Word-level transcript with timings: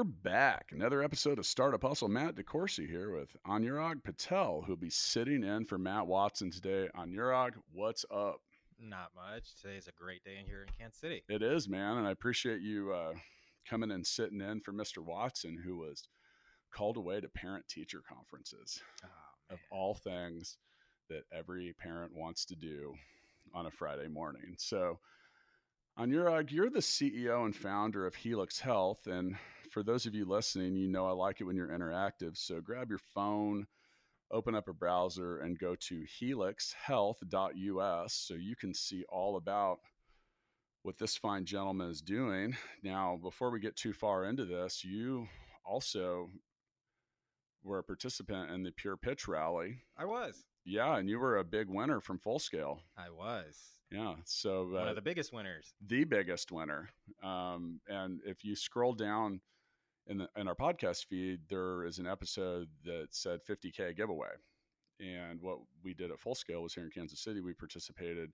We're 0.00 0.04
back. 0.04 0.70
Another 0.72 1.02
episode 1.02 1.38
of 1.38 1.44
Startup 1.44 1.82
Hustle. 1.82 2.08
Matt 2.08 2.34
DeCoursey 2.34 2.88
here 2.88 3.14
with 3.14 3.36
Anurag 3.46 4.02
Patel, 4.02 4.64
who'll 4.66 4.74
be 4.74 4.88
sitting 4.88 5.44
in 5.44 5.66
for 5.66 5.76
Matt 5.76 6.06
Watson 6.06 6.50
today. 6.50 6.88
Anurag, 6.98 7.50
what's 7.74 8.06
up? 8.10 8.40
Not 8.80 9.10
much. 9.14 9.54
Today's 9.60 9.88
a 9.88 10.02
great 10.02 10.24
day 10.24 10.38
in 10.40 10.46
here 10.46 10.62
in 10.62 10.68
Kansas 10.78 10.98
City. 10.98 11.22
It 11.28 11.42
is, 11.42 11.68
man. 11.68 11.98
And 11.98 12.06
I 12.06 12.12
appreciate 12.12 12.62
you 12.62 12.94
uh, 12.94 13.12
coming 13.68 13.90
and 13.90 14.06
sitting 14.06 14.40
in 14.40 14.62
for 14.62 14.72
Mr. 14.72 15.04
Watson, 15.04 15.60
who 15.62 15.76
was 15.76 16.08
called 16.74 16.96
away 16.96 17.20
to 17.20 17.28
parent 17.28 17.68
teacher 17.68 18.00
conferences 18.08 18.80
Oh, 19.04 19.52
of 19.52 19.58
all 19.70 19.92
things 19.92 20.56
that 21.10 21.24
every 21.30 21.74
parent 21.78 22.14
wants 22.16 22.46
to 22.46 22.56
do 22.56 22.94
on 23.52 23.66
a 23.66 23.70
Friday 23.70 24.08
morning. 24.08 24.54
So, 24.56 24.98
Anurag, 25.98 26.52
you're 26.52 26.70
the 26.70 26.78
CEO 26.78 27.44
and 27.44 27.54
founder 27.54 28.06
of 28.06 28.14
Helix 28.14 28.60
Health. 28.60 29.06
And 29.06 29.36
for 29.70 29.82
those 29.82 30.04
of 30.06 30.14
you 30.14 30.24
listening, 30.24 30.76
you 30.76 30.88
know 30.88 31.06
I 31.06 31.12
like 31.12 31.40
it 31.40 31.44
when 31.44 31.56
you're 31.56 31.68
interactive. 31.68 32.36
So 32.36 32.60
grab 32.60 32.90
your 32.90 33.00
phone, 33.14 33.66
open 34.30 34.54
up 34.54 34.68
a 34.68 34.72
browser, 34.72 35.38
and 35.38 35.58
go 35.58 35.74
to 35.74 36.04
helixhealth.us 36.20 38.12
so 38.12 38.34
you 38.34 38.56
can 38.56 38.74
see 38.74 39.04
all 39.08 39.36
about 39.36 39.78
what 40.82 40.98
this 40.98 41.16
fine 41.16 41.44
gentleman 41.44 41.90
is 41.90 42.00
doing. 42.00 42.56
Now, 42.82 43.18
before 43.22 43.50
we 43.50 43.60
get 43.60 43.76
too 43.76 43.92
far 43.92 44.24
into 44.24 44.44
this, 44.44 44.84
you 44.84 45.28
also 45.64 46.30
were 47.62 47.78
a 47.78 47.84
participant 47.84 48.50
in 48.50 48.62
the 48.62 48.72
Pure 48.72 48.96
Pitch 48.96 49.28
Rally. 49.28 49.82
I 49.96 50.06
was. 50.06 50.44
Yeah, 50.64 50.96
and 50.96 51.08
you 51.08 51.18
were 51.18 51.38
a 51.38 51.44
big 51.44 51.68
winner 51.68 52.00
from 52.00 52.18
Full 52.18 52.38
Scale. 52.38 52.80
I 52.96 53.10
was. 53.10 53.56
Yeah, 53.90 54.14
so 54.24 54.68
One 54.72 54.86
uh, 54.86 54.90
of 54.90 54.94
the 54.94 55.02
biggest 55.02 55.32
winners. 55.32 55.74
the 55.86 56.04
biggest 56.04 56.52
winner. 56.52 56.90
Um, 57.22 57.80
and 57.88 58.20
if 58.24 58.44
you 58.44 58.54
scroll 58.54 58.92
down 58.94 59.40
in 60.10 60.18
the, 60.18 60.28
in 60.36 60.48
our 60.48 60.56
podcast 60.56 61.06
feed, 61.06 61.40
there 61.48 61.84
is 61.84 61.98
an 61.98 62.06
episode 62.06 62.68
that 62.84 63.08
said 63.12 63.38
50k 63.48 63.96
giveaway. 63.96 64.32
And 64.98 65.40
what 65.40 65.58
we 65.82 65.94
did 65.94 66.10
at 66.10 66.18
Full 66.18 66.34
Scale 66.34 66.62
was 66.62 66.74
here 66.74 66.84
in 66.84 66.90
Kansas 66.90 67.22
City. 67.22 67.40
We 67.40 67.54
participated 67.54 68.32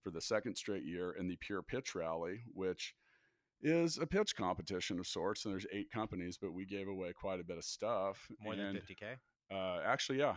for 0.00 0.10
the 0.10 0.20
second 0.20 0.56
straight 0.56 0.84
year 0.84 1.16
in 1.18 1.26
the 1.26 1.36
Pure 1.40 1.62
Pitch 1.64 1.94
Rally, 1.94 2.44
which 2.54 2.94
is 3.60 3.98
a 3.98 4.06
pitch 4.06 4.36
competition 4.36 5.00
of 5.00 5.06
sorts. 5.06 5.44
And 5.44 5.52
there's 5.52 5.66
eight 5.72 5.90
companies, 5.90 6.38
but 6.40 6.54
we 6.54 6.64
gave 6.64 6.86
away 6.86 7.12
quite 7.12 7.40
a 7.40 7.44
bit 7.44 7.58
of 7.58 7.64
stuff. 7.64 8.28
More 8.40 8.54
than 8.54 8.76
50K. 8.76 9.16
uh, 9.52 9.80
actually, 9.84 10.20
yeah, 10.20 10.36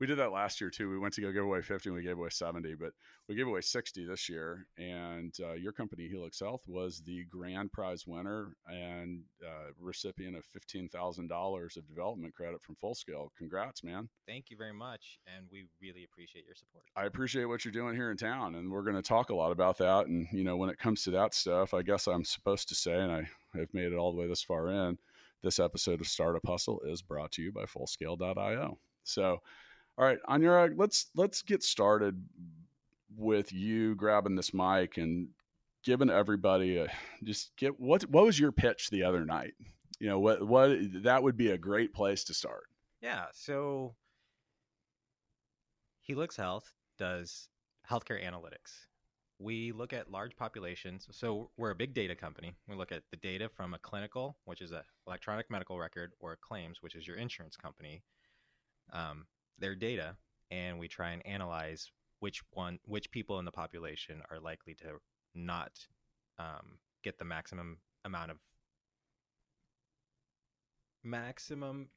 we 0.00 0.06
did 0.06 0.18
that 0.18 0.32
last 0.32 0.60
year 0.60 0.70
too. 0.70 0.88
We 0.88 0.98
went 0.98 1.14
to 1.14 1.20
go 1.20 1.32
give 1.32 1.44
away 1.44 1.60
50 1.60 1.88
and 1.88 1.96
we 1.96 2.02
gave 2.02 2.18
away 2.18 2.28
70, 2.30 2.74
but 2.74 2.92
we 3.28 3.34
gave 3.34 3.48
away 3.48 3.60
60 3.60 4.06
this 4.06 4.28
year. 4.28 4.66
And 4.76 5.34
uh, 5.42 5.54
your 5.54 5.72
company, 5.72 6.08
Helix 6.08 6.38
Health, 6.38 6.62
was 6.66 7.02
the 7.04 7.24
grand 7.24 7.72
prize 7.72 8.06
winner 8.06 8.54
and 8.66 9.22
uh, 9.44 9.72
recipient 9.80 10.36
of 10.36 10.44
$15,000 10.56 11.76
of 11.76 11.88
development 11.88 12.34
credit 12.34 12.62
from 12.62 12.76
Full 12.76 12.94
Scale. 12.94 13.32
Congrats, 13.36 13.82
man. 13.82 14.08
Thank 14.26 14.50
you 14.50 14.56
very 14.56 14.72
much. 14.72 15.18
And 15.36 15.46
we 15.50 15.66
really 15.82 16.04
appreciate 16.04 16.44
your 16.46 16.54
support. 16.54 16.84
I 16.96 17.06
appreciate 17.06 17.46
what 17.46 17.64
you're 17.64 17.72
doing 17.72 17.96
here 17.96 18.10
in 18.10 18.16
town, 18.16 18.54
and 18.54 18.70
we're 18.70 18.82
going 18.82 18.96
to 18.96 19.02
talk 19.02 19.30
a 19.30 19.34
lot 19.34 19.50
about 19.50 19.78
that. 19.78 20.06
And 20.06 20.28
you 20.32 20.44
know, 20.44 20.56
when 20.56 20.70
it 20.70 20.78
comes 20.78 21.02
to 21.04 21.10
that 21.12 21.34
stuff, 21.34 21.74
I 21.74 21.82
guess 21.82 22.06
I'm 22.06 22.24
supposed 22.24 22.68
to 22.68 22.74
say, 22.74 22.98
and 22.98 23.10
I 23.10 23.28
have 23.58 23.74
made 23.74 23.92
it 23.92 23.96
all 23.96 24.12
the 24.12 24.18
way 24.18 24.28
this 24.28 24.42
far 24.42 24.68
in. 24.68 24.98
This 25.42 25.58
episode 25.60 26.00
of 26.00 26.08
Startup 26.08 26.44
Hustle 26.44 26.80
is 26.80 27.00
brought 27.00 27.30
to 27.32 27.42
you 27.42 27.52
by 27.52 27.64
Fullscale.io. 27.64 28.78
So, 29.04 29.38
all 29.98 30.04
right, 30.04 30.18
Anurag, 30.28 30.74
let's 30.76 31.06
let's 31.16 31.42
get 31.42 31.62
started 31.62 32.24
with 33.16 33.52
you 33.52 33.96
grabbing 33.96 34.36
this 34.36 34.54
mic 34.54 34.96
and 34.96 35.28
giving 35.84 36.08
everybody 36.08 36.76
a 36.76 36.88
just 37.24 37.50
get 37.56 37.80
what 37.80 38.02
what 38.02 38.24
was 38.24 38.38
your 38.38 38.52
pitch 38.52 38.90
the 38.90 39.02
other 39.02 39.24
night? 39.24 39.54
You 39.98 40.08
know, 40.08 40.20
what 40.20 40.46
what 40.46 40.78
that 41.02 41.22
would 41.24 41.36
be 41.36 41.50
a 41.50 41.58
great 41.58 41.92
place 41.92 42.22
to 42.24 42.34
start. 42.34 42.64
Yeah. 43.02 43.24
So 43.32 43.96
Helix 46.00 46.36
Health 46.36 46.72
does 46.96 47.48
healthcare 47.90 48.24
analytics. 48.24 48.86
We 49.40 49.72
look 49.72 49.92
at 49.92 50.10
large 50.10 50.36
populations. 50.36 51.08
So 51.10 51.50
we're 51.56 51.70
a 51.70 51.76
big 51.76 51.92
data 51.92 52.14
company. 52.14 52.54
We 52.68 52.76
look 52.76 52.92
at 52.92 53.02
the 53.10 53.16
data 53.16 53.48
from 53.48 53.74
a 53.74 53.78
clinical, 53.78 54.36
which 54.44 54.60
is 54.60 54.70
a 54.70 54.84
electronic 55.08 55.50
medical 55.50 55.78
record, 55.78 56.12
or 56.20 56.36
claims, 56.40 56.82
which 56.82 56.94
is 56.94 57.06
your 57.06 57.16
insurance 57.16 57.56
company, 57.56 58.02
um, 58.92 59.26
their 59.58 59.74
data, 59.74 60.16
and 60.50 60.78
we 60.78 60.88
try 60.88 61.10
and 61.10 61.24
analyze 61.26 61.90
which 62.20 62.42
one, 62.52 62.78
which 62.84 63.10
people 63.10 63.38
in 63.38 63.44
the 63.44 63.52
population 63.52 64.22
are 64.30 64.40
likely 64.40 64.74
to 64.74 65.00
not 65.34 65.72
um, 66.38 66.78
get 67.02 67.18
the 67.18 67.24
maximum 67.24 67.78
amount 68.04 68.30
of 68.30 68.38
maximum 71.04 71.88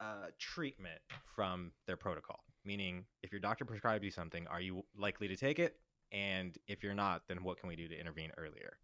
uh, 0.00 0.28
treatment 0.38 1.00
from 1.34 1.72
their 1.86 1.96
protocol. 1.96 2.40
Meaning, 2.64 3.04
if 3.22 3.30
your 3.30 3.40
doctor 3.40 3.64
prescribed 3.64 4.04
you 4.04 4.10
something, 4.10 4.46
are 4.46 4.60
you 4.60 4.84
likely 4.96 5.28
to 5.28 5.36
take 5.36 5.58
it? 5.58 5.76
And 6.12 6.56
if 6.66 6.82
you're 6.82 6.94
not, 6.94 7.22
then 7.28 7.42
what 7.42 7.58
can 7.58 7.68
we 7.68 7.76
do 7.76 7.88
to 7.88 7.98
intervene 7.98 8.30
earlier? 8.38 8.78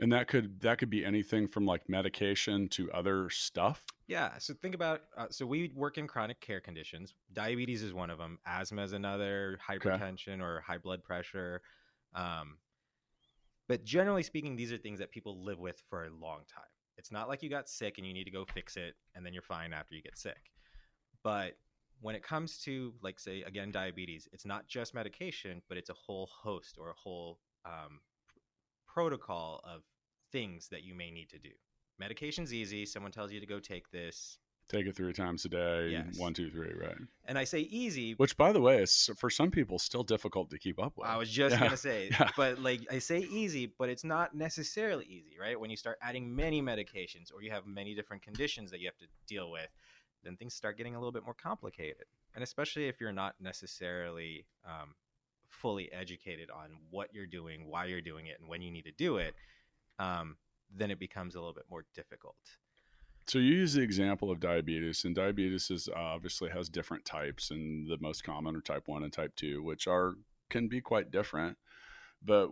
And 0.00 0.12
that 0.12 0.28
could 0.28 0.60
that 0.60 0.78
could 0.78 0.90
be 0.90 1.04
anything 1.04 1.48
from 1.48 1.66
like 1.66 1.88
medication 1.88 2.68
to 2.70 2.90
other 2.92 3.28
stuff. 3.30 3.84
Yeah. 4.06 4.38
So 4.38 4.54
think 4.54 4.74
about. 4.74 5.02
Uh, 5.16 5.26
so 5.30 5.44
we 5.44 5.72
work 5.74 5.98
in 5.98 6.06
chronic 6.06 6.40
care 6.40 6.60
conditions. 6.60 7.14
Diabetes 7.32 7.82
is 7.82 7.92
one 7.92 8.10
of 8.10 8.18
them. 8.18 8.38
Asthma 8.46 8.82
is 8.82 8.92
another. 8.92 9.58
Hypertension 9.68 10.40
or 10.40 10.60
high 10.60 10.78
blood 10.78 11.02
pressure. 11.02 11.62
Um, 12.14 12.58
but 13.68 13.84
generally 13.84 14.22
speaking, 14.22 14.56
these 14.56 14.72
are 14.72 14.78
things 14.78 14.98
that 15.00 15.10
people 15.10 15.44
live 15.44 15.58
with 15.58 15.82
for 15.90 16.04
a 16.04 16.10
long 16.10 16.40
time. 16.52 16.64
It's 16.96 17.12
not 17.12 17.28
like 17.28 17.42
you 17.42 17.50
got 17.50 17.68
sick 17.68 17.98
and 17.98 18.06
you 18.06 18.14
need 18.14 18.24
to 18.24 18.30
go 18.30 18.44
fix 18.44 18.76
it 18.76 18.94
and 19.14 19.24
then 19.24 19.32
you're 19.32 19.42
fine 19.42 19.72
after 19.72 19.94
you 19.94 20.02
get 20.02 20.16
sick. 20.18 20.50
But 21.22 21.58
when 22.00 22.14
it 22.14 22.22
comes 22.22 22.58
to, 22.58 22.94
like, 23.02 23.20
say, 23.20 23.42
again, 23.42 23.70
diabetes, 23.70 24.28
it's 24.32 24.46
not 24.46 24.68
just 24.68 24.94
medication, 24.94 25.60
but 25.68 25.76
it's 25.76 25.90
a 25.90 25.94
whole 25.94 26.28
host 26.32 26.76
or 26.78 26.90
a 26.90 26.94
whole 26.94 27.40
um, 27.64 28.00
protocol 28.98 29.60
of 29.62 29.82
things 30.32 30.68
that 30.68 30.82
you 30.82 30.92
may 30.92 31.08
need 31.10 31.28
to 31.30 31.38
do. 31.38 31.50
Medication's 32.00 32.52
easy. 32.52 32.84
Someone 32.84 33.12
tells 33.12 33.30
you 33.32 33.38
to 33.38 33.46
go 33.46 33.60
take 33.60 33.88
this. 33.92 34.38
Take 34.68 34.86
it 34.86 34.96
three 34.96 35.12
times 35.12 35.44
a 35.44 35.48
day. 35.48 35.90
Yes. 35.90 36.18
One, 36.18 36.34
two, 36.34 36.50
three, 36.50 36.72
right? 36.74 36.96
And 37.24 37.38
I 37.38 37.44
say 37.44 37.60
easy. 37.60 38.14
Which, 38.14 38.36
by 38.36 38.50
the 38.52 38.60
way, 38.60 38.82
is 38.82 39.08
for 39.16 39.30
some 39.30 39.50
people 39.52 39.78
still 39.78 40.02
difficult 40.02 40.50
to 40.50 40.58
keep 40.58 40.78
up 40.82 40.94
with. 40.96 41.06
I 41.06 41.16
was 41.16 41.30
just 41.30 41.54
Yeah. 41.54 41.60
gonna 41.60 41.76
say, 41.76 42.08
Yeah. 42.20 42.28
but 42.36 42.58
like 42.58 42.80
I 42.90 42.98
say 42.98 43.20
easy, 43.20 43.72
but 43.78 43.88
it's 43.88 44.04
not 44.04 44.34
necessarily 44.34 45.06
easy, 45.06 45.36
right? 45.40 45.58
When 45.58 45.70
you 45.70 45.76
start 45.76 45.96
adding 46.02 46.34
many 46.34 46.60
medications 46.60 47.32
or 47.32 47.40
you 47.40 47.50
have 47.52 47.66
many 47.66 47.94
different 47.94 48.22
conditions 48.22 48.70
that 48.72 48.80
you 48.80 48.86
have 48.88 48.98
to 48.98 49.06
deal 49.28 49.50
with, 49.52 49.70
then 50.24 50.36
things 50.36 50.54
start 50.54 50.76
getting 50.76 50.96
a 50.96 50.98
little 50.98 51.12
bit 51.12 51.24
more 51.24 51.34
complicated. 51.34 52.04
And 52.34 52.42
especially 52.42 52.88
if 52.88 53.00
you're 53.00 53.12
not 53.12 53.36
necessarily 53.40 54.44
um, 54.66 54.94
fully 55.60 55.90
educated 55.92 56.50
on 56.50 56.70
what 56.90 57.08
you're 57.12 57.26
doing, 57.26 57.68
why 57.68 57.86
you're 57.86 58.00
doing 58.00 58.26
it, 58.26 58.38
and 58.40 58.48
when 58.48 58.62
you 58.62 58.70
need 58.70 58.84
to 58.84 58.92
do 58.92 59.16
it, 59.16 59.34
um, 59.98 60.36
then 60.74 60.90
it 60.90 60.98
becomes 60.98 61.34
a 61.34 61.38
little 61.38 61.54
bit 61.54 61.66
more 61.70 61.84
difficult. 61.94 62.36
So 63.26 63.38
you 63.38 63.56
use 63.56 63.74
the 63.74 63.82
example 63.82 64.30
of 64.30 64.40
diabetes, 64.40 65.04
and 65.04 65.14
diabetes 65.14 65.70
is 65.70 65.88
uh, 65.88 65.98
obviously 65.98 66.48
has 66.50 66.68
different 66.68 67.04
types, 67.04 67.50
and 67.50 67.86
the 67.86 67.98
most 68.00 68.24
common 68.24 68.56
are 68.56 68.60
type 68.62 68.84
one 68.86 69.02
and 69.02 69.12
type 69.12 69.34
two, 69.36 69.62
which 69.62 69.86
are 69.86 70.14
can 70.48 70.68
be 70.68 70.80
quite 70.80 71.10
different. 71.10 71.58
But 72.24 72.48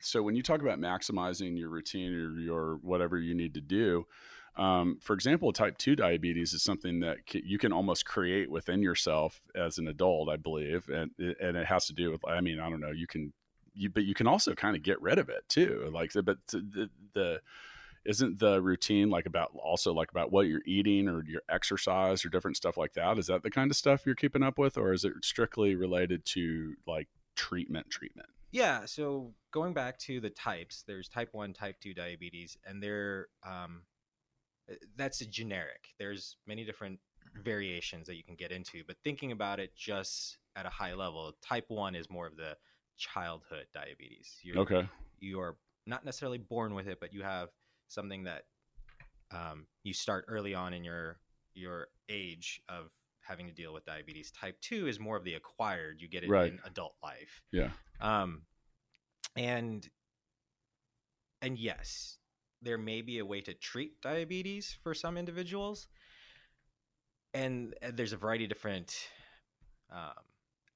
so 0.00 0.22
when 0.22 0.34
you 0.34 0.42
talk 0.42 0.60
about 0.60 0.80
maximizing 0.80 1.56
your 1.56 1.70
routine 1.70 2.12
or 2.12 2.40
your 2.40 2.78
whatever 2.82 3.18
you 3.18 3.34
need 3.34 3.54
to 3.54 3.60
do, 3.60 4.06
um, 4.56 4.98
for 5.00 5.12
example, 5.12 5.52
type 5.52 5.76
two 5.78 5.96
diabetes 5.96 6.52
is 6.52 6.62
something 6.62 7.00
that 7.00 7.26
ca 7.26 7.42
you 7.44 7.58
can 7.58 7.72
almost 7.72 8.06
create 8.06 8.50
within 8.50 8.82
yourself 8.82 9.40
as 9.54 9.78
an 9.78 9.88
adult, 9.88 10.28
I 10.28 10.36
believe, 10.36 10.88
and 10.88 11.10
and 11.18 11.56
it 11.56 11.66
has 11.66 11.86
to 11.86 11.92
do 11.92 12.10
with. 12.10 12.24
I 12.26 12.40
mean, 12.40 12.60
I 12.60 12.70
don't 12.70 12.80
know. 12.80 12.90
You 12.90 13.06
can, 13.06 13.32
you 13.74 13.90
but 13.90 14.04
you 14.04 14.14
can 14.14 14.26
also 14.26 14.54
kind 14.54 14.76
of 14.76 14.82
get 14.82 15.00
rid 15.00 15.18
of 15.18 15.28
it 15.28 15.44
too. 15.48 15.90
Like, 15.92 16.12
but 16.14 16.38
the 16.48 16.88
the 17.14 17.40
isn't 18.04 18.38
the 18.38 18.62
routine 18.62 19.10
like 19.10 19.26
about 19.26 19.50
also 19.62 19.92
like 19.92 20.10
about 20.10 20.30
what 20.30 20.46
you're 20.46 20.62
eating 20.64 21.08
or 21.08 21.24
your 21.26 21.42
exercise 21.50 22.24
or 22.24 22.28
different 22.28 22.56
stuff 22.56 22.76
like 22.76 22.92
that 22.94 23.18
is 23.18 23.26
that 23.26 23.42
the 23.42 23.50
kind 23.50 23.68
of 23.68 23.76
stuff 23.76 24.06
you're 24.06 24.14
keeping 24.14 24.44
up 24.44 24.58
with 24.58 24.78
or 24.78 24.92
is 24.92 25.04
it 25.04 25.12
strictly 25.22 25.74
related 25.74 26.24
to 26.24 26.76
like 26.86 27.08
treatment 27.34 27.90
treatment 27.90 28.28
Yeah. 28.52 28.86
So 28.86 29.34
going 29.50 29.74
back 29.74 29.98
to 30.00 30.20
the 30.20 30.30
types, 30.30 30.84
there's 30.86 31.08
type 31.08 31.30
one, 31.32 31.52
type 31.52 31.76
two 31.80 31.92
diabetes, 31.92 32.56
and 32.64 32.82
they're 32.82 33.26
um, 33.44 33.82
that's 34.96 35.20
a 35.20 35.26
generic. 35.26 35.88
There's 35.98 36.36
many 36.46 36.64
different 36.64 36.98
variations 37.44 38.06
that 38.06 38.16
you 38.16 38.24
can 38.24 38.34
get 38.34 38.50
into, 38.52 38.82
but 38.86 38.96
thinking 39.04 39.32
about 39.32 39.60
it 39.60 39.74
just 39.76 40.38
at 40.56 40.66
a 40.66 40.70
high 40.70 40.94
level, 40.94 41.32
type 41.42 41.66
1 41.68 41.94
is 41.94 42.10
more 42.10 42.26
of 42.26 42.36
the 42.36 42.56
childhood 42.96 43.66
diabetes. 43.74 44.38
You're, 44.42 44.58
okay. 44.58 44.88
You 45.20 45.40
are 45.40 45.56
not 45.86 46.04
necessarily 46.04 46.38
born 46.38 46.74
with 46.74 46.88
it, 46.88 46.98
but 47.00 47.12
you 47.12 47.22
have 47.22 47.50
something 47.88 48.24
that 48.24 48.44
um, 49.30 49.66
you 49.82 49.92
start 49.92 50.24
early 50.28 50.54
on 50.54 50.72
in 50.72 50.84
your 50.84 51.18
your 51.54 51.88
age 52.10 52.60
of 52.68 52.90
having 53.20 53.46
to 53.46 53.52
deal 53.52 53.72
with 53.72 53.84
diabetes. 53.86 54.30
Type 54.30 54.60
2 54.60 54.86
is 54.86 55.00
more 55.00 55.16
of 55.16 55.24
the 55.24 55.34
acquired, 55.34 56.00
you 56.00 56.08
get 56.08 56.22
it 56.22 56.28
right. 56.28 56.52
in 56.52 56.60
adult 56.64 56.94
life. 57.02 57.42
Yeah. 57.50 57.70
Um 58.00 58.42
and 59.36 59.88
and 61.42 61.58
yes, 61.58 62.18
there 62.62 62.78
may 62.78 63.02
be 63.02 63.18
a 63.18 63.24
way 63.24 63.40
to 63.42 63.54
treat 63.54 64.00
diabetes 64.00 64.76
for 64.82 64.94
some 64.94 65.16
individuals. 65.16 65.88
And 67.34 67.74
uh, 67.82 67.90
there's 67.94 68.12
a 68.12 68.16
variety 68.16 68.44
of 68.44 68.48
different 68.48 68.94
um, 69.90 70.24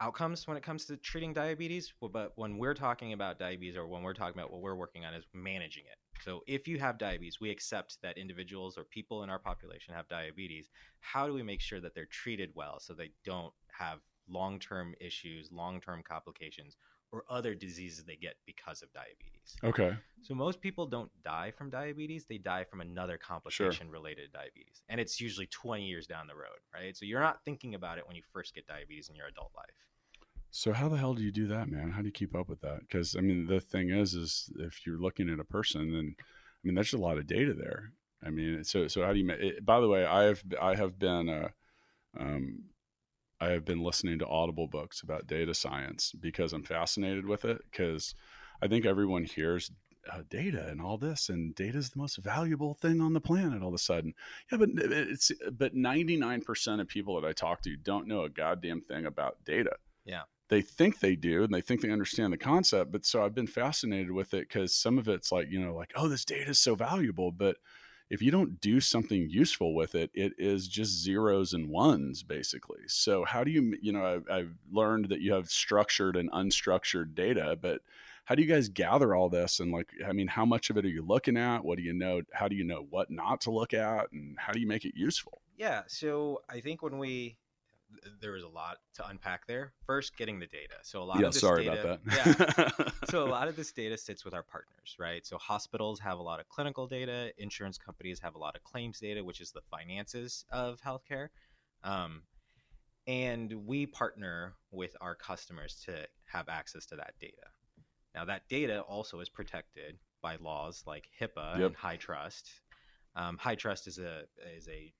outcomes 0.00 0.46
when 0.46 0.56
it 0.56 0.62
comes 0.62 0.84
to 0.86 0.96
treating 0.96 1.32
diabetes. 1.32 1.92
But 2.00 2.32
when 2.36 2.58
we're 2.58 2.74
talking 2.74 3.12
about 3.12 3.38
diabetes 3.38 3.76
or 3.76 3.86
when 3.86 4.02
we're 4.02 4.14
talking 4.14 4.38
about 4.38 4.52
what 4.52 4.60
we're 4.60 4.74
working 4.74 5.04
on 5.04 5.14
is 5.14 5.24
managing 5.34 5.84
it. 5.90 5.96
So 6.22 6.42
if 6.46 6.68
you 6.68 6.78
have 6.78 6.98
diabetes, 6.98 7.40
we 7.40 7.50
accept 7.50 7.96
that 8.02 8.18
individuals 8.18 8.76
or 8.76 8.84
people 8.84 9.22
in 9.22 9.30
our 9.30 9.38
population 9.38 9.94
have 9.94 10.06
diabetes. 10.08 10.68
How 11.00 11.26
do 11.26 11.32
we 11.32 11.42
make 11.42 11.62
sure 11.62 11.80
that 11.80 11.94
they're 11.94 12.04
treated 12.06 12.50
well 12.54 12.78
so 12.78 12.92
they 12.92 13.12
don't 13.24 13.54
have 13.72 14.00
long 14.28 14.58
term 14.58 14.94
issues, 15.00 15.50
long 15.50 15.80
term 15.80 16.02
complications, 16.06 16.76
or 17.12 17.24
other 17.28 17.54
diseases 17.54 18.04
they 18.04 18.16
get 18.16 18.34
because 18.46 18.82
of 18.82 18.92
diabetes? 18.92 19.56
Okay. 19.64 19.96
So 20.22 20.34
most 20.34 20.60
people 20.60 20.86
don't 20.86 21.10
die 21.24 21.50
from 21.50 21.70
diabetes, 21.70 22.26
they 22.26 22.38
die 22.38 22.64
from 22.64 22.80
another 22.80 23.18
complication 23.18 23.86
sure. 23.86 23.92
related 23.92 24.32
to 24.32 24.38
diabetes. 24.38 24.82
And 24.88 25.00
it's 25.00 25.20
usually 25.20 25.46
20 25.46 25.84
years 25.84 26.06
down 26.06 26.26
the 26.26 26.34
road, 26.34 26.60
right? 26.74 26.96
So 26.96 27.04
you're 27.04 27.20
not 27.20 27.44
thinking 27.44 27.74
about 27.74 27.98
it 27.98 28.06
when 28.06 28.16
you 28.16 28.22
first 28.32 28.54
get 28.54 28.66
diabetes 28.66 29.08
in 29.08 29.16
your 29.16 29.26
adult 29.26 29.50
life. 29.56 29.66
So 30.50 30.72
how 30.72 30.88
the 30.88 30.96
hell 30.96 31.14
do 31.14 31.22
you 31.22 31.30
do 31.30 31.46
that, 31.48 31.68
man? 31.68 31.90
How 31.90 32.00
do 32.00 32.06
you 32.06 32.12
keep 32.12 32.34
up 32.34 32.48
with 32.48 32.60
that? 32.62 32.80
Because 32.80 33.14
I 33.16 33.20
mean, 33.20 33.46
the 33.46 33.60
thing 33.60 33.90
is, 33.90 34.14
is 34.14 34.50
if 34.58 34.84
you're 34.84 34.98
looking 34.98 35.30
at 35.30 35.38
a 35.38 35.44
person, 35.44 35.92
then 35.92 36.14
I 36.18 36.60
mean, 36.64 36.74
there's 36.74 36.92
a 36.92 36.98
lot 36.98 37.18
of 37.18 37.26
data 37.26 37.54
there. 37.54 37.92
I 38.24 38.30
mean, 38.30 38.64
so 38.64 38.88
so 38.88 39.04
how 39.04 39.12
do 39.12 39.18
you? 39.20 39.30
It, 39.30 39.64
by 39.64 39.80
the 39.80 39.88
way, 39.88 40.04
I 40.04 40.24
have 40.24 40.42
I 40.60 40.74
have 40.74 40.98
been 40.98 41.28
uh, 41.28 41.48
um, 42.18 42.64
I 43.40 43.48
have 43.50 43.64
been 43.64 43.82
listening 43.82 44.18
to 44.18 44.26
Audible 44.26 44.66
books 44.66 45.00
about 45.02 45.26
data 45.26 45.54
science 45.54 46.12
because 46.18 46.52
I'm 46.52 46.62
fascinated 46.62 47.26
with 47.26 47.44
it. 47.44 47.58
Because 47.70 48.14
I 48.62 48.68
think 48.68 48.84
everyone 48.84 49.24
hears 49.24 49.70
uh, 50.12 50.22
data 50.28 50.66
and 50.68 50.80
all 50.80 50.98
this, 50.98 51.28
and 51.28 51.54
data 51.54 51.78
is 51.78 51.90
the 51.90 51.98
most 51.98 52.18
valuable 52.18 52.74
thing 52.74 53.00
on 53.00 53.12
the 53.12 53.20
planet. 53.20 53.62
All 53.62 53.68
of 53.68 53.74
a 53.74 53.78
sudden, 53.78 54.14
yeah, 54.50 54.58
but 54.58 54.70
it's 54.74 55.32
but 55.52 55.74
99% 55.74 56.80
of 56.80 56.88
people 56.88 57.20
that 57.20 57.26
I 57.26 57.32
talk 57.32 57.62
to 57.62 57.76
don't 57.76 58.08
know 58.08 58.24
a 58.24 58.30
goddamn 58.30 58.82
thing 58.82 59.06
about 59.06 59.44
data. 59.44 59.76
Yeah 60.04 60.22
they 60.50 60.60
think 60.60 60.98
they 60.98 61.16
do 61.16 61.44
and 61.44 61.54
they 61.54 61.60
think 61.62 61.80
they 61.80 61.90
understand 61.90 62.32
the 62.32 62.36
concept 62.36 62.92
but 62.92 63.06
so 63.06 63.24
i've 63.24 63.34
been 63.34 63.46
fascinated 63.46 64.10
with 64.10 64.34
it 64.34 64.46
because 64.48 64.76
some 64.76 64.98
of 64.98 65.08
it's 65.08 65.32
like 65.32 65.48
you 65.48 65.64
know 65.64 65.74
like 65.74 65.92
oh 65.96 66.08
this 66.08 66.24
data 66.24 66.50
is 66.50 66.58
so 66.58 66.74
valuable 66.74 67.32
but 67.32 67.56
if 68.10 68.20
you 68.20 68.32
don't 68.32 68.60
do 68.60 68.80
something 68.80 69.30
useful 69.30 69.74
with 69.74 69.94
it 69.94 70.10
it 70.14 70.32
is 70.36 70.68
just 70.68 70.90
zeros 71.02 71.54
and 71.54 71.70
ones 71.70 72.22
basically. 72.22 72.80
So 72.86 73.24
how 73.24 73.44
do 73.44 73.50
you 73.50 73.76
you 73.80 73.92
know 73.92 74.04
i've, 74.04 74.24
I've 74.30 74.54
learned 74.70 75.08
that 75.08 75.20
you 75.20 75.32
have 75.32 75.48
structured 75.48 76.16
and 76.16 76.30
unstructured 76.32 77.14
data 77.14 77.56
but 77.60 77.80
how 78.26 78.34
do 78.34 78.42
you 78.42 78.48
guys 78.48 78.68
gather 78.68 79.14
all 79.14 79.28
this? 79.28 79.60
And 79.60 79.72
like 79.72 79.88
i 80.06 80.12
mean 80.12 80.28
how 80.28 80.44
much 80.44 80.70
of 80.70 80.76
it 80.76 80.84
are 80.84 80.88
you 80.88 81.02
looking 81.02 81.36
at? 81.36 81.64
What 81.64 81.78
do 81.78 81.82
you 81.82 81.92
know 81.92 82.22
how 82.32 82.48
do 82.48 82.56
you 82.56 82.64
know 82.64 82.86
what 82.90 83.10
not 83.10 83.40
to 83.42 83.50
look 83.50 83.72
at? 83.72 84.10
And 84.12 84.36
how 84.38 84.52
do 84.52 84.60
you 84.60 84.66
make 84.66 84.84
it 84.84 84.94
useful? 84.96 85.40
Yeah 85.56 85.82
so 85.86 86.42
i 86.48 86.60
think 86.60 86.82
when 86.82 86.98
we 86.98 87.36
there 88.20 88.32
was 88.32 88.42
a 88.42 88.48
lot 88.48 88.78
to 88.94 89.06
unpack 89.08 89.46
there. 89.46 89.72
First, 89.84 90.16
getting 90.16 90.38
the 90.38 90.46
data. 90.46 90.74
So 90.82 91.02
a 91.02 91.04
lot 91.04 91.20
yeah, 91.20 91.26
of 91.26 91.32
this 91.32 91.40
sorry 91.40 91.64
data, 91.64 91.80
about 91.80 92.04
that. 92.04 92.72
yeah. 92.76 92.90
So 93.10 93.26
a 93.26 93.28
lot 93.28 93.48
of 93.48 93.56
this 93.56 93.72
data 93.72 93.96
sits 93.96 94.24
with 94.24 94.34
our 94.34 94.42
partners, 94.42 94.96
right? 94.98 95.26
So 95.26 95.36
hospitals 95.38 95.98
have 96.00 96.18
a 96.18 96.22
lot 96.22 96.40
of 96.40 96.48
clinical 96.48 96.86
data. 96.86 97.32
Insurance 97.38 97.78
companies 97.78 98.20
have 98.20 98.34
a 98.34 98.38
lot 98.38 98.56
of 98.56 98.62
claims 98.62 99.00
data, 99.00 99.24
which 99.24 99.40
is 99.40 99.50
the 99.50 99.62
finances 99.70 100.44
of 100.50 100.80
healthcare. 100.80 101.28
Um, 101.82 102.22
and 103.06 103.52
we 103.66 103.86
partner 103.86 104.54
with 104.70 104.96
our 105.00 105.14
customers 105.14 105.82
to 105.86 106.06
have 106.26 106.48
access 106.48 106.86
to 106.86 106.96
that 106.96 107.14
data. 107.20 107.48
Now, 108.14 108.24
that 108.24 108.48
data 108.48 108.80
also 108.80 109.20
is 109.20 109.28
protected 109.28 109.98
by 110.22 110.36
laws 110.36 110.84
like 110.86 111.08
HIPAA 111.20 111.58
yep. 111.58 111.66
and 111.66 111.76
HITRUST. 111.76 112.50
Um, 113.16 113.38
HITRUST 113.38 113.86
is 113.86 113.98
a 113.98 114.24
is 114.56 114.68
a 114.68 114.92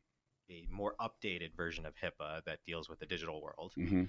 a 0.51 0.67
more 0.71 0.95
updated 1.01 1.55
version 1.57 1.87
of 1.87 1.95
HIPAA 1.95 2.45
that 2.45 2.59
deals 2.67 2.89
with 2.89 2.99
the 2.99 3.07
digital 3.07 3.41
world 3.41 3.73
mm-hmm. 3.79 4.05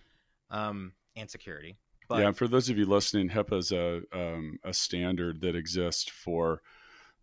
um, 0.49 0.93
and 1.15 1.29
security. 1.29 1.77
But, 2.09 2.19
yeah, 2.19 2.31
for 2.31 2.47
those 2.47 2.69
of 2.69 2.77
you 2.77 2.85
listening, 2.85 3.29
HIPAA 3.29 3.57
is 3.57 3.71
a 3.71 4.01
um, 4.11 4.59
a 4.63 4.73
standard 4.73 5.41
that 5.41 5.55
exists 5.55 6.09
for 6.09 6.61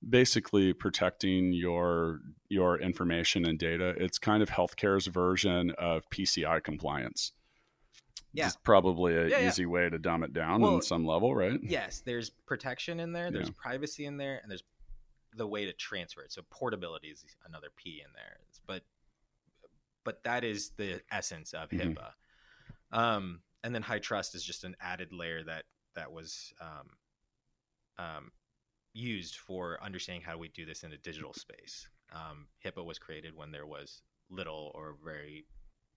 basically 0.09 0.73
protecting 0.73 1.53
your 1.53 2.21
your 2.49 2.79
information 2.81 3.47
and 3.47 3.59
data. 3.59 3.95
It's 3.99 4.19
kind 4.19 4.43
of 4.43 4.49
healthcare's 4.49 5.07
version 5.07 5.73
of 5.79 6.09
PCI 6.11 6.63
compliance. 6.63 7.33
Yeah, 8.33 8.47
it's 8.47 8.57
probably 8.57 9.17
an 9.17 9.31
yeah, 9.31 9.49
easy 9.49 9.63
yeah. 9.63 9.69
way 9.69 9.91
to 9.91 9.99
dumb 9.99 10.23
it 10.23 10.33
down 10.33 10.61
well, 10.61 10.77
on 10.77 10.83
some 10.83 11.07
level, 11.07 11.35
right? 11.35 11.59
Yes, 11.63 12.03
there's 12.05 12.31
protection 12.31 13.01
in 13.01 13.13
there. 13.13 13.31
There's 13.31 13.49
yeah. 13.49 13.55
privacy 13.57 14.07
in 14.07 14.17
there, 14.17 14.41
and 14.43 14.51
there's 14.51 14.65
the 15.37 15.47
way 15.47 15.65
to 15.65 15.73
transfer 15.73 16.23
it. 16.23 16.33
So 16.33 16.43
portability 16.51 17.09
is 17.09 17.25
another 17.47 17.69
P 17.77 18.03
in 18.05 18.13
there. 18.15 18.39
But 18.67 18.83
but 20.05 20.23
that 20.25 20.45
is 20.45 20.71
the 20.77 21.01
essence 21.11 21.53
of 21.53 21.69
mm-hmm. 21.69 21.91
HIPAA. 21.91 22.11
Um, 22.93 23.41
and 23.65 23.75
then 23.75 23.83
HITRUST 23.83 24.35
is 24.35 24.45
just 24.45 24.65
an 24.65 24.77
added 24.81 25.13
layer 25.13 25.43
that 25.45 25.65
that 25.95 26.13
was 26.13 26.53
um, 26.61 26.91
um, 27.99 28.31
used 28.93 29.37
for 29.37 29.79
understanding 29.83 30.23
how 30.23 30.39
we 30.39 30.49
do 30.49 30.65
this 30.65 30.83
in 30.83 30.93
a 30.93 30.99
digital 30.99 31.33
space. 31.33 31.89
Um, 32.13 32.47
HIPAA 32.65 32.85
was 32.85 32.99
created 32.99 33.37
when 33.37 33.51
there 33.51 33.67
was 33.67 34.03
little 34.31 34.71
or 34.75 34.97
very, 35.05 35.47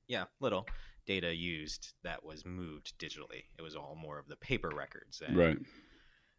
yeah, 0.07 0.25
little 0.39 0.67
data 1.05 1.33
used 1.33 1.93
that 2.03 2.23
was 2.23 2.45
moved 2.45 2.97
digitally. 2.99 3.43
It 3.57 3.61
was 3.61 3.75
all 3.75 3.97
more 3.99 4.19
of 4.19 4.27
the 4.27 4.35
paper 4.35 4.71
records. 4.75 5.21
And, 5.25 5.37
right. 5.37 5.57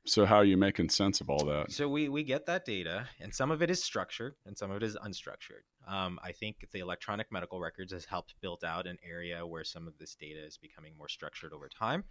So 0.05 0.27
how 0.27 0.37
are 0.37 0.45
you 0.45 0.57
making 0.57 0.89
sense 0.89 1.21
of 1.21 1.31
all 1.31 1.45
that? 1.47 1.71
So 1.71 1.89
we 1.89 2.09
we 2.09 2.25
get 2.25 2.47
that 2.47 2.65
data, 2.65 3.07
and 3.21 3.33
some 3.33 3.51
of 3.53 3.63
it 3.63 3.71
is 3.71 3.83
structured, 3.83 4.35
and 4.45 4.59
some 4.59 4.71
of 4.71 4.79
it 4.79 4.83
is 4.83 4.97
unstructured. 4.97 5.63
Um, 5.87 6.19
I 6.23 6.33
think 6.33 6.67
the 6.73 6.81
electronic 6.81 7.31
medical 7.31 7.61
records 7.61 7.93
has 7.93 8.05
helped 8.05 8.35
build 8.41 8.65
out 8.65 8.87
an 8.87 8.99
area 9.09 9.47
where 9.47 9.65
some 9.65 9.87
of 9.87 9.97
this 9.99 10.17
data 10.17 10.45
is 10.45 10.59
becoming 10.59 10.95
more 10.99 11.09
structured 11.09 11.53
over 11.53 11.69
time. 11.69 12.05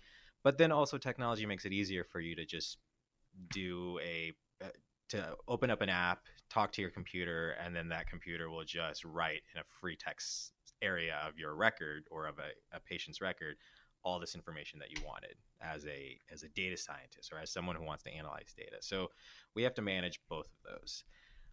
But 0.43 0.57
then 0.57 0.71
also 0.71 0.97
technology 0.97 1.45
makes 1.45 1.65
it 1.65 1.73
easier 1.73 2.03
for 2.03 2.21
you 2.21 2.35
to 2.35 2.45
just 2.45 2.77
do 3.51 3.99
a 4.01 4.31
uh, 4.63 4.69
to 5.09 5.35
open 5.49 5.69
up 5.69 5.81
an 5.81 5.89
app, 5.89 6.21
talk 6.49 6.71
to 6.73 6.81
your 6.81 6.91
computer, 6.91 7.51
and 7.63 7.75
then 7.75 7.89
that 7.89 8.07
computer 8.07 8.49
will 8.49 8.63
just 8.63 9.03
write 9.03 9.41
in 9.53 9.59
a 9.59 9.63
free 9.81 9.97
text 9.97 10.53
area 10.81 11.19
of 11.27 11.37
your 11.37 11.55
record 11.55 12.03
or 12.09 12.25
of 12.25 12.39
a, 12.39 12.75
a 12.75 12.79
patient's 12.79 13.21
record 13.21 13.57
all 14.03 14.19
this 14.19 14.35
information 14.35 14.79
that 14.79 14.91
you 14.91 14.97
wanted 15.05 15.35
as 15.61 15.85
a 15.85 16.17
as 16.31 16.43
a 16.43 16.49
data 16.49 16.77
scientist 16.77 17.31
or 17.31 17.39
as 17.39 17.51
someone 17.51 17.75
who 17.75 17.83
wants 17.83 18.03
to 18.03 18.11
analyze 18.11 18.53
data. 18.55 18.77
So 18.81 19.09
we 19.55 19.63
have 19.63 19.73
to 19.75 19.81
manage 19.81 20.19
both 20.29 20.47
of 20.47 20.73
those. 20.79 21.03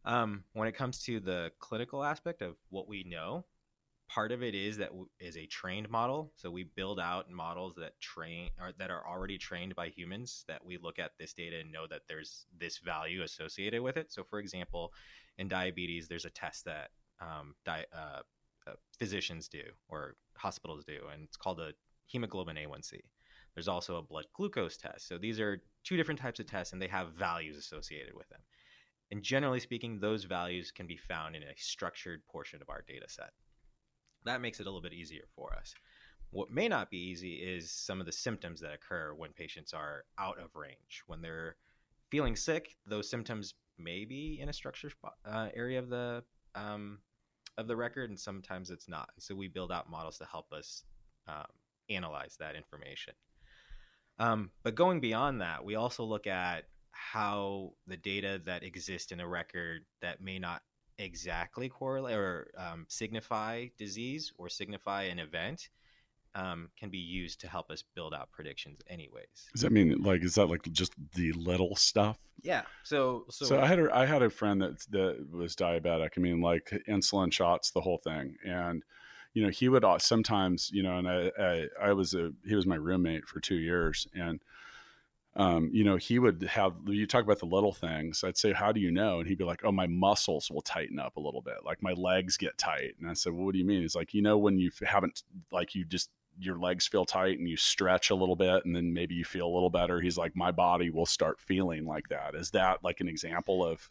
Um, 0.05 0.45
when 0.55 0.69
it 0.69 0.73
comes 0.73 1.03
to 1.05 1.21
the 1.21 1.51
clinical 1.59 2.05
aspect 2.05 2.41
of 2.41 2.57
what 2.71 2.89
we 2.89 3.05
know, 3.05 3.45
part 4.09 4.33
of 4.33 4.43
it 4.43 4.55
is 4.55 4.79
that 4.79 4.89
w- 4.89 5.09
is 5.21 5.37
a 5.37 5.47
trained 5.47 5.91
model. 5.91 6.33
So 6.37 6.51
we 6.51 6.65
build 6.65 6.99
out 6.99 7.31
models 7.31 7.75
that 7.77 8.01
train 8.01 8.51
or 8.61 8.73
that 8.79 8.91
are 8.91 9.07
already 9.07 9.37
trained 9.37 9.75
by 9.75 9.89
humans. 9.89 10.45
That 10.49 10.65
we 10.65 10.79
look 10.79 10.99
at 10.99 11.13
this 11.19 11.35
data 11.35 11.61
and 11.61 11.71
know 11.71 11.87
that 11.89 12.03
there's 12.09 12.47
this 12.59 12.79
value 12.79 13.23
associated 13.23 13.83
with 13.83 13.97
it. 13.97 14.13
So 14.13 14.25
for 14.25 14.39
example, 14.39 14.93
in 15.37 15.49
diabetes, 15.49 16.09
there's 16.09 16.25
a 16.25 16.31
test 16.31 16.65
that 16.65 16.91
um, 17.21 17.55
di- 17.65 17.87
uh, 17.93 18.21
uh, 18.67 18.73
physicians 18.99 19.49
do 19.49 19.63
or 19.89 20.17
hospitals 20.37 20.85
do, 20.85 21.01
and 21.13 21.25
it's 21.25 21.37
called 21.37 21.61
a 21.61 21.73
hemoglobin 22.09 22.57
A1C. 22.57 23.01
There's 23.55 23.69
also 23.69 23.97
a 23.97 24.03
blood 24.03 24.27
glucose 24.35 24.77
test. 24.77 25.09
So 25.09 25.19
these 25.19 25.41
are 25.41 25.63
two 25.85 25.97
different 25.97 26.21
types 26.21 26.39
of 26.39 26.47
tests 26.47 26.73
and 26.73 26.81
they 26.81 26.89
have 26.89 27.13
values 27.15 27.57
associated 27.57 28.15
with 28.15 28.29
them. 28.29 28.41
And 29.11 29.23
generally 29.23 29.61
speaking, 29.61 29.99
those 29.99 30.25
values 30.25 30.71
can 30.71 30.87
be 30.87 30.97
found 30.97 31.35
in 31.35 31.43
a 31.43 31.57
structured 31.57 32.27
portion 32.27 32.61
of 32.61 32.69
our 32.69 32.85
data 32.87 33.07
set. 33.09 33.31
That 34.25 34.41
makes 34.41 34.61
it 34.61 34.65
a 34.65 34.67
little 34.67 34.83
bit 34.83 34.93
easier 34.93 35.25
for 35.35 35.55
us. 35.55 35.75
What 36.31 36.51
may 36.51 36.69
not 36.69 36.91
be 36.91 36.99
easy 36.99 37.35
is 37.37 37.71
some 37.71 38.01
of 38.01 38.07
the 38.07 38.13
symptoms 38.13 38.61
that 38.61 38.75
occur 38.75 39.15
when 39.15 39.33
patients 39.33 39.73
are 39.73 40.05
out 40.19 40.39
of 40.39 40.55
range. 40.55 41.03
When 41.07 41.23
they're 41.23 41.57
feeling 42.11 42.37
sick, 42.37 42.77
those 42.87 43.09
symptoms 43.09 43.55
may 43.79 44.05
be 44.05 44.39
in 44.41 44.51
a 44.51 44.53
structured 44.53 44.93
uh, 45.25 45.49
area 45.55 45.79
of 45.79 45.89
the 45.89 46.23
um, 46.55 46.99
of 47.57 47.67
the 47.67 47.77
record, 47.77 48.11
and 48.11 48.19
sometimes 48.19 48.71
it's 48.71 48.89
not. 48.89 49.11
And 49.17 49.23
so 49.23 49.35
we 49.35 49.49
build 49.49 49.73
out 49.73 49.91
models 49.91 50.19
to 50.19 50.27
help 50.27 50.53
us 50.53 50.85
um, 51.27 51.47
analyze 51.91 52.37
that 52.39 52.57
information. 52.57 53.15
Um, 54.19 54.51
but 54.65 54.75
going 54.75 55.01
beyond 55.01 55.41
that, 55.41 55.65
we 55.65 55.77
also 55.77 56.05
look 56.05 56.27
at 56.27 56.65
how 56.91 57.73
the 57.87 57.97
data 57.97 58.41
that 58.45 58.65
exists 58.65 59.13
in 59.13 59.21
a 59.21 59.29
record 59.29 59.83
that 60.03 60.21
may 60.21 60.39
not 60.39 60.63
exactly 60.99 61.69
correlate 61.69 62.17
or 62.17 62.51
um, 62.59 62.85
signify 62.89 63.67
disease 63.79 64.33
or 64.37 64.49
signify 64.49 65.05
an 65.05 65.21
event 65.21 65.69
um, 66.35 66.69
can 66.79 66.91
be 66.91 66.99
used 66.99 67.41
to 67.41 67.49
help 67.49 67.71
us 67.71 67.83
build 67.95 68.13
out 68.13 68.31
predictions 68.33 68.81
anyways. 68.89 69.49
Does 69.53 69.63
that 69.63 69.73
mean 69.73 70.03
like 70.03 70.23
is 70.23 70.35
that 70.35 70.47
like 70.47 70.63
just 70.73 70.93
the 71.15 71.33
little 71.33 71.75
stuff? 71.77 72.19
Yeah 72.43 72.63
so 72.85 73.25
so, 73.31 73.45
so 73.45 73.61
i 73.61 73.67
had 73.67 73.81
a 73.81 73.89
i 73.97 74.07
had 74.07 74.23
a 74.23 74.31
friend 74.31 74.61
that 74.63 74.79
that 74.91 75.27
was 75.33 75.57
diabetic. 75.57 76.11
I 76.17 76.21
mean 76.21 76.41
like 76.41 76.83
insulin 76.89 77.33
shots 77.33 77.71
the 77.71 77.81
whole 77.81 77.99
thing. 78.05 78.37
And 78.45 78.83
you 79.35 79.43
know 79.43 79.51
he 79.51 79.69
would 79.69 79.85
sometimes 79.99 80.71
you 80.73 80.83
know 80.83 80.99
and 80.99 81.09
i 81.09 81.31
i, 81.39 81.67
I 81.89 81.93
was 81.93 82.15
a 82.15 82.33
he 82.47 82.55
was 82.55 82.67
my 82.67 82.77
roommate 82.77 83.27
for 83.27 83.41
two 83.41 83.57
years 83.57 84.07
and 84.15 84.41
um, 85.39 85.71
you 85.73 85.85
know, 85.85 85.97
he 85.97 86.19
would 86.19 86.43
have 86.43 86.75
you 86.87 87.07
talk 87.07 87.23
about 87.23 87.39
the 87.39 87.47
little 87.47 87.73
things. 87.73 88.25
I'd 88.25 88.37
say, 88.37 88.53
"How 88.53 88.73
do 88.73 88.81
you 88.81 88.91
know?" 88.91 89.21
And 89.21 89.29
he'd 89.29 89.39
be 89.39 89.45
like, 89.45 89.65
"Oh, 89.65 89.71
my 89.71 89.87
muscles 89.87 90.51
will 90.51 90.63
tighten 90.63 90.99
up 90.99 91.17
a 91.17 91.21
little 91.21 91.41
bit, 91.43 91.65
like 91.65 91.81
my 91.81 91.93
legs 91.93 92.37
get 92.37 92.59
tight." 92.59 92.97
And 93.01 93.09
I 93.09 93.13
said, 93.13 93.33
well, 93.33 93.45
"What 93.47 93.53
do 93.53 93.59
you 93.59 93.65
mean?" 93.65 93.83
He's 93.83 93.95
like, 93.95 94.15
"You 94.15 94.23
know, 94.23 94.37
when 94.37 94.59
you 94.59 94.71
haven't 94.85 95.23
like 95.53 95.77
you 95.77 95.85
just 95.85 96.11
your 96.41 96.59
legs 96.59 96.87
feel 96.89 97.05
tight 97.05 97.39
and 97.39 97.49
you 97.49 97.57
stretch 97.57 98.11
a 98.11 98.15
little 98.17 98.37
bit, 98.37 98.65
and 98.65 98.75
then 98.75 98.93
maybe 98.93 99.15
you 99.15 99.25
feel 99.25 99.47
a 99.47 99.55
little 99.55 99.71
better." 99.71 100.01
He's 100.01 100.19
like, 100.19 100.35
"My 100.35 100.51
body 100.51 100.91
will 100.91 101.07
start 101.07 101.39
feeling 101.41 101.87
like 101.87 102.09
that." 102.09 102.35
Is 102.35 102.51
that 102.53 102.83
like 102.83 103.01
an 103.01 103.09
example 103.09 103.65
of? 103.65 103.89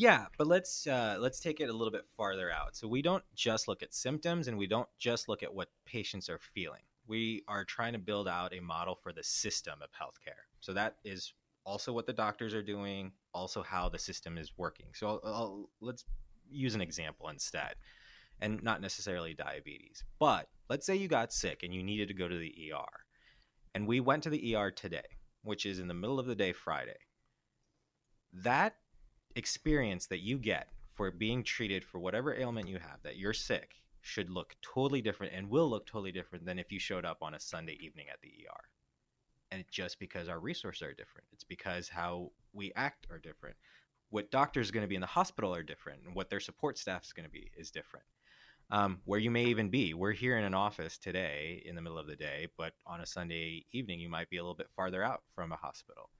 Yeah, 0.00 0.26
but 0.38 0.46
let's 0.46 0.86
uh, 0.86 1.16
let's 1.20 1.40
take 1.40 1.60
it 1.60 1.68
a 1.68 1.72
little 1.72 1.90
bit 1.90 2.06
farther 2.16 2.50
out. 2.50 2.74
So 2.74 2.88
we 2.88 3.02
don't 3.02 3.24
just 3.34 3.68
look 3.68 3.82
at 3.82 3.92
symptoms, 3.92 4.48
and 4.48 4.56
we 4.56 4.66
don't 4.66 4.88
just 4.98 5.28
look 5.28 5.42
at 5.42 5.52
what 5.52 5.68
patients 5.84 6.30
are 6.30 6.40
feeling. 6.54 6.82
We 7.06 7.42
are 7.48 7.64
trying 7.64 7.92
to 7.92 7.98
build 7.98 8.28
out 8.28 8.54
a 8.54 8.60
model 8.60 8.94
for 8.94 9.12
the 9.12 9.24
system 9.24 9.80
of 9.82 9.90
healthcare 9.90 10.50
so 10.60 10.74
that 10.74 10.96
is 11.04 11.32
also 11.64 11.92
what 11.92 12.06
the 12.06 12.12
doctors 12.12 12.54
are 12.54 12.62
doing, 12.62 13.12
also 13.34 13.62
how 13.62 13.88
the 13.88 13.98
system 13.98 14.38
is 14.38 14.52
working. 14.56 14.86
So 14.92 15.08
I'll, 15.08 15.20
I'll, 15.24 15.70
let's 15.80 16.04
use 16.50 16.74
an 16.74 16.80
example 16.80 17.28
instead, 17.28 17.74
and 18.40 18.62
not 18.62 18.80
necessarily 18.80 19.34
diabetes. 19.34 20.04
But 20.18 20.48
let's 20.68 20.86
say 20.86 20.96
you 20.96 21.08
got 21.08 21.32
sick 21.32 21.62
and 21.62 21.74
you 21.74 21.82
needed 21.82 22.08
to 22.08 22.14
go 22.14 22.28
to 22.28 22.38
the 22.38 22.72
ER, 22.72 23.00
and 23.74 23.86
we 23.86 24.00
went 24.00 24.22
to 24.24 24.30
the 24.30 24.54
ER 24.54 24.70
today, 24.70 25.16
which 25.42 25.66
is 25.66 25.78
in 25.78 25.88
the 25.88 25.94
middle 25.94 26.20
of 26.20 26.26
the 26.26 26.34
day, 26.34 26.52
Friday. 26.52 26.98
That 28.32 28.76
experience 29.36 30.06
that 30.06 30.20
you 30.20 30.38
get 30.38 30.68
for 30.94 31.10
being 31.10 31.42
treated 31.42 31.84
for 31.84 31.98
whatever 31.98 32.34
ailment 32.34 32.68
you 32.68 32.78
have, 32.78 33.02
that 33.02 33.16
you're 33.16 33.32
sick, 33.32 33.74
should 34.02 34.30
look 34.30 34.54
totally 34.62 35.02
different 35.02 35.32
and 35.34 35.48
will 35.48 35.68
look 35.68 35.86
totally 35.86 36.12
different 36.12 36.44
than 36.44 36.58
if 36.58 36.72
you 36.72 36.78
showed 36.78 37.04
up 37.04 37.18
on 37.22 37.34
a 37.34 37.40
Sunday 37.40 37.78
evening 37.80 38.06
at 38.10 38.20
the 38.22 38.28
ER 38.28 38.60
and 39.50 39.64
just 39.70 39.98
because 39.98 40.28
our 40.28 40.40
resources 40.40 40.82
are 40.82 40.92
different. 40.92 41.26
It's 41.32 41.44
because 41.44 41.88
how 41.88 42.30
we 42.52 42.72
act 42.76 43.06
are 43.10 43.18
different. 43.18 43.56
What 44.10 44.30
doctors 44.30 44.68
are 44.68 44.72
going 44.72 44.84
to 44.84 44.88
be 44.88 44.94
in 44.94 45.00
the 45.00 45.06
hospital 45.06 45.54
are 45.54 45.62
different, 45.62 46.02
and 46.04 46.14
what 46.14 46.30
their 46.30 46.40
support 46.40 46.78
staff 46.78 47.04
is 47.04 47.12
going 47.12 47.26
to 47.26 47.32
be 47.32 47.50
is 47.56 47.70
different. 47.70 48.06
Um, 48.72 49.00
where 49.04 49.18
you 49.18 49.30
may 49.30 49.46
even 49.46 49.68
be, 49.68 49.94
we're 49.94 50.12
here 50.12 50.38
in 50.38 50.44
an 50.44 50.54
office 50.54 50.96
today 50.96 51.62
in 51.64 51.74
the 51.74 51.82
middle 51.82 51.98
of 51.98 52.06
the 52.06 52.16
day, 52.16 52.46
but 52.56 52.72
on 52.86 53.00
a 53.00 53.06
Sunday 53.06 53.64
evening, 53.72 53.98
you 53.98 54.08
might 54.08 54.30
be 54.30 54.36
a 54.36 54.42
little 54.42 54.54
bit 54.54 54.70
farther 54.76 55.02
out 55.02 55.22
from 55.34 55.50
a 55.50 55.56
hospital. 55.56 56.10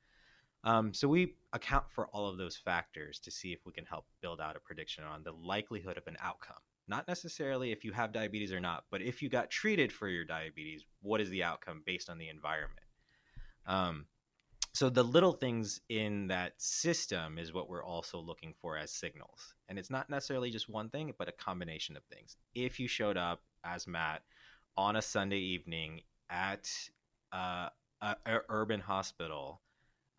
Um, 0.64 0.92
so 0.92 1.08
we 1.08 1.34
account 1.52 1.84
for 1.90 2.08
all 2.08 2.28
of 2.28 2.36
those 2.36 2.56
factors 2.56 3.18
to 3.20 3.30
see 3.30 3.52
if 3.52 3.60
we 3.64 3.72
can 3.72 3.86
help 3.86 4.06
build 4.20 4.40
out 4.40 4.56
a 4.56 4.60
prediction 4.60 5.04
on 5.04 5.22
the 5.22 5.32
likelihood 5.32 5.96
of 5.96 6.06
an 6.06 6.16
outcome. 6.20 6.58
Not 6.86 7.08
necessarily 7.08 7.72
if 7.72 7.84
you 7.84 7.92
have 7.92 8.12
diabetes 8.12 8.52
or 8.52 8.60
not, 8.60 8.84
but 8.90 9.00
if 9.00 9.22
you 9.22 9.28
got 9.28 9.50
treated 9.50 9.92
for 9.92 10.08
your 10.08 10.24
diabetes, 10.24 10.84
what 11.02 11.20
is 11.20 11.30
the 11.30 11.44
outcome 11.44 11.82
based 11.86 12.10
on 12.10 12.18
the 12.18 12.28
environment? 12.28 12.86
Um, 13.66 14.06
so 14.72 14.88
the 14.88 15.02
little 15.02 15.32
things 15.32 15.80
in 15.88 16.28
that 16.28 16.60
system 16.60 17.38
is 17.38 17.52
what 17.52 17.68
we're 17.68 17.84
also 17.84 18.18
looking 18.20 18.54
for 18.60 18.76
as 18.76 18.92
signals. 18.92 19.54
And 19.68 19.78
it's 19.78 19.90
not 19.90 20.08
necessarily 20.08 20.50
just 20.50 20.68
one 20.68 20.88
thing, 20.90 21.12
but 21.18 21.28
a 21.28 21.32
combination 21.32 21.96
of 21.96 22.04
things. 22.04 22.36
If 22.54 22.78
you 22.78 22.86
showed 22.86 23.16
up 23.16 23.42
as 23.64 23.86
Matt 23.86 24.22
on 24.76 24.96
a 24.96 25.02
Sunday 25.02 25.38
evening 25.38 26.02
at 26.30 26.70
uh, 27.32 27.68
a, 28.00 28.16
a, 28.26 28.38
urban 28.48 28.80
hospital, 28.80 29.60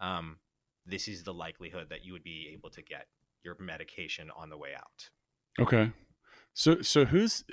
um, 0.02 0.38
this 0.86 1.08
is 1.08 1.24
the 1.24 1.34
likelihood 1.34 1.88
that 1.90 2.04
you 2.04 2.12
would 2.14 2.24
be 2.24 2.50
able 2.54 2.70
to 2.72 2.82
get 2.82 3.08
your 3.44 3.56
medication 3.60 4.30
on 4.36 4.50
the 4.50 4.58
way 4.58 4.70
out. 4.76 5.10
Okay. 5.60 5.92
So, 6.54 6.82
so 6.82 7.06
who's 7.06 7.46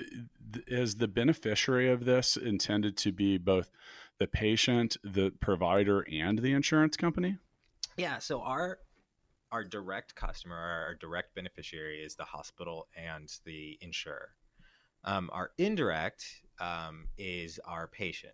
is 0.67 0.95
the 0.95 1.07
beneficiary 1.07 1.89
of 1.89 2.03
this 2.03 2.35
intended 2.35 2.97
to 2.97 3.11
be 3.11 3.37
both 3.37 3.71
the 4.19 4.27
patient, 4.27 4.97
the 5.03 5.31
provider, 5.39 6.05
and 6.11 6.39
the 6.39 6.51
insurance 6.51 6.97
company? 6.97 7.37
Yeah. 7.95 8.19
So 8.19 8.41
our 8.41 8.79
our 9.51 9.63
direct 9.63 10.15
customer, 10.15 10.55
our 10.55 10.95
direct 10.95 11.33
beneficiary 11.33 12.03
is 12.03 12.15
the 12.15 12.25
hospital 12.25 12.87
and 12.95 13.31
the 13.45 13.77
insurer. 13.81 14.29
Um, 15.05 15.29
our 15.33 15.51
indirect 15.57 16.25
um, 16.59 17.07
is 17.17 17.59
our 17.65 17.87
patient, 17.87 18.33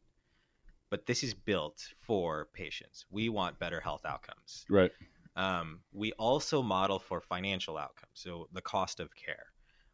but 0.89 1.06
this 1.06 1.24
is 1.24 1.34
built 1.34 1.82
for 2.00 2.48
patients. 2.54 3.06
We 3.10 3.30
want 3.30 3.60
better 3.60 3.80
health 3.80 4.06
outcomes. 4.06 4.65
Right. 4.70 4.92
Um, 5.36 5.82
we 5.92 6.13
also 6.13 6.62
model 6.62 7.00
for 7.00 7.20
financial 7.20 7.77
outcomes, 7.77 8.12
so 8.13 8.48
the 8.54 8.62
cost 8.62 9.00
of 9.00 9.10
care. 9.15 9.48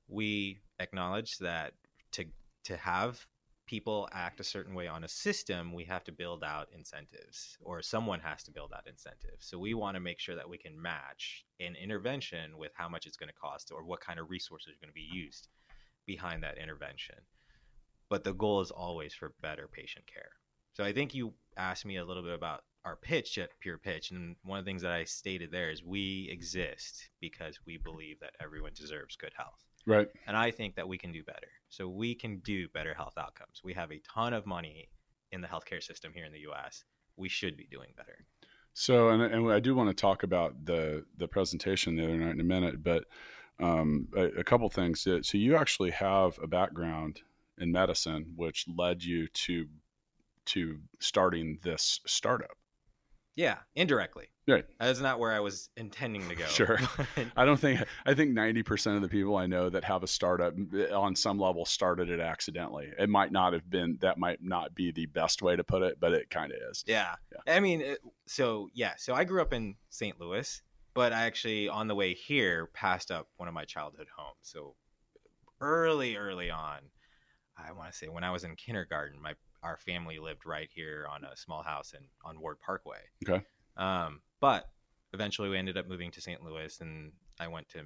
We 0.07 0.59
acknowledge 0.79 1.37
that 1.39 1.73
to 2.13 2.25
to 2.65 2.77
have 2.77 3.25
people 3.71 4.09
act 4.11 4.41
a 4.41 4.43
certain 4.43 4.75
way 4.75 4.85
on 4.85 5.05
a 5.05 5.07
system, 5.07 5.73
we 5.73 5.85
have 5.85 6.03
to 6.03 6.11
build 6.11 6.43
out 6.43 6.67
incentives, 6.75 7.57
or 7.61 7.81
someone 7.81 8.19
has 8.19 8.43
to 8.43 8.51
build 8.51 8.73
out 8.75 8.85
incentives. 8.85 9.45
So 9.45 9.57
we 9.57 9.73
want 9.73 9.95
to 9.95 10.01
make 10.01 10.19
sure 10.19 10.35
that 10.35 10.49
we 10.49 10.57
can 10.57 10.79
match 10.79 11.45
an 11.61 11.75
intervention 11.81 12.57
with 12.57 12.73
how 12.75 12.89
much 12.89 13.05
it's 13.05 13.15
going 13.15 13.29
to 13.29 13.33
cost 13.33 13.71
or 13.73 13.85
what 13.85 14.01
kind 14.01 14.19
of 14.19 14.29
resources 14.29 14.73
are 14.73 14.85
going 14.85 14.89
to 14.89 14.93
be 14.93 15.07
used 15.09 15.47
behind 16.05 16.43
that 16.43 16.57
intervention. 16.57 17.15
But 18.09 18.25
the 18.25 18.33
goal 18.33 18.59
is 18.59 18.71
always 18.71 19.13
for 19.13 19.33
better 19.41 19.69
patient 19.71 20.05
care. 20.05 20.31
So 20.73 20.83
I 20.83 20.93
think 20.93 21.13
you 21.13 21.33
asked 21.57 21.85
me 21.85 21.97
a 21.97 22.05
little 22.05 22.23
bit 22.23 22.33
about 22.33 22.63
our 22.85 22.95
pitch 22.95 23.37
at 23.37 23.49
Pure 23.59 23.79
Pitch, 23.79 24.11
and 24.11 24.35
one 24.43 24.57
of 24.57 24.65
the 24.65 24.69
things 24.69 24.81
that 24.81 24.91
I 24.91 25.03
stated 25.03 25.51
there 25.51 25.69
is 25.69 25.83
we 25.83 26.27
exist 26.31 27.09
because 27.19 27.59
we 27.65 27.77
believe 27.77 28.19
that 28.21 28.33
everyone 28.41 28.71
deserves 28.73 29.15
good 29.15 29.33
health. 29.37 29.65
Right. 29.85 30.07
And 30.27 30.37
I 30.37 30.51
think 30.51 30.75
that 30.75 30.87
we 30.87 30.97
can 30.97 31.11
do 31.11 31.23
better. 31.23 31.47
So 31.69 31.87
we 31.87 32.15
can 32.15 32.39
do 32.39 32.67
better 32.69 32.93
health 32.93 33.17
outcomes. 33.17 33.61
We 33.63 33.73
have 33.73 33.91
a 33.91 33.99
ton 33.99 34.33
of 34.33 34.45
money 34.45 34.89
in 35.31 35.41
the 35.41 35.47
healthcare 35.47 35.81
system 35.81 36.11
here 36.13 36.25
in 36.25 36.31
the 36.31 36.45
US. 36.51 36.83
We 37.17 37.29
should 37.29 37.57
be 37.57 37.67
doing 37.69 37.89
better. 37.97 38.25
So, 38.73 39.09
and, 39.09 39.21
and 39.21 39.51
I 39.51 39.59
do 39.59 39.75
want 39.75 39.89
to 39.89 39.93
talk 39.93 40.23
about 40.23 40.65
the 40.65 41.05
the 41.17 41.27
presentation 41.27 41.95
the 41.95 42.05
other 42.05 42.17
night 42.17 42.33
in 42.33 42.39
a 42.39 42.45
minute, 42.45 42.83
but 42.83 43.03
um, 43.59 44.07
a, 44.15 44.25
a 44.39 44.43
couple 44.43 44.69
things. 44.69 45.01
So, 45.01 45.37
you 45.37 45.55
actually 45.55 45.91
have 45.91 46.39
a 46.41 46.47
background 46.47 47.21
in 47.57 47.71
medicine, 47.71 48.33
which 48.35 48.65
led 48.67 49.03
you 49.03 49.27
to 49.27 49.67
to 50.47 50.79
starting 50.99 51.59
this 51.63 51.99
startup. 52.05 52.57
Yeah, 53.35 53.57
indirectly. 53.75 54.27
Right. 54.47 54.65
That's 54.79 54.99
not 54.99 55.19
where 55.19 55.31
I 55.31 55.39
was 55.39 55.69
intending 55.77 56.27
to 56.27 56.35
go. 56.35 56.45
Sure. 56.51 56.79
I 57.37 57.45
don't 57.45 57.59
think 57.59 57.81
I 58.05 58.13
think 58.13 58.35
90% 58.35 58.95
of 58.95 59.01
the 59.01 59.07
people 59.07 59.37
I 59.37 59.47
know 59.47 59.69
that 59.69 59.83
have 59.85 60.03
a 60.03 60.07
startup 60.07 60.53
eh, 60.77 60.93
on 60.93 61.15
some 61.15 61.39
level 61.39 61.65
started 61.65 62.09
it 62.09 62.19
accidentally. 62.19 62.91
It 62.99 63.09
might 63.09 63.31
not 63.31 63.53
have 63.53 63.69
been 63.69 63.97
that 64.01 64.17
might 64.17 64.39
not 64.41 64.75
be 64.75 64.91
the 64.91 65.05
best 65.05 65.41
way 65.41 65.55
to 65.55 65.63
put 65.63 65.81
it, 65.81 65.97
but 65.99 66.13
it 66.13 66.29
kind 66.29 66.51
of 66.51 66.57
is. 66.69 66.83
Yeah. 66.85 67.15
yeah. 67.31 67.55
I 67.55 67.59
mean, 67.61 67.81
it, 67.81 67.99
so 68.27 68.67
yeah, 68.73 68.93
so 68.97 69.13
I 69.13 69.23
grew 69.23 69.41
up 69.41 69.53
in 69.53 69.75
St. 69.89 70.19
Louis, 70.19 70.61
but 70.93 71.13
I 71.13 71.23
actually 71.25 71.69
on 71.69 71.87
the 71.87 71.95
way 71.95 72.13
here 72.13 72.69
passed 72.73 73.11
up 73.11 73.27
one 73.37 73.47
of 73.47 73.53
my 73.53 73.65
childhood 73.65 74.07
homes. 74.15 74.35
So 74.41 74.75
early 75.61 76.17
early 76.17 76.51
on, 76.51 76.79
I 77.57 77.71
want 77.71 77.91
to 77.91 77.97
say 77.97 78.07
when 78.07 78.23
I 78.23 78.31
was 78.31 78.43
in 78.43 78.55
kindergarten, 78.55 79.21
my 79.21 79.35
our 79.63 79.77
family 79.77 80.19
lived 80.19 80.45
right 80.45 80.69
here 80.73 81.07
on 81.09 81.23
a 81.23 81.35
small 81.37 81.63
house 81.63 81.93
in 81.93 82.03
on 82.25 82.39
Ward 82.39 82.59
Parkway. 82.59 82.99
Okay. 83.27 83.43
Um, 83.77 84.21
but 84.39 84.69
eventually 85.13 85.49
we 85.49 85.57
ended 85.57 85.77
up 85.77 85.87
moving 85.87 86.11
to 86.11 86.21
St. 86.21 86.43
Louis, 86.43 86.79
and 86.81 87.11
I 87.39 87.47
went 87.47 87.69
to 87.69 87.79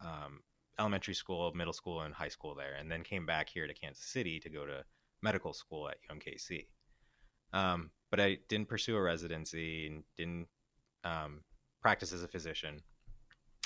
um, 0.00 0.40
elementary 0.78 1.14
school, 1.14 1.52
middle 1.54 1.72
school, 1.72 2.02
and 2.02 2.14
high 2.14 2.28
school 2.28 2.54
there, 2.54 2.74
and 2.78 2.90
then 2.90 3.02
came 3.02 3.26
back 3.26 3.48
here 3.48 3.66
to 3.66 3.74
Kansas 3.74 4.04
City 4.04 4.40
to 4.40 4.50
go 4.50 4.66
to 4.66 4.84
medical 5.22 5.52
school 5.52 5.88
at 5.88 5.98
UMKC. 6.10 6.66
Um, 7.52 7.90
but 8.10 8.20
I 8.20 8.38
didn't 8.48 8.68
pursue 8.68 8.96
a 8.96 9.02
residency 9.02 9.86
and 9.86 10.02
didn't 10.16 10.48
um, 11.04 11.40
practice 11.80 12.12
as 12.12 12.22
a 12.22 12.28
physician. 12.28 12.80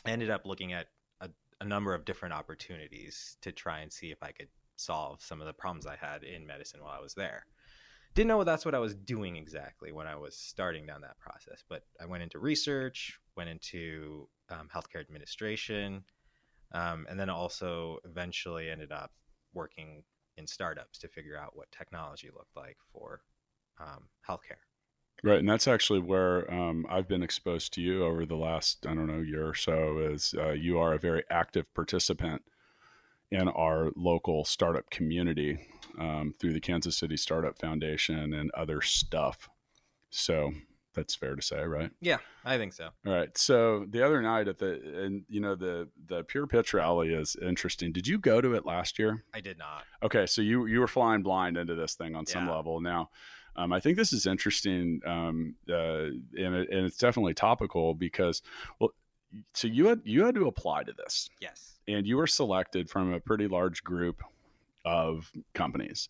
I 0.04 0.10
ended 0.10 0.30
up 0.30 0.44
looking 0.44 0.72
at 0.72 0.88
a, 1.20 1.30
a 1.60 1.64
number 1.64 1.94
of 1.94 2.04
different 2.04 2.34
opportunities 2.34 3.36
to 3.42 3.52
try 3.52 3.80
and 3.80 3.92
see 3.92 4.10
if 4.10 4.22
I 4.22 4.32
could 4.32 4.48
solve 4.76 5.22
some 5.22 5.40
of 5.40 5.46
the 5.46 5.52
problems 5.52 5.86
I 5.86 5.96
had 5.96 6.22
in 6.22 6.46
medicine 6.46 6.80
while 6.82 6.96
I 6.96 7.02
was 7.02 7.14
there. 7.14 7.46
Didn't 8.14 8.28
know 8.28 8.44
that's 8.44 8.64
what 8.64 8.74
I 8.74 8.78
was 8.78 8.94
doing 8.94 9.36
exactly 9.36 9.92
when 9.92 10.06
I 10.06 10.16
was 10.16 10.36
starting 10.36 10.86
down 10.86 11.02
that 11.02 11.18
process, 11.18 11.62
but 11.68 11.82
I 12.00 12.06
went 12.06 12.22
into 12.22 12.38
research, 12.38 13.18
went 13.36 13.50
into 13.50 14.28
um, 14.48 14.68
healthcare 14.74 15.00
administration, 15.00 16.04
um, 16.72 17.06
and 17.10 17.20
then 17.20 17.28
also 17.28 17.98
eventually 18.04 18.70
ended 18.70 18.90
up 18.90 19.12
working 19.52 20.02
in 20.38 20.46
startups 20.46 20.98
to 21.00 21.08
figure 21.08 21.38
out 21.38 21.56
what 21.56 21.70
technology 21.72 22.30
looked 22.34 22.56
like 22.56 22.76
for 22.92 23.20
um, 23.80 24.08
healthcare. 24.28 24.62
Right, 25.22 25.38
and 25.38 25.48
that's 25.48 25.66
actually 25.66 26.00
where 26.00 26.52
um, 26.52 26.86
I've 26.90 27.08
been 27.08 27.22
exposed 27.22 27.72
to 27.74 27.80
you 27.80 28.04
over 28.04 28.26
the 28.26 28.36
last 28.36 28.86
I 28.86 28.94
don't 28.94 29.06
know 29.06 29.20
year 29.20 29.48
or 29.48 29.54
so. 29.54 29.98
Is 29.98 30.34
uh, 30.38 30.50
you 30.50 30.78
are 30.78 30.92
a 30.92 30.98
very 30.98 31.24
active 31.30 31.72
participant 31.74 32.42
in 33.36 33.48
our 33.48 33.90
local 33.96 34.44
startup 34.44 34.88
community 34.90 35.58
um, 35.98 36.34
through 36.40 36.54
the 36.54 36.60
Kansas 36.60 36.96
City 36.96 37.16
Startup 37.16 37.58
Foundation 37.58 38.32
and 38.32 38.50
other 38.52 38.80
stuff. 38.80 39.48
So 40.10 40.52
that's 40.94 41.14
fair 41.14 41.36
to 41.36 41.42
say, 41.42 41.62
right? 41.62 41.90
Yeah, 42.00 42.16
I 42.44 42.56
think 42.56 42.72
so. 42.72 42.88
All 43.06 43.12
right. 43.12 43.36
So 43.36 43.84
the 43.90 44.04
other 44.04 44.22
night 44.22 44.48
at 44.48 44.58
the 44.58 44.80
and 45.04 45.24
you 45.28 45.40
know 45.40 45.54
the 45.54 45.88
the 46.06 46.24
Pure 46.24 46.46
Pitch 46.46 46.72
rally 46.72 47.12
is 47.12 47.36
interesting. 47.42 47.92
Did 47.92 48.06
you 48.06 48.18
go 48.18 48.40
to 48.40 48.54
it 48.54 48.64
last 48.64 48.98
year? 48.98 49.22
I 49.34 49.40
did 49.40 49.58
not. 49.58 49.84
Okay, 50.02 50.24
so 50.26 50.40
you 50.40 50.66
you 50.66 50.80
were 50.80 50.88
flying 50.88 51.22
blind 51.22 51.58
into 51.58 51.74
this 51.74 51.94
thing 51.94 52.16
on 52.16 52.24
some 52.24 52.48
level. 52.48 52.80
Now, 52.80 53.10
um, 53.56 53.72
I 53.72 53.80
think 53.80 53.98
this 53.98 54.14
is 54.14 54.26
interesting, 54.26 55.00
um, 55.06 55.54
uh, 55.68 56.06
and, 56.38 56.54
it, 56.54 56.70
and 56.70 56.86
it's 56.86 56.96
definitely 56.96 57.34
topical 57.34 57.92
because 57.92 58.40
well, 58.80 58.90
so 59.52 59.68
you 59.68 59.86
had 59.86 60.00
you 60.04 60.24
had 60.24 60.34
to 60.36 60.46
apply 60.46 60.84
to 60.84 60.94
this, 60.94 61.28
Yes. 61.40 61.75
And 61.88 62.06
you 62.06 62.16
were 62.16 62.26
selected 62.26 62.90
from 62.90 63.12
a 63.12 63.20
pretty 63.20 63.48
large 63.48 63.84
group 63.84 64.22
of 64.84 65.30
companies. 65.54 66.08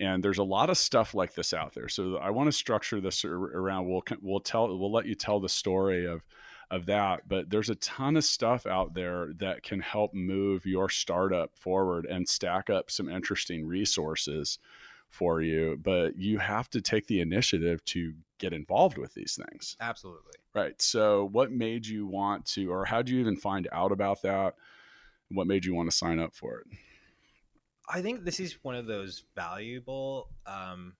And 0.00 0.22
there's 0.22 0.38
a 0.38 0.44
lot 0.44 0.70
of 0.70 0.78
stuff 0.78 1.14
like 1.14 1.34
this 1.34 1.52
out 1.52 1.74
there. 1.74 1.88
So 1.88 2.16
I 2.16 2.30
want 2.30 2.46
to 2.46 2.52
structure 2.52 3.00
this 3.00 3.24
around. 3.24 3.88
We'll 3.88 4.02
we'll 4.22 4.40
tell 4.40 4.68
we'll 4.78 4.92
let 4.92 5.06
you 5.06 5.16
tell 5.16 5.40
the 5.40 5.48
story 5.48 6.06
of 6.06 6.22
of 6.70 6.86
that. 6.86 7.28
But 7.28 7.50
there's 7.50 7.70
a 7.70 7.74
ton 7.76 8.16
of 8.16 8.24
stuff 8.24 8.66
out 8.66 8.94
there 8.94 9.32
that 9.38 9.62
can 9.62 9.80
help 9.80 10.14
move 10.14 10.66
your 10.66 10.88
startup 10.88 11.56
forward 11.56 12.06
and 12.06 12.28
stack 12.28 12.70
up 12.70 12.90
some 12.90 13.08
interesting 13.08 13.66
resources 13.66 14.58
for 15.08 15.40
you. 15.40 15.78
But 15.82 16.16
you 16.16 16.38
have 16.38 16.68
to 16.70 16.80
take 16.80 17.06
the 17.06 17.20
initiative 17.20 17.84
to 17.86 18.14
get 18.38 18.52
involved 18.52 18.98
with 18.98 19.14
these 19.14 19.36
things. 19.36 19.76
Absolutely. 19.80 20.34
Right. 20.54 20.80
So, 20.80 21.28
what 21.32 21.50
made 21.50 21.86
you 21.86 22.06
want 22.06 22.46
to, 22.46 22.70
or 22.70 22.84
how 22.84 22.98
did 23.02 23.10
you 23.10 23.20
even 23.20 23.36
find 23.36 23.68
out 23.72 23.92
about 23.92 24.22
that? 24.22 24.54
What 25.30 25.46
made 25.46 25.64
you 25.64 25.74
want 25.74 25.90
to 25.90 25.96
sign 25.96 26.18
up 26.18 26.34
for 26.34 26.60
it? 26.60 26.66
I 27.88 28.02
think 28.02 28.24
this 28.24 28.40
is 28.40 28.58
one 28.62 28.74
of 28.74 28.86
those 28.86 29.24
valuable 29.34 30.28
um, 30.46 30.94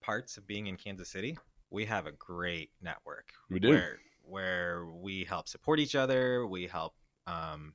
parts 0.00 0.36
of 0.36 0.46
being 0.46 0.66
in 0.66 0.76
Kansas 0.76 1.10
City. 1.10 1.38
We 1.70 1.84
have 1.86 2.06
a 2.06 2.12
great 2.12 2.70
network. 2.82 3.32
We 3.50 3.60
do. 3.60 3.70
Where, 3.70 3.98
where 4.22 4.86
we 4.86 5.24
help 5.24 5.48
support 5.48 5.78
each 5.78 5.94
other, 5.94 6.46
we 6.46 6.66
help 6.66 6.94
um, 7.26 7.74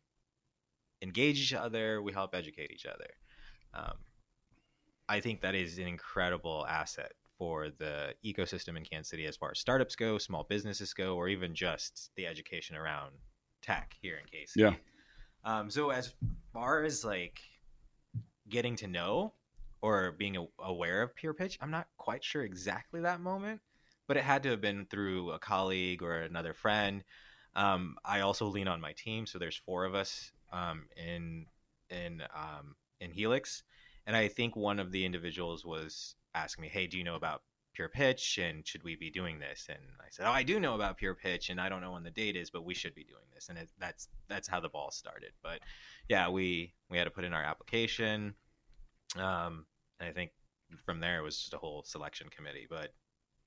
engage 1.01 1.39
each 1.39 1.53
other, 1.53 2.01
we 2.01 2.13
help 2.13 2.33
educate 2.33 2.71
each 2.71 2.85
other. 2.85 3.07
Um, 3.73 3.97
I 5.09 5.19
think 5.19 5.41
that 5.41 5.55
is 5.55 5.77
an 5.77 5.87
incredible 5.87 6.65
asset 6.67 7.13
for 7.37 7.69
the 7.69 8.13
ecosystem 8.25 8.75
in 8.77 8.83
Kansas 8.83 9.09
City 9.09 9.25
as 9.25 9.37
far 9.37 9.51
as 9.51 9.59
startups 9.59 9.95
go, 9.95 10.17
small 10.17 10.45
businesses 10.49 10.93
go, 10.93 11.15
or 11.15 11.27
even 11.27 11.53
just 11.53 12.09
the 12.15 12.25
education 12.25 12.75
around 12.75 13.11
tech 13.61 13.95
here 14.01 14.17
in 14.17 14.25
KC. 14.25 14.51
Yeah. 14.55 14.73
Um, 15.43 15.69
so 15.69 15.89
as 15.89 16.13
far 16.53 16.83
as 16.83 17.05
like 17.05 17.39
getting 18.49 18.75
to 18.77 18.87
know 18.87 19.33
or 19.81 20.11
being 20.11 20.37
a- 20.37 20.47
aware 20.59 21.01
of 21.01 21.15
Pure 21.15 21.35
Pitch, 21.35 21.57
I'm 21.61 21.71
not 21.71 21.87
quite 21.97 22.23
sure 22.23 22.43
exactly 22.43 23.01
that 23.01 23.21
moment, 23.21 23.61
but 24.07 24.17
it 24.17 24.23
had 24.23 24.43
to 24.43 24.49
have 24.49 24.61
been 24.61 24.85
through 24.85 25.31
a 25.31 25.39
colleague 25.39 26.01
or 26.01 26.21
another 26.21 26.53
friend. 26.53 27.03
Um, 27.55 27.95
I 28.05 28.21
also 28.21 28.47
lean 28.47 28.67
on 28.67 28.81
my 28.81 28.93
team, 28.93 29.25
so 29.25 29.39
there's 29.39 29.57
four 29.57 29.85
of 29.85 29.95
us 29.95 30.31
um, 30.51 30.87
in 30.95 31.45
in 31.89 32.21
um, 32.35 32.75
in 32.99 33.11
Helix, 33.11 33.63
and 34.05 34.15
I 34.15 34.27
think 34.27 34.55
one 34.55 34.79
of 34.79 34.91
the 34.91 35.05
individuals 35.05 35.65
was 35.65 36.15
asking 36.35 36.63
me, 36.63 36.67
"Hey, 36.69 36.87
do 36.87 36.97
you 36.97 37.03
know 37.03 37.15
about 37.15 37.41
Pure 37.77 37.89
Pitch, 37.89 38.39
and 38.39 38.67
should 38.67 38.83
we 38.83 38.95
be 38.95 39.11
doing 39.11 39.37
this?" 39.39 39.67
And 39.69 39.79
I 40.01 40.07
said, 40.09 40.25
"Oh, 40.27 40.31
I 40.31 40.43
do 40.43 40.59
know 40.59 40.73
about 40.73 40.97
Pure 40.97 41.15
Pitch, 41.15 41.49
and 41.51 41.61
I 41.61 41.69
don't 41.69 41.81
know 41.81 41.91
when 41.91 42.03
the 42.03 42.09
date 42.11 42.35
is, 42.35 42.49
but 42.49 42.65
we 42.65 42.73
should 42.73 42.95
be 42.95 43.03
doing 43.03 43.23
this." 43.33 43.49
And 43.49 43.57
it, 43.57 43.69
that's 43.79 44.09
that's 44.27 44.47
how 44.47 44.59
the 44.59 44.69
ball 44.69 44.89
started. 44.91 45.31
But 45.43 45.59
yeah, 46.09 46.27
we 46.27 46.73
we 46.89 46.97
had 46.97 47.03
to 47.03 47.11
put 47.11 47.23
in 47.23 47.33
our 47.33 47.43
application. 47.43 48.33
Um, 49.15 49.67
I 50.01 50.11
think 50.11 50.31
from 50.85 50.99
there 50.99 51.19
it 51.19 51.23
was 51.23 51.37
just 51.37 51.53
a 51.53 51.57
whole 51.57 51.83
selection 51.83 52.29
committee. 52.35 52.65
But 52.69 52.93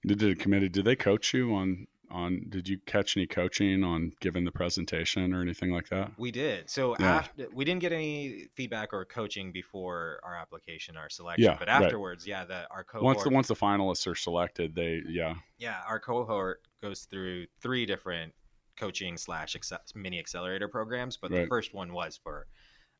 Did 0.07 0.21
the 0.21 0.35
committee, 0.37 0.69
did 0.69 0.85
they 0.85 0.97
coach 0.97 1.35
you 1.35 1.53
on, 1.55 1.89
on, 2.11 2.47
did 2.49 2.69
you 2.69 2.79
catch 2.87 3.17
any 3.17 3.27
coaching 3.27 3.85
on 3.85 4.13
giving 4.21 4.45
the 4.45 4.53
presentation 4.53 5.33
or 5.35 5.43
anything 5.43 5.71
like 5.71 5.89
that? 5.89 6.13
we 6.19 6.31
did. 6.31 6.69
So 6.69 6.97
Yeah. 6.99 7.17
after 7.17 7.49
we 7.53 7.65
didn't 7.65 7.81
get 7.81 7.93
any 7.93 8.49
feedback 8.55 8.93
or 8.93 9.05
coaching 9.05 9.53
before 9.53 10.21
our 10.23 10.37
application, 10.37 10.97
our 10.97 11.09
selection. 11.09 11.45
Yeah, 11.45 11.57
but 11.59 11.69
right. 11.69 11.83
afterwards, 11.83 12.27
yeah, 12.27 12.45
the 12.45 12.69
our 12.71 12.85
cohort, 12.85 13.05
Once 13.05 13.23
the, 13.25 13.31
once 13.31 13.49
the 13.49 13.55
finalists 13.55 14.07
are 14.07 14.15
selected, 14.15 14.75
they, 14.75 15.03
yeah. 15.09 15.35
yeah, 15.59 15.81
our 15.87 16.01
cohort 16.01 16.63
goes 16.83 17.03
through 17.03 17.47
three 17.61 17.87
different 17.87 18.35
coaching 18.77 19.17
slash 19.17 19.57
mini 19.95 20.19
accelerator 20.19 20.69
programs. 20.69 21.17
But 21.17 21.31
the 21.31 21.47
first 21.47 21.75
one 21.75 21.93
was 21.93 22.19
for 22.23 22.47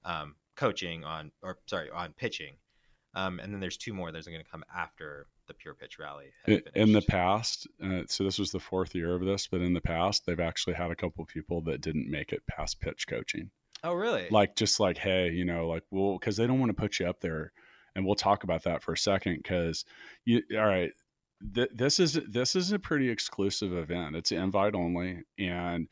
um, 0.05 0.37
coaching 0.57 1.05
on, 1.05 1.33
or 1.43 1.59
sorry, 1.67 1.91
on 1.91 2.13
pitching. 2.13 2.57
Um, 3.15 3.41
and 3.41 3.53
then 3.53 3.61
there's 3.61 3.77
two 3.77 3.93
more. 3.93 4.13
There's 4.13 4.27
going 4.27 4.45
to 4.45 4.51
come 4.51 4.65
after 4.75 5.27
the 5.51 5.55
Pure 5.55 5.75
Pitch 5.75 5.99
Rally. 5.99 6.31
had 6.47 6.63
In, 6.75 6.83
in 6.83 6.93
the 6.93 7.03
past, 7.03 7.67
uh, 7.85 8.03
so 8.07 8.25
this 8.25 8.39
was 8.39 8.53
the 8.53 8.61
fourth 8.61 8.95
year 8.95 9.15
of 9.15 9.25
this, 9.25 9.47
but 9.49 9.61
in 9.61 9.75
the 9.75 9.81
past, 9.81 10.25
they've 10.25 10.39
actually 10.41 10.75
had 10.75 10.91
a 10.91 10.97
couple 10.97 11.23
of 11.23 11.29
people 11.29 11.61
that 11.63 11.81
didn't 11.81 12.09
make 12.09 12.33
it 12.33 12.47
past 12.47 12.81
pitch 12.81 13.07
coaching. 13.09 13.51
oh, 13.83 13.95
really? 13.95 14.29
like 14.31 14.55
just 14.57 14.79
like 14.79 14.99
hey 14.99 15.31
you 15.31 15.45
know 15.45 15.67
like 15.67 15.83
well 15.91 16.19
because 16.19 16.37
they 16.37 16.47
don't 16.47 16.61
want 16.61 16.71
to 16.71 16.81
put 16.81 16.99
you 17.01 17.07
up 17.07 17.21
there 17.21 17.53
and 17.95 18.05
we'll 18.07 18.15
talk 18.15 18.45
about 18.45 18.63
that 18.65 18.83
for 18.83 18.93
a 18.93 18.99
second 18.99 19.37
because 19.43 19.85
you 20.25 20.43
all 20.55 20.67
right 20.67 20.93
th- 21.55 21.71
this 21.75 21.99
is 21.99 22.13
this 22.29 22.55
is 22.55 22.73
a 22.73 22.79
pretty 22.79 23.09
exclusive 23.09 23.73
event 23.73 24.15
it's 24.15 24.33
invite 24.33 24.75
only 24.75 25.23
and 25.39 25.89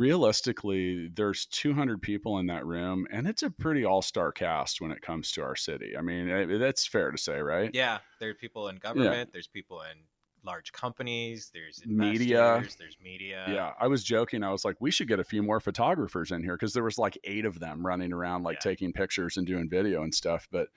realistically 0.00 1.08
there's 1.14 1.44
200 1.46 2.00
people 2.00 2.38
in 2.38 2.46
that 2.46 2.64
room 2.64 3.06
and 3.12 3.26
it's 3.26 3.42
a 3.42 3.50
pretty 3.50 3.84
all-star 3.84 4.32
cast 4.32 4.80
when 4.80 4.90
it 4.90 5.02
comes 5.02 5.30
to 5.30 5.42
our 5.42 5.54
city 5.54 5.96
i 5.96 6.00
mean 6.00 6.28
eh, 6.30 6.58
that's 6.58 6.86
fair 6.86 7.10
to 7.10 7.18
say 7.18 7.40
right 7.40 7.70
Yeah, 7.74 7.98
there 8.18 8.30
are 8.30 8.34
people 8.34 8.68
in 8.68 8.76
government. 8.76 9.30
There's 9.32 9.46
people 9.46 9.82
in 9.82 9.98
large 10.42 10.72
companies. 10.72 11.50
There's 11.52 11.82
Media. 11.86 12.64
There's 12.78 12.96
media. 13.02 13.44
yeah 13.48 13.72
i 13.78 13.86
was 13.86 14.02
joking 14.02 14.42
i 14.42 14.50
was 14.50 14.64
like 14.64 14.76
we 14.80 14.90
should 14.90 15.06
get 15.08 15.20
a 15.20 15.24
few 15.24 15.42
more 15.42 15.60
photographers 15.60 16.30
in 16.30 16.42
here 16.42 16.56
because 16.56 16.72
there 16.72 16.84
was 16.84 16.98
like 16.98 17.18
eight 17.24 17.44
of 17.44 17.60
them 17.60 17.86
running 17.86 18.12
around 18.12 18.42
like 18.42 18.56
Yeah. 18.56 18.70
taking 18.70 18.92
pictures 18.92 19.36
and 19.36 19.46
doing 19.46 19.68
video 19.68 20.02
and 20.02 20.14
stuff 20.14 20.48
but 20.50 20.68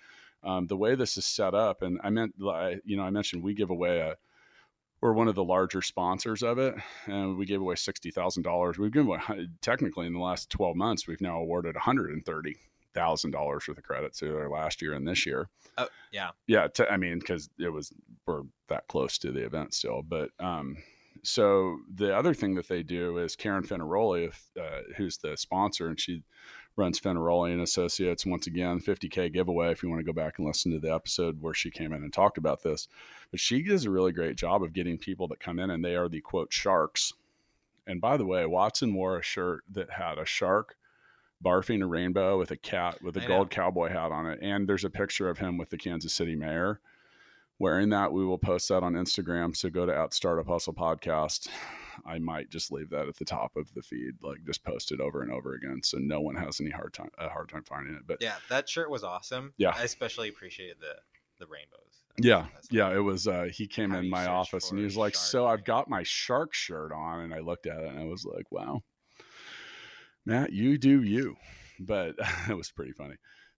um, 0.44 0.68
the 0.68 0.76
way 0.76 0.96
this 0.96 1.16
is 1.18 1.26
set 1.26 1.54
up 1.54 1.82
and 1.82 1.98
i 2.04 2.10
meant 2.10 2.34
I- 2.46 2.82
you 2.84 2.98
know 2.98 3.04
i 3.04 3.10
mentioned 3.10 3.42
we 3.44 3.54
give 3.54 3.70
away 3.70 4.00
a 4.02 4.18
we're 5.04 5.12
one 5.14 5.28
of 5.28 5.36
the 5.36 5.44
larger 5.44 5.82
sponsors 5.82 6.42
of 6.42 6.58
it 6.58 6.74
and 7.08 7.38
we 7.38 7.46
gave 7.46 7.60
away 7.60 7.76
$60000 7.76 8.78
we've 8.78 8.92
given 8.94 9.08
away 9.08 9.20
technically 9.62 10.08
in 10.08 10.14
the 10.14 10.20
last 10.20 10.50
12 10.50 10.78
months 10.78 11.08
we've 11.08 11.20
now 11.20 11.38
awarded 11.40 11.76
$130000 11.76 12.56
worth 13.48 13.68
of 13.68 13.84
credits 13.84 14.20
to 14.20 14.48
last 14.50 14.82
year 14.82 14.94
and 14.94 15.06
this 15.08 15.26
year 15.26 15.50
Oh, 15.78 15.88
yeah. 16.12 16.30
yeah 16.48 16.68
t- 16.68 16.86
I 16.90 16.96
mean 16.98 17.20
because 17.20 17.50
it 17.60 17.70
was 17.70 17.92
we're 18.26 18.44
that 18.70 18.88
close 18.88 19.18
to 19.20 19.32
the 19.32 19.44
event 19.46 19.74
still 19.74 20.04
but 20.04 20.30
um 20.40 20.78
so 21.24 21.78
the 21.94 22.16
other 22.16 22.34
thing 22.34 22.56
that 22.56 22.68
they 22.70 22.82
do 22.84 23.18
is 23.18 23.36
karen 23.36 23.64
fenaroli 23.64 24.32
uh, 24.60 24.82
who's 24.96 25.18
the 25.18 25.36
sponsor 25.36 25.88
and 25.90 26.00
she 26.00 26.24
runs 26.76 27.00
fenaroli 27.00 27.52
and 27.52 27.62
associates 27.62 28.26
once 28.26 28.48
again 28.48 28.80
50k 28.80 29.32
giveaway 29.32 29.72
if 29.72 29.84
you 29.84 29.90
want 29.90 30.00
to 30.00 30.06
go 30.06 30.14
back 30.14 30.38
and 30.38 30.48
listen 30.48 30.72
to 30.72 30.80
the 30.80 30.94
episode 30.94 31.42
where 31.42 31.54
she 31.54 31.70
came 31.70 31.94
in 31.94 32.04
and 32.04 32.12
talked 32.12 32.38
about 32.38 32.64
this 32.64 32.88
but 33.32 33.40
she 33.40 33.62
does 33.62 33.86
a 33.86 33.92
really 33.92 34.12
great 34.12 34.36
job 34.36 34.64
of 34.64 34.74
getting 34.74 34.98
people 34.98 35.28
that 35.28 35.40
come 35.40 35.60
in 35.60 35.70
and 35.70 35.84
they 35.86 35.96
are 35.96 36.10
the 36.10 36.22
quote 36.22 36.52
sharks 36.52 37.14
and 37.86 38.02
by 38.02 38.18
the 38.18 38.26
way 38.26 38.46
watson 38.46 38.94
wore 38.94 39.18
a 39.18 39.24
shirt 39.24 39.64
that 39.72 39.92
had 39.92 40.18
a 40.18 40.26
shark 40.26 40.76
barfing 41.44 41.84
a 41.84 41.86
rainbow 41.86 42.38
with 42.38 42.52
a 42.52 42.58
cat 42.58 43.02
with 43.02 43.18
a 43.18 43.24
I 43.24 43.28
gold 43.28 43.48
know. 43.48 43.56
cowboy 43.56 43.90
hat 43.90 44.12
on 44.12 44.26
it. 44.28 44.40
And 44.42 44.68
there's 44.68 44.86
a 44.86 44.90
picture 44.90 45.30
of 45.30 45.40
him 45.40 45.58
with 45.58 45.70
the 45.70 45.78
Kansas 45.78 46.14
City 46.14 46.36
mayor 46.36 46.80
wearing 47.60 47.90
that. 47.90 48.14
We 48.14 48.26
will 48.26 48.38
post 48.38 48.70
that 48.70 48.84
on 48.84 48.94
Instagram. 48.94 49.56
So 49.56 49.70
go 49.70 49.86
to 49.86 49.96
at 49.96 50.14
Startup 50.14 50.48
Hustle 50.48 50.74
Podcast. 50.74 51.50
I 52.06 52.20
might 52.20 52.50
just 52.50 52.72
leave 52.72 52.90
that 52.92 53.08
at 53.08 53.18
the 53.18 53.26
top 53.26 53.56
of 53.56 53.74
the 53.74 53.82
feed, 53.82 54.16
like 54.22 54.40
just 54.46 54.64
post 54.64 54.92
it 54.92 55.00
over 55.00 55.22
and 55.22 55.32
over 55.32 55.54
again, 55.54 55.82
so 55.84 55.98
no 55.98 56.22
one 56.22 56.36
has 56.36 56.60
any 56.60 56.72
hard 56.72 56.94
time 56.94 57.10
a 57.18 57.30
hard 57.30 57.50
time 57.50 57.64
finding 57.64 57.96
it. 57.96 58.04
But 58.06 58.18
Yeah, 58.22 58.36
that 58.50 58.70
shirt 58.70 58.90
was 58.90 59.04
awesome. 59.04 59.54
Yeah. 59.58 59.74
I 59.76 59.84
especially 59.84 60.30
appreciated 60.30 60.78
the 60.80 60.96
the 61.40 61.48
rainbows. 61.48 62.04
Yeah, 62.18 62.46
yeah, 62.70 62.96
it 62.96 63.02
was. 63.02 63.28
Uh, 63.28 63.50
he 63.52 63.68
came 63.68 63.92
How 63.92 64.00
in 64.00 64.10
my 64.10 64.28
office 64.28 64.70
and 64.70 64.80
he 64.80 64.86
was 64.86 64.98
like, 64.98 65.16
"So 65.16 65.48
I've 65.48 65.66
got 65.66 65.90
my 65.90 66.04
shark 66.04 66.54
shirt 66.54 66.92
on," 66.92 67.22
and 67.22 67.34
I 67.34 67.40
looked 67.40 67.66
at 67.66 67.80
it 67.80 67.90
and 67.90 68.00
I 68.00 68.06
was 68.06 68.24
like, 68.24 68.52
"Wow, 68.52 68.84
Matt, 70.26 70.52
you 70.54 70.78
do 70.78 71.02
you." 71.02 71.36
But 71.80 72.16
it 72.50 72.56
was 72.56 72.72
pretty 72.72 72.92
funny. 72.92 73.16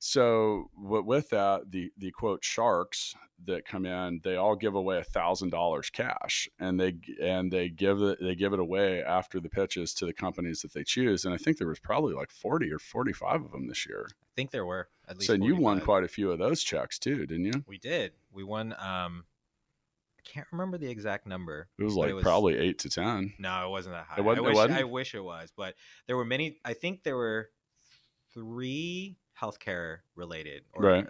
So 0.08 0.70
with 0.78 1.30
that, 1.32 1.72
the 1.72 1.92
the 1.98 2.12
quote 2.12 2.44
sharks 2.44 3.16
that 3.46 3.66
come 3.66 3.88
in, 3.88 4.22
they 4.24 4.36
all 4.36 4.56
give 4.56 4.76
away 4.76 5.00
a 5.00 5.04
thousand 5.04 5.50
dollars 5.50 5.90
cash, 5.90 6.48
and 6.60 6.80
they 6.80 6.98
and 7.20 7.52
they 7.52 7.70
give 7.70 8.00
it 8.04 8.20
they 8.22 8.36
give 8.36 8.54
it 8.54 8.60
away 8.60 9.02
after 9.02 9.40
the 9.40 9.50
pitches 9.50 9.96
to 9.96 10.06
the 10.06 10.14
companies 10.14 10.62
that 10.62 10.74
they 10.74 10.84
choose. 10.84 11.26
And 11.26 11.34
I 11.34 11.38
think 11.38 11.58
there 11.58 11.68
was 11.68 11.80
probably 11.80 12.14
like 12.14 12.30
forty 12.30 12.72
or 12.72 12.78
forty 12.78 13.14
five 13.14 13.44
of 13.44 13.52
them 13.52 13.68
this 13.68 13.88
year. 13.88 14.06
I 14.12 14.30
think 14.36 14.52
there 14.52 14.64
were 14.64 14.90
at 15.08 15.18
least. 15.18 15.26
So 15.26 15.34
and 15.34 15.44
you 15.44 15.56
won 15.56 15.82
quite 15.82 16.04
a 16.04 16.08
few 16.08 16.30
of 16.32 16.38
those 16.38 16.62
checks 16.62 17.00
too, 17.00 17.26
didn't 17.26 17.46
you? 17.46 17.64
We 17.66 17.80
did. 17.80 18.12
We 18.32 18.44
won. 18.44 18.74
Um, 18.78 19.26
I 20.20 20.22
can't 20.24 20.48
remember 20.52 20.78
the 20.78 20.88
exact 20.92 21.26
number. 21.26 21.68
It 21.80 21.84
was 21.84 21.96
like 21.96 22.12
it 22.12 22.14
was- 22.14 22.22
probably 22.24 22.58
eight 22.60 22.78
to 22.80 22.90
ten. 22.90 23.34
No, 23.40 23.66
it 23.66 23.72
wasn't 23.72 23.96
that 23.96 24.06
high. 24.06 24.18
It 24.20 24.24
wasn't- 24.24 24.46
I 24.46 24.50
it 24.52 24.54
wasn't? 24.54 24.80
I 24.82 24.84
wish 24.84 25.16
it 25.16 25.24
was, 25.24 25.52
but 25.58 25.74
there 26.06 26.16
were 26.16 26.26
many. 26.26 26.60
I 26.64 26.74
think 26.74 27.02
there 27.02 27.18
were 27.18 27.50
three 28.36 29.18
healthcare 29.40 30.00
related, 30.16 30.64
or 30.74 30.84
Right. 30.84 31.08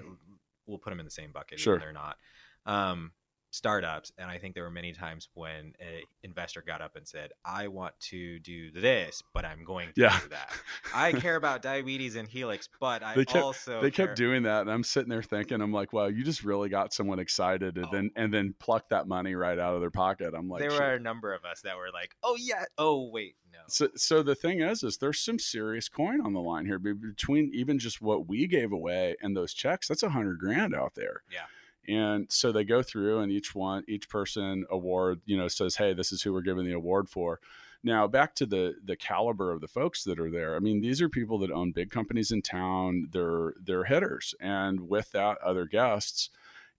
we'll 0.66 0.78
put 0.80 0.90
them 0.90 1.00
in 1.00 1.06
the 1.06 1.12
same 1.12 1.32
bucket. 1.32 1.60
Sure. 1.60 1.80
They're 1.80 1.94
not 1.94 2.18
um, 2.66 3.12
startups, 3.56 4.12
and 4.18 4.30
I 4.30 4.38
think 4.38 4.54
there 4.54 4.64
were 4.64 4.70
many 4.72 4.92
times 4.92 5.30
when 5.34 5.74
an 5.80 6.02
investor 6.24 6.62
got 6.66 6.82
up 6.82 6.96
and 6.96 7.08
said, 7.08 7.32
"I 7.46 7.68
want 7.70 7.98
to 8.12 8.40
do 8.40 8.70
this, 8.72 9.24
but 9.34 9.46
I'm 9.46 9.64
going 9.64 9.88
to 9.96 10.02
Yeah. 10.02 10.20
do 10.22 10.30
that. 10.30 10.50
I 10.94 11.12
care 11.28 11.36
about 11.38 11.62
diabetes 11.62 12.16
and 12.16 12.28
Helix, 12.28 12.68
but 12.80 13.02
I 13.04 13.16
They 13.16 13.26
kept- 13.26 13.44
also 13.44 13.82
they 13.82 13.92
care- 13.92 14.08
kept 14.08 14.18
doing 14.18 14.44
that, 14.44 14.62
and 14.62 14.72
I'm 14.72 14.84
sitting 14.84 15.10
there 15.10 15.24
thinking, 15.24 15.62
I'm 15.62 15.72
like, 15.74 15.94
wow, 15.94 16.08
you 16.08 16.24
just 16.24 16.44
really 16.44 16.70
got 16.70 16.94
someone 16.94 17.20
excited, 17.20 17.78
and 17.78 17.86
Oh. 17.86 17.90
then 17.92 18.12
and 18.16 18.34
then 18.34 18.54
plucked 18.60 18.90
that 18.90 19.08
money 19.08 19.36
right 19.36 19.58
out 19.58 19.74
of 19.76 19.82
their 19.82 19.92
pocket. 19.92 20.34
I'm 20.36 20.50
like, 20.50 20.62
there 20.62 20.72
shit. 20.72 20.80
were 20.80 20.94
a 20.94 21.00
number 21.00 21.34
of 21.34 21.46
us 21.46 21.62
that 21.62 21.78
were 21.78 21.90
like, 21.94 22.16
"Oh 22.24 22.36
yeah, 22.38 22.66
oh 22.78 23.10
wait, 23.10 23.36
no." 23.52 23.60
So, 23.68 23.88
so 23.96 24.22
the 24.22 24.36
thing 24.36 24.62
is, 24.62 24.84
is 24.84 24.98
there's 24.98 25.20
some 25.20 25.40
serious 25.40 25.88
coin 25.90 26.22
on 26.22 26.34
the 26.34 26.42
line 26.42 26.66
here 26.66 26.78
between 26.80 27.52
even 27.54 27.80
just 27.80 28.02
what 28.02 28.28
we 28.28 28.48
gave 28.48 28.72
away 28.74 29.16
and 29.22 29.36
those 29.36 29.54
checks. 29.54 29.88
That's 29.88 30.04
a 30.04 30.10
hundred 30.10 30.40
grand 30.40 30.76
out 30.76 30.94
there. 30.96 31.24
Yeah. 31.32 31.46
And 31.88 32.32
so 32.32 32.52
they 32.52 32.64
go 32.64 32.82
through, 32.82 33.20
and 33.20 33.32
each 33.32 33.54
one, 33.56 33.84
each 33.88 34.10
person 34.10 34.66
award, 34.70 35.22
you 35.26 35.38
know, 35.38 35.48
says, 35.48 35.76
"Hey, 35.76 35.94
this 35.94 36.12
is 36.12 36.22
who 36.22 36.34
we're 36.34 36.42
giving 36.42 36.66
the 36.66 36.74
award 36.74 37.10
for." 37.10 37.40
Now, 37.84 38.08
back 38.08 38.34
to 38.36 38.46
the 38.46 38.76
the 38.84 38.96
caliber 38.96 39.52
of 39.52 39.62
the 39.62 39.68
folks 39.68 40.04
that 40.06 40.20
are 40.20 40.32
there. 40.32 40.56
I 40.56 40.60
mean, 40.60 40.82
these 40.82 41.02
are 41.02 41.10
people 41.10 41.38
that 41.40 41.52
own 41.52 41.72
big 41.72 41.92
companies 41.92 42.32
in 42.32 42.42
town. 42.42 43.10
They're 43.12 43.54
they're 43.64 43.84
hitters, 43.84 44.34
and 44.40 44.90
with 44.90 45.12
that, 45.12 45.38
other 45.40 45.66
guests. 45.66 46.30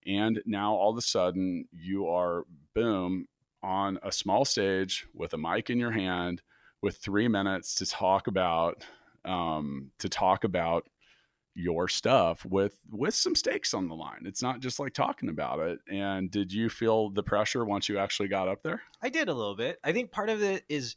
And 0.06 0.40
now 0.46 0.74
all 0.74 0.90
of 0.90 0.98
a 0.98 1.02
sudden, 1.02 1.66
you 1.72 2.08
are 2.08 2.44
boom 2.74 3.26
on 3.62 3.98
a 4.02 4.12
small 4.12 4.44
stage 4.44 5.06
with 5.14 5.34
a 5.34 5.38
mic 5.38 5.70
in 5.70 5.78
your 5.78 5.90
hand 5.90 6.42
with 6.82 6.96
three 6.98 7.28
minutes 7.28 7.74
to 7.76 7.86
talk 7.86 8.26
about 8.26 8.84
um, 9.24 9.90
to 9.98 10.08
talk 10.08 10.44
about 10.44 10.88
your 11.56 11.88
stuff 11.88 12.44
with 12.44 12.78
with 12.90 13.14
some 13.14 13.34
stakes 13.34 13.72
on 13.74 13.88
the 13.88 13.94
line. 13.94 14.22
It's 14.24 14.42
not 14.42 14.60
just 14.60 14.78
like 14.78 14.92
talking 14.92 15.30
about 15.30 15.58
it. 15.60 15.78
And 15.90 16.30
did 16.30 16.52
you 16.52 16.68
feel 16.68 17.10
the 17.10 17.22
pressure 17.22 17.64
once 17.64 17.88
you 17.88 17.98
actually 17.98 18.28
got 18.28 18.46
up 18.46 18.62
there? 18.62 18.82
I 19.02 19.08
did 19.08 19.28
a 19.28 19.34
little 19.34 19.56
bit. 19.56 19.78
I 19.82 19.92
think 19.92 20.12
part 20.12 20.28
of 20.28 20.42
it 20.42 20.64
is 20.68 20.96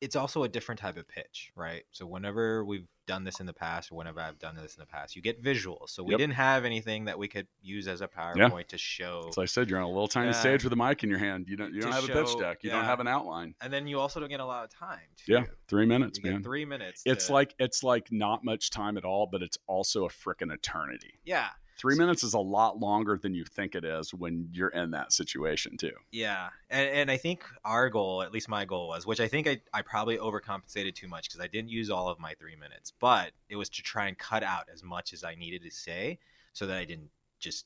it's 0.00 0.16
also 0.16 0.42
a 0.42 0.48
different 0.48 0.80
type 0.80 0.96
of 0.96 1.06
pitch, 1.06 1.52
right? 1.54 1.84
So 1.92 2.06
whenever 2.06 2.64
we've 2.64 2.86
done 3.10 3.24
this 3.24 3.40
in 3.40 3.46
the 3.46 3.52
past, 3.52 3.90
or 3.90 3.96
whenever 3.96 4.20
I've 4.20 4.38
done 4.38 4.54
this 4.54 4.76
in 4.76 4.80
the 4.80 4.86
past, 4.86 5.16
you 5.16 5.22
get 5.22 5.42
visuals. 5.42 5.90
So 5.90 6.02
we 6.04 6.12
Yep. 6.12 6.18
didn't 6.18 6.34
have 6.34 6.64
anything 6.64 7.06
that 7.06 7.18
we 7.18 7.26
could 7.26 7.48
use 7.60 7.88
as 7.88 8.00
a 8.02 8.06
PowerPoint 8.08 8.68
to 8.68 8.78
show. 8.78 9.26
As 9.28 9.36
I 9.36 9.46
said, 9.46 9.68
you're 9.68 9.80
on 9.80 9.84
a 9.84 9.88
little 9.88 10.06
tiny 10.06 10.28
Yeah. 10.28 10.32
stage 10.44 10.62
with 10.62 10.72
a 10.72 10.76
mic 10.76 11.02
in 11.02 11.10
your 11.10 11.18
hand. 11.18 11.48
You 11.48 11.56
don't 11.56 11.74
you 11.74 11.80
don't 11.80 11.90
have 11.92 12.04
a 12.08 12.12
pitch 12.12 12.38
deck. 12.38 12.62
You 12.62 12.70
don't 12.70 12.84
have 12.84 13.00
an 13.00 13.08
outline. 13.08 13.54
and 13.60 13.72
then 13.72 13.86
you 13.88 13.98
also 13.98 14.20
don't 14.20 14.28
get 14.28 14.40
a 14.40 14.44
lot 14.44 14.62
of 14.64 14.70
time. 14.70 15.00
Too. 15.16 15.32
Yeah, 15.32 15.44
three 15.68 15.86
minutes, 15.86 16.20
you 16.22 16.30
man. 16.30 16.42
three 16.44 16.64
minutes. 16.64 17.02
It's 17.04 17.26
to- 17.26 17.32
like 17.32 17.54
it's 17.58 17.82
like 17.82 18.12
not 18.12 18.44
much 18.44 18.70
time 18.70 18.96
at 18.96 19.04
all, 19.04 19.26
but 19.26 19.42
it's 19.42 19.58
also 19.66 20.04
a 20.04 20.08
freaking 20.08 20.52
eternity. 20.52 21.18
yeah, 21.24 21.48
Three 21.80 21.96
minutes 21.96 22.22
is 22.22 22.34
a 22.34 22.38
lot 22.38 22.78
longer 22.78 23.16
than 23.16 23.34
you 23.34 23.42
think 23.42 23.74
it 23.74 23.86
is 23.86 24.12
when 24.12 24.50
you're 24.52 24.68
in 24.68 24.90
that 24.90 25.14
situation 25.14 25.78
too. 25.78 25.92
Yeah, 26.12 26.50
and 26.68 26.86
and 26.90 27.10
I 27.10 27.16
think 27.16 27.42
our 27.64 27.88
goal, 27.88 28.22
at 28.22 28.32
least 28.32 28.50
my 28.50 28.66
goal 28.66 28.88
was, 28.88 29.06
which 29.06 29.18
I 29.18 29.28
think 29.28 29.48
I, 29.48 29.62
I 29.72 29.80
probably 29.80 30.18
overcompensated 30.18 30.94
too 30.94 31.08
much 31.08 31.26
because 31.26 31.40
I 31.40 31.46
didn't 31.46 31.70
use 31.70 31.88
all 31.88 32.10
of 32.10 32.20
my 32.20 32.34
three 32.34 32.54
minutes, 32.54 32.92
but 33.00 33.30
it 33.48 33.56
was 33.56 33.70
to 33.70 33.82
try 33.82 34.08
and 34.08 34.18
cut 34.18 34.42
out 34.42 34.64
as 34.70 34.82
much 34.82 35.14
as 35.14 35.24
I 35.24 35.34
needed 35.34 35.62
to 35.62 35.70
say 35.70 36.18
so 36.52 36.66
that 36.66 36.76
I 36.76 36.84
didn't 36.84 37.08
just 37.38 37.64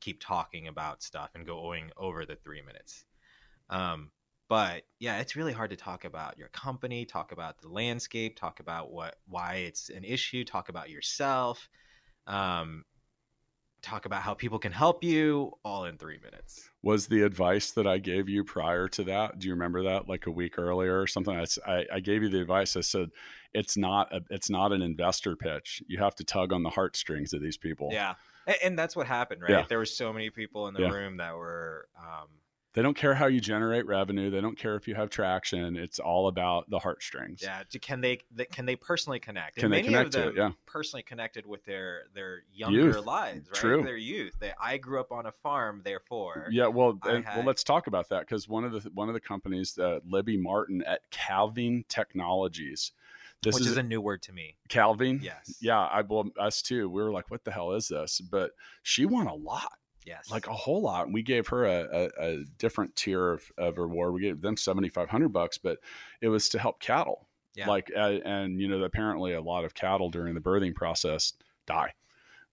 keep 0.00 0.20
talking 0.20 0.68
about 0.68 1.02
stuff 1.02 1.30
and 1.34 1.46
going 1.46 1.90
over 1.96 2.26
the 2.26 2.36
three 2.36 2.60
minutes. 2.60 3.06
Um, 3.70 4.10
but 4.50 4.82
yeah, 4.98 5.18
it's 5.20 5.34
really 5.34 5.54
hard 5.54 5.70
to 5.70 5.76
talk 5.76 6.04
about 6.04 6.36
your 6.36 6.48
company, 6.48 7.06
talk 7.06 7.32
about 7.32 7.62
the 7.62 7.68
landscape, 7.68 8.36
talk 8.36 8.60
about 8.60 8.92
what 8.92 9.16
why 9.26 9.54
it's 9.66 9.88
an 9.88 10.04
issue, 10.04 10.44
talk 10.44 10.68
about 10.68 10.90
yourself. 10.90 11.70
Um, 12.26 12.84
talk 13.86 14.04
about 14.06 14.22
how 14.22 14.34
people 14.34 14.58
can 14.58 14.72
help 14.72 15.02
you 15.04 15.52
all 15.64 15.84
in 15.84 15.96
three 15.96 16.18
minutes. 16.22 16.68
was 16.82 17.06
the 17.06 17.22
advice 17.22 17.70
that 17.72 17.86
I 17.86 17.98
gave 17.98 18.28
you 18.28 18.44
prior 18.44 18.88
to 18.88 19.04
that. 19.04 19.38
Do 19.38 19.48
you 19.48 19.54
remember 19.54 19.82
that, 19.84 20.08
like 20.08 20.26
a 20.26 20.30
week 20.30 20.58
earlier 20.58 21.00
or 21.00 21.06
something? 21.06 21.34
I, 21.66 21.84
I 21.92 22.00
gave 22.00 22.22
you 22.22 22.28
the 22.28 22.40
advice. 22.40 22.76
I 22.76 22.80
said, 22.80 23.10
"It's 23.54 23.76
not 23.76 24.12
a, 24.12 24.20
it's 24.30 24.50
not 24.50 24.72
an 24.72 24.82
investor 24.82 25.36
pitch. 25.36 25.82
You 25.88 25.98
have 25.98 26.14
to 26.16 26.24
tug 26.24 26.52
on 26.52 26.62
the 26.62 26.70
heartstrings 26.70 27.32
of 27.32 27.40
these 27.42 27.56
people. 27.56 27.88
Yeah. 27.92 28.14
And, 28.46 28.56
and 28.64 28.78
that's 28.78 28.94
what 28.94 29.06
happened, 29.06 29.42
right? 29.42 29.50
Yeah. 29.50 29.64
There 29.68 29.78
were 29.78 29.86
so 29.86 30.12
many 30.12 30.30
people 30.30 30.68
in 30.68 30.74
the 30.74 30.82
Yeah. 30.82 30.90
room 30.90 31.16
that 31.16 31.34
were, 31.36 31.88
um, 31.98 32.28
They 32.76 32.82
don't 32.82 32.96
care 32.96 33.14
how 33.14 33.24
you 33.24 33.40
generate 33.40 33.86
revenue. 33.86 34.28
They 34.28 34.42
don't 34.42 34.58
care 34.58 34.76
if 34.76 34.86
you 34.86 34.94
have 34.96 35.08
traction. 35.08 35.76
It's 35.76 35.98
all 35.98 36.28
about 36.28 36.68
the 36.68 36.78
heartstrings. 36.78 37.40
yeah. 37.42 37.62
Can 37.80 38.02
they, 38.02 38.18
can 38.52 38.66
they 38.66 38.76
personally 38.76 39.18
connect? 39.18 39.56
Can 39.56 39.70
they 39.70 39.78
many 39.78 39.88
connect 39.88 40.14
of 40.14 40.22
to 40.24 40.28
it? 40.28 40.36
Yeah. 40.36 40.50
personally 40.66 41.02
connected 41.02 41.46
with 41.46 41.64
their, 41.64 42.02
their 42.12 42.42
younger 42.52 42.78
Youth. 42.78 43.06
lives, 43.06 43.48
right? 43.48 43.54
True. 43.54 43.82
Their 43.82 43.96
youth. 43.96 44.34
They, 44.40 44.52
I 44.60 44.76
grew 44.76 45.00
up 45.00 45.10
on 45.10 45.24
a 45.24 45.32
farm, 45.32 45.80
therefore. 45.86 46.48
Yeah, 46.50 46.66
well, 46.66 46.98
and, 47.04 47.24
well, 47.24 47.46
let's 47.46 47.64
talk 47.64 47.86
about 47.86 48.10
that 48.10 48.20
because 48.20 48.46
one 48.46 48.64
of 48.64 48.72
the 48.72 48.90
one 48.90 49.08
of 49.08 49.14
the 49.14 49.20
companies, 49.20 49.78
uh, 49.78 50.00
Libby 50.06 50.36
Martin 50.36 50.82
at 50.82 51.00
Calvin 51.10 51.82
Technologies, 51.88 52.92
this 53.42 53.54
which 53.54 53.62
is, 53.62 53.72
is, 53.72 53.76
a 53.78 53.82
new 53.82 54.02
word 54.02 54.20
to 54.24 54.34
me. 54.34 54.54
Calvin. 54.68 55.20
Yes. 55.22 55.56
Yeah, 55.62 55.80
I 55.80 56.02
well, 56.02 56.28
us 56.38 56.60
too. 56.60 56.90
We 56.90 57.02
were 57.02 57.10
like, 57.10 57.30
"What 57.30 57.42
the 57.44 57.52
hell 57.52 57.72
is 57.72 57.88
this?" 57.88 58.20
But 58.20 58.50
she 58.82 59.06
won 59.06 59.28
a 59.28 59.34
lot. 59.34 59.78
Yes. 60.06 60.30
like 60.30 60.46
a 60.46 60.52
whole 60.54 60.80
lot. 60.82 61.12
We 61.12 61.22
gave 61.22 61.48
her 61.48 61.64
a, 61.66 62.08
a, 62.18 62.22
a 62.24 62.44
different 62.58 62.94
tier 62.96 63.32
of, 63.32 63.50
of 63.58 63.76
reward. 63.76 64.14
We 64.14 64.20
gave 64.22 64.40
them 64.40 64.56
seventy 64.56 64.88
five 64.88 65.10
hundred 65.10 65.30
bucks, 65.32 65.58
but 65.58 65.78
it 66.20 66.28
was 66.28 66.48
to 66.50 66.58
help 66.58 66.80
cattle. 66.80 67.26
Yeah. 67.56 67.68
Like, 67.68 67.90
uh, 67.94 68.18
and 68.24 68.60
you 68.60 68.68
know, 68.68 68.82
apparently 68.84 69.32
a 69.32 69.40
lot 69.40 69.64
of 69.64 69.74
cattle 69.74 70.08
during 70.10 70.34
the 70.34 70.40
birthing 70.40 70.74
process 70.74 71.32
die. 71.66 71.94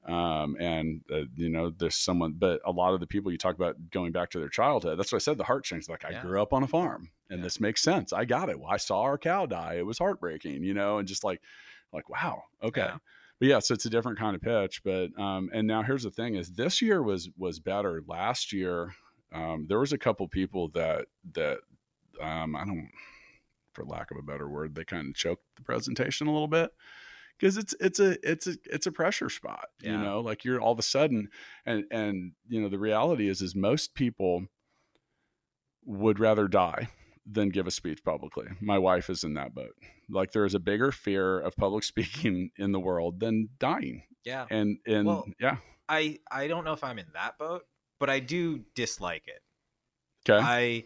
Um, 0.06 0.58
and 0.60 1.02
uh, 1.12 1.22
you 1.36 1.50
know, 1.50 1.70
there's 1.70 1.96
someone, 1.96 2.34
but 2.38 2.60
a 2.66 2.72
lot 2.72 2.94
of 2.94 3.00
the 3.00 3.08
people 3.08 3.32
you 3.32 3.38
talk 3.38 3.56
about 3.56 3.76
going 3.92 4.12
back 4.12 4.32
to 4.32 4.40
their 4.40 4.50
childhood. 4.50 5.00
That's 5.00 5.12
what 5.14 5.18
I 5.18 5.20
said. 5.24 5.38
The 5.38 5.46
heartstrings. 5.46 5.88
Like, 5.88 6.04
I 6.04 6.10
Yeah. 6.12 6.22
grew 6.22 6.42
up 6.42 6.52
on 6.54 6.64
a 6.64 6.68
farm, 6.68 7.10
and 7.30 7.40
Yeah. 7.40 7.44
this 7.44 7.62
makes 7.62 7.82
sense. 7.82 8.12
I 8.12 8.26
got 8.26 8.50
it. 8.50 8.58
I 8.68 8.78
saw 8.78 9.02
our 9.02 9.18
cow 9.18 9.46
die. 9.46 9.76
It 9.76 9.86
was 9.86 10.00
heartbreaking, 10.00 10.64
you 10.64 10.74
know, 10.74 10.98
and 10.98 11.08
just 11.08 11.24
like, 11.24 11.42
like, 11.94 12.10
wow, 12.10 12.44
okay 12.62 12.82
Yeah. 12.82 12.98
But 13.44 13.50
yeah, 13.50 13.60
so 13.60 13.74
it's 13.74 13.86
a 13.86 13.90
different 13.90 14.18
kind 14.18 14.38
of 14.38 14.42
pitch. 14.42 14.86
But 14.86 15.10
um, 15.20 15.50
and 15.52 15.68
now 15.68 15.84
here's 15.84 16.04
the 16.04 16.12
thing: 16.12 16.36
is 16.36 16.54
this 16.54 16.82
year 16.82 17.04
was 17.04 17.30
was 17.38 17.60
better. 17.60 18.02
Last 18.08 18.54
year, 18.54 18.96
um, 19.34 19.66
there 19.68 19.80
was 19.80 19.92
a 19.92 19.98
couple 19.98 20.26
people 20.30 20.70
that 20.70 21.08
that 21.34 21.58
um, 22.22 22.56
I 22.56 22.64
don't, 22.64 22.90
for 23.74 23.84
lack 23.84 24.12
of 24.12 24.18
a 24.18 24.22
better 24.22 24.48
word, 24.48 24.76
they 24.76 24.86
kind 24.86 25.10
of 25.10 25.16
choked 25.16 25.44
the 25.58 25.62
presentation 25.62 26.28
a 26.28 26.32
little 26.32 26.48
bit 26.48 26.72
because 27.38 27.58
it's 27.58 27.76
it's 27.82 28.00
a 28.00 28.16
it's 28.24 28.48
a 28.48 28.56
it's 28.64 28.88
a 28.88 28.94
pressure 28.94 29.30
spot. 29.30 29.66
You 29.82 29.98
know, 29.98 30.22
like 30.22 30.46
you're 30.46 30.62
all 30.62 30.72
of 30.72 30.80
a 30.80 30.84
sudden, 30.84 31.28
and 31.66 31.84
and 31.92 32.32
you 32.48 32.62
know 32.62 32.70
the 32.70 32.80
reality 32.80 33.28
is 33.28 33.42
is 33.42 33.56
most 33.56 33.94
people 33.94 34.46
would 35.84 36.18
rather 36.18 36.48
die 36.48 36.88
than 37.26 37.50
give 37.50 37.68
a 37.68 37.72
speech 37.72 38.04
publicly. 38.04 38.48
My 38.62 38.78
wife 38.78 39.10
is 39.10 39.24
in 39.24 39.34
that 39.36 39.54
boat. 39.56 39.74
Like 40.10 40.32
there 40.32 40.46
is 40.46 40.54
a 40.56 40.60
bigger 40.60 40.92
fear 40.92 41.40
of 41.40 41.56
public 41.56 41.84
speaking 41.94 42.52
in 42.58 42.72
the 42.72 42.80
world 42.80 43.20
than 43.20 43.50
dying. 43.60 44.04
yeah. 44.26 44.46
And 44.50 44.78
and 44.86 45.08
Well- 45.08 45.26
yeah. 45.40 45.58
I, 45.90 46.20
I 46.32 46.48
don't 46.48 46.64
know 46.64 46.72
if 46.74 46.84
I'm 46.84 46.98
in 46.98 47.08
that 47.14 47.38
boat, 47.38 47.64
but 48.00 48.10
I 48.10 48.20
do 48.22 48.60
dislike 48.74 49.24
it. 49.28 49.42
Okay. 50.32 50.42
I 50.44 50.84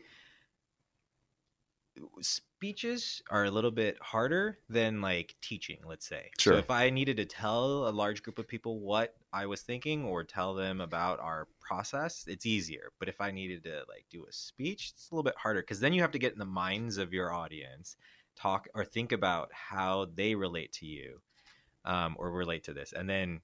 speeches 2.57 3.21
are 3.29 3.45
a 3.45 3.51
little 3.51 3.69
bit 3.69 3.97
harder 4.01 4.57
than 4.67 4.99
like 4.99 5.35
teaching, 5.43 5.77
let's 5.85 6.07
say. 6.07 6.31
Sure. 6.39 6.53
So 6.53 6.59
if 6.59 6.71
I 6.71 6.89
needed 6.89 7.17
to 7.17 7.25
tell 7.25 7.87
a 7.87 7.91
large 7.91 8.23
group 8.23 8.39
of 8.39 8.47
people 8.47 8.79
what 8.79 9.13
I 9.31 9.45
was 9.45 9.61
thinking 9.61 10.03
or 10.03 10.23
tell 10.23 10.55
them 10.55 10.81
about 10.81 11.19
our 11.19 11.47
process, 11.61 12.25
it's 12.25 12.47
easier. 12.47 12.91
But 12.97 13.09
if 13.09 13.21
I 13.21 13.29
needed 13.29 13.63
to 13.65 13.83
like 13.87 14.05
do 14.09 14.25
a 14.27 14.33
speech, 14.33 14.93
it's 14.95 15.07
a 15.11 15.13
little 15.13 15.23
bit 15.23 15.37
harder 15.37 15.61
because 15.61 15.79
then 15.79 15.93
you 15.93 16.01
have 16.01 16.11
to 16.11 16.19
get 16.19 16.33
in 16.33 16.39
the 16.39 16.45
minds 16.45 16.97
of 16.97 17.13
your 17.13 17.31
audience, 17.31 17.95
talk 18.35 18.67
or 18.73 18.83
think 18.83 19.11
about 19.11 19.49
how 19.53 20.07
they 20.15 20.33
relate 20.33 20.73
to 20.73 20.87
you 20.87 21.21
um, 21.85 22.15
or 22.17 22.31
relate 22.31 22.63
to 22.63 22.73
this, 22.73 22.91
and 22.91 23.07
then 23.07 23.39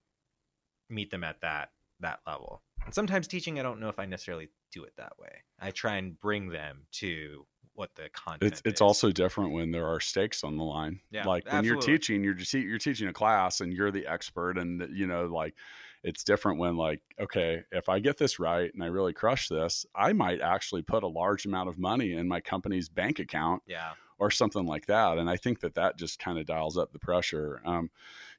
meet 0.89 1.11
them 1.11 1.23
at 1.23 1.39
that 1.41 1.69
that 1.99 2.21
level. 2.25 2.63
And 2.83 2.95
sometimes 2.95 3.27
teaching, 3.27 3.59
I 3.59 3.63
don't 3.63 3.79
know 3.79 3.89
if 3.89 3.99
I 3.99 4.05
necessarily 4.05 4.49
do 4.71 4.83
it 4.85 4.93
that 4.97 5.13
way. 5.19 5.43
I 5.59 5.69
try 5.69 5.97
and 5.97 6.19
bring 6.19 6.49
them 6.49 6.87
to 6.93 7.45
what 7.75 7.93
the 7.95 8.09
content. 8.13 8.51
it's 8.51 8.61
it's 8.65 8.77
is. 8.77 8.81
also 8.81 9.11
different 9.11 9.51
when 9.51 9.71
there 9.71 9.87
are 9.87 9.99
stakes 9.99 10.43
on 10.43 10.57
the 10.57 10.63
line. 10.63 10.99
Yeah, 11.11 11.25
like 11.25 11.51
when 11.51 11.63
you're 11.63 11.81
teaching, 11.81 12.23
you're 12.23 12.33
just 12.33 12.53
you're 12.53 12.77
teaching 12.77 13.07
a 13.07 13.13
class 13.13 13.61
and 13.61 13.73
you're 13.73 13.91
the 13.91 14.07
expert, 14.07 14.57
and 14.57 14.87
you 14.93 15.07
know, 15.07 15.25
like 15.25 15.55
it's 16.03 16.23
different 16.23 16.59
when 16.59 16.75
like 16.77 17.01
okay, 17.19 17.63
if 17.71 17.89
I 17.89 17.99
get 17.99 18.17
this 18.17 18.39
right 18.39 18.73
and 18.73 18.83
I 18.83 18.87
really 18.87 19.13
crush 19.13 19.47
this, 19.47 19.85
I 19.95 20.13
might 20.13 20.41
actually 20.41 20.81
put 20.81 21.03
a 21.03 21.07
large 21.07 21.45
amount 21.45 21.69
of 21.69 21.77
money 21.77 22.13
in 22.13 22.27
my 22.27 22.41
company's 22.41 22.89
bank 22.89 23.19
account 23.19 23.63
yeah, 23.65 23.91
or 24.19 24.29
something 24.29 24.65
like 24.65 24.85
that. 24.87 25.17
And 25.17 25.29
I 25.29 25.37
think 25.37 25.61
that 25.61 25.75
that 25.75 25.97
just 25.97 26.19
kind 26.19 26.37
of 26.37 26.45
dials 26.45 26.77
up 26.77 26.91
the 26.91 26.99
pressure. 26.99 27.61
Um, 27.65 27.89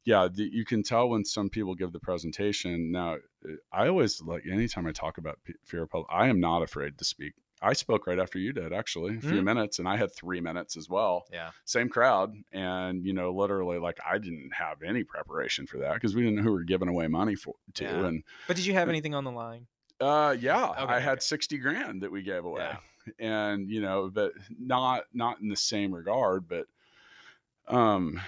yeah, 0.05 0.29
the, 0.31 0.44
you 0.44 0.64
can 0.64 0.83
tell 0.83 1.09
when 1.09 1.25
some 1.25 1.49
people 1.49 1.75
give 1.75 1.92
the 1.92 2.01
presentation. 2.01 2.92
Now, 2.92 3.16
I 3.73 3.88
always 3.88 4.20
like 4.20 4.44
anytime 4.51 4.87
I 4.87 4.92
talk 4.92 5.18
about 5.18 5.38
fear 5.64 5.83
of 5.83 5.90
public, 5.90 6.09
I 6.11 6.29
am 6.29 6.40
not 6.40 6.62
afraid 6.62 6.99
to 6.99 7.05
speak. 7.05 7.35
I 7.64 7.72
spoke 7.72 8.07
right 8.07 8.18
after 8.18 8.38
you 8.38 8.53
did, 8.53 8.72
actually, 8.72 9.16
a 9.16 9.20
few 9.20 9.31
mm-hmm. 9.31 9.44
minutes, 9.44 9.79
and 9.79 9.88
I 9.88 9.96
had 9.96 10.14
three 10.14 10.40
minutes 10.40 10.77
as 10.77 10.88
well. 10.88 11.24
Yeah, 11.33 11.50
same 11.64 11.88
crowd, 11.88 12.35
and 12.53 13.05
you 13.05 13.14
know, 13.14 13.33
literally, 13.33 13.79
like 13.79 13.98
I 14.07 14.18
didn't 14.18 14.53
have 14.53 14.83
any 14.83 15.03
preparation 15.03 15.66
for 15.66 15.79
that 15.79 15.94
because 15.94 16.14
we 16.14 16.22
didn't 16.22 16.37
know 16.37 16.42
who 16.42 16.50
we 16.50 16.59
were 16.59 16.64
giving 16.64 16.88
away 16.88 17.09
money 17.09 17.35
for 17.35 17.55
to. 17.74 17.85
Yeah. 17.85 18.07
And 18.07 18.22
but 18.46 18.57
did 18.57 18.66
you 18.66 18.74
have 18.74 18.88
anything 18.88 19.14
on 19.14 19.24
the 19.24 19.33
line? 19.33 19.66
Uh, 19.98 20.37
yeah, 20.38 20.70
okay, 20.70 20.92
I 20.92 21.00
had 21.00 21.22
sixty 21.22 21.57
grand 21.57 22.03
that 22.03 22.12
we 22.12 22.22
gave 22.22 22.44
away, 22.44 22.68
yeah. 23.09 23.12
and 23.18 23.70
you 23.70 23.81
know, 23.81 24.11
but 24.12 24.33
not 24.59 25.05
not 25.14 25.40
in 25.40 25.48
the 25.48 25.57
same 25.57 25.94
regard, 25.94 26.46
but 26.46 26.66
um, 27.68 28.20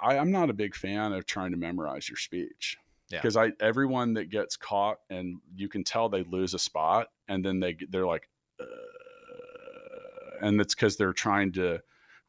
I, 0.00 0.16
I'm 0.16 0.30
not 0.30 0.48
a 0.48 0.54
big 0.54 0.74
fan 0.74 1.12
of 1.12 1.26
trying 1.26 1.50
to 1.50 1.58
memorize 1.58 2.08
your 2.08 2.16
speech 2.16 2.78
because 3.10 3.36
yeah. 3.36 3.42
I 3.42 3.52
everyone 3.60 4.14
that 4.14 4.30
gets 4.30 4.56
caught 4.56 4.98
and 5.10 5.38
you 5.54 5.68
can 5.68 5.84
tell 5.84 6.08
they 6.08 6.22
lose 6.22 6.54
a 6.54 6.58
spot 6.58 7.08
and 7.28 7.44
then 7.44 7.60
they 7.60 7.76
they're 7.90 8.06
like, 8.06 8.28
uh, 8.60 10.46
and 10.46 10.60
it's 10.60 10.74
because 10.74 10.96
they're 10.96 11.12
trying 11.12 11.52
to 11.52 11.80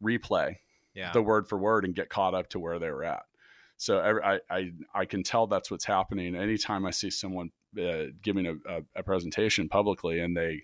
replay 0.04 0.58
yeah. 0.94 1.12
the 1.12 1.22
word 1.22 1.48
for 1.48 1.58
word 1.58 1.86
and 1.86 1.96
get 1.96 2.10
caught 2.10 2.34
up 2.34 2.50
to 2.50 2.60
where 2.60 2.80
they 2.80 2.90
were 2.90 3.04
at. 3.04 3.24
So 3.78 3.98
I, 4.00 4.40
I 4.50 4.72
I 4.94 5.06
can 5.06 5.24
tell 5.24 5.48
that's 5.48 5.72
what's 5.72 5.86
happening. 5.86 6.36
Anytime 6.36 6.86
I 6.86 6.92
see 6.92 7.10
someone 7.10 7.50
uh, 7.82 8.12
giving 8.22 8.46
a, 8.46 8.54
a, 8.70 8.82
a, 8.98 9.04
presentation 9.04 9.68
publicly 9.70 10.20
and 10.20 10.38
they 10.38 10.64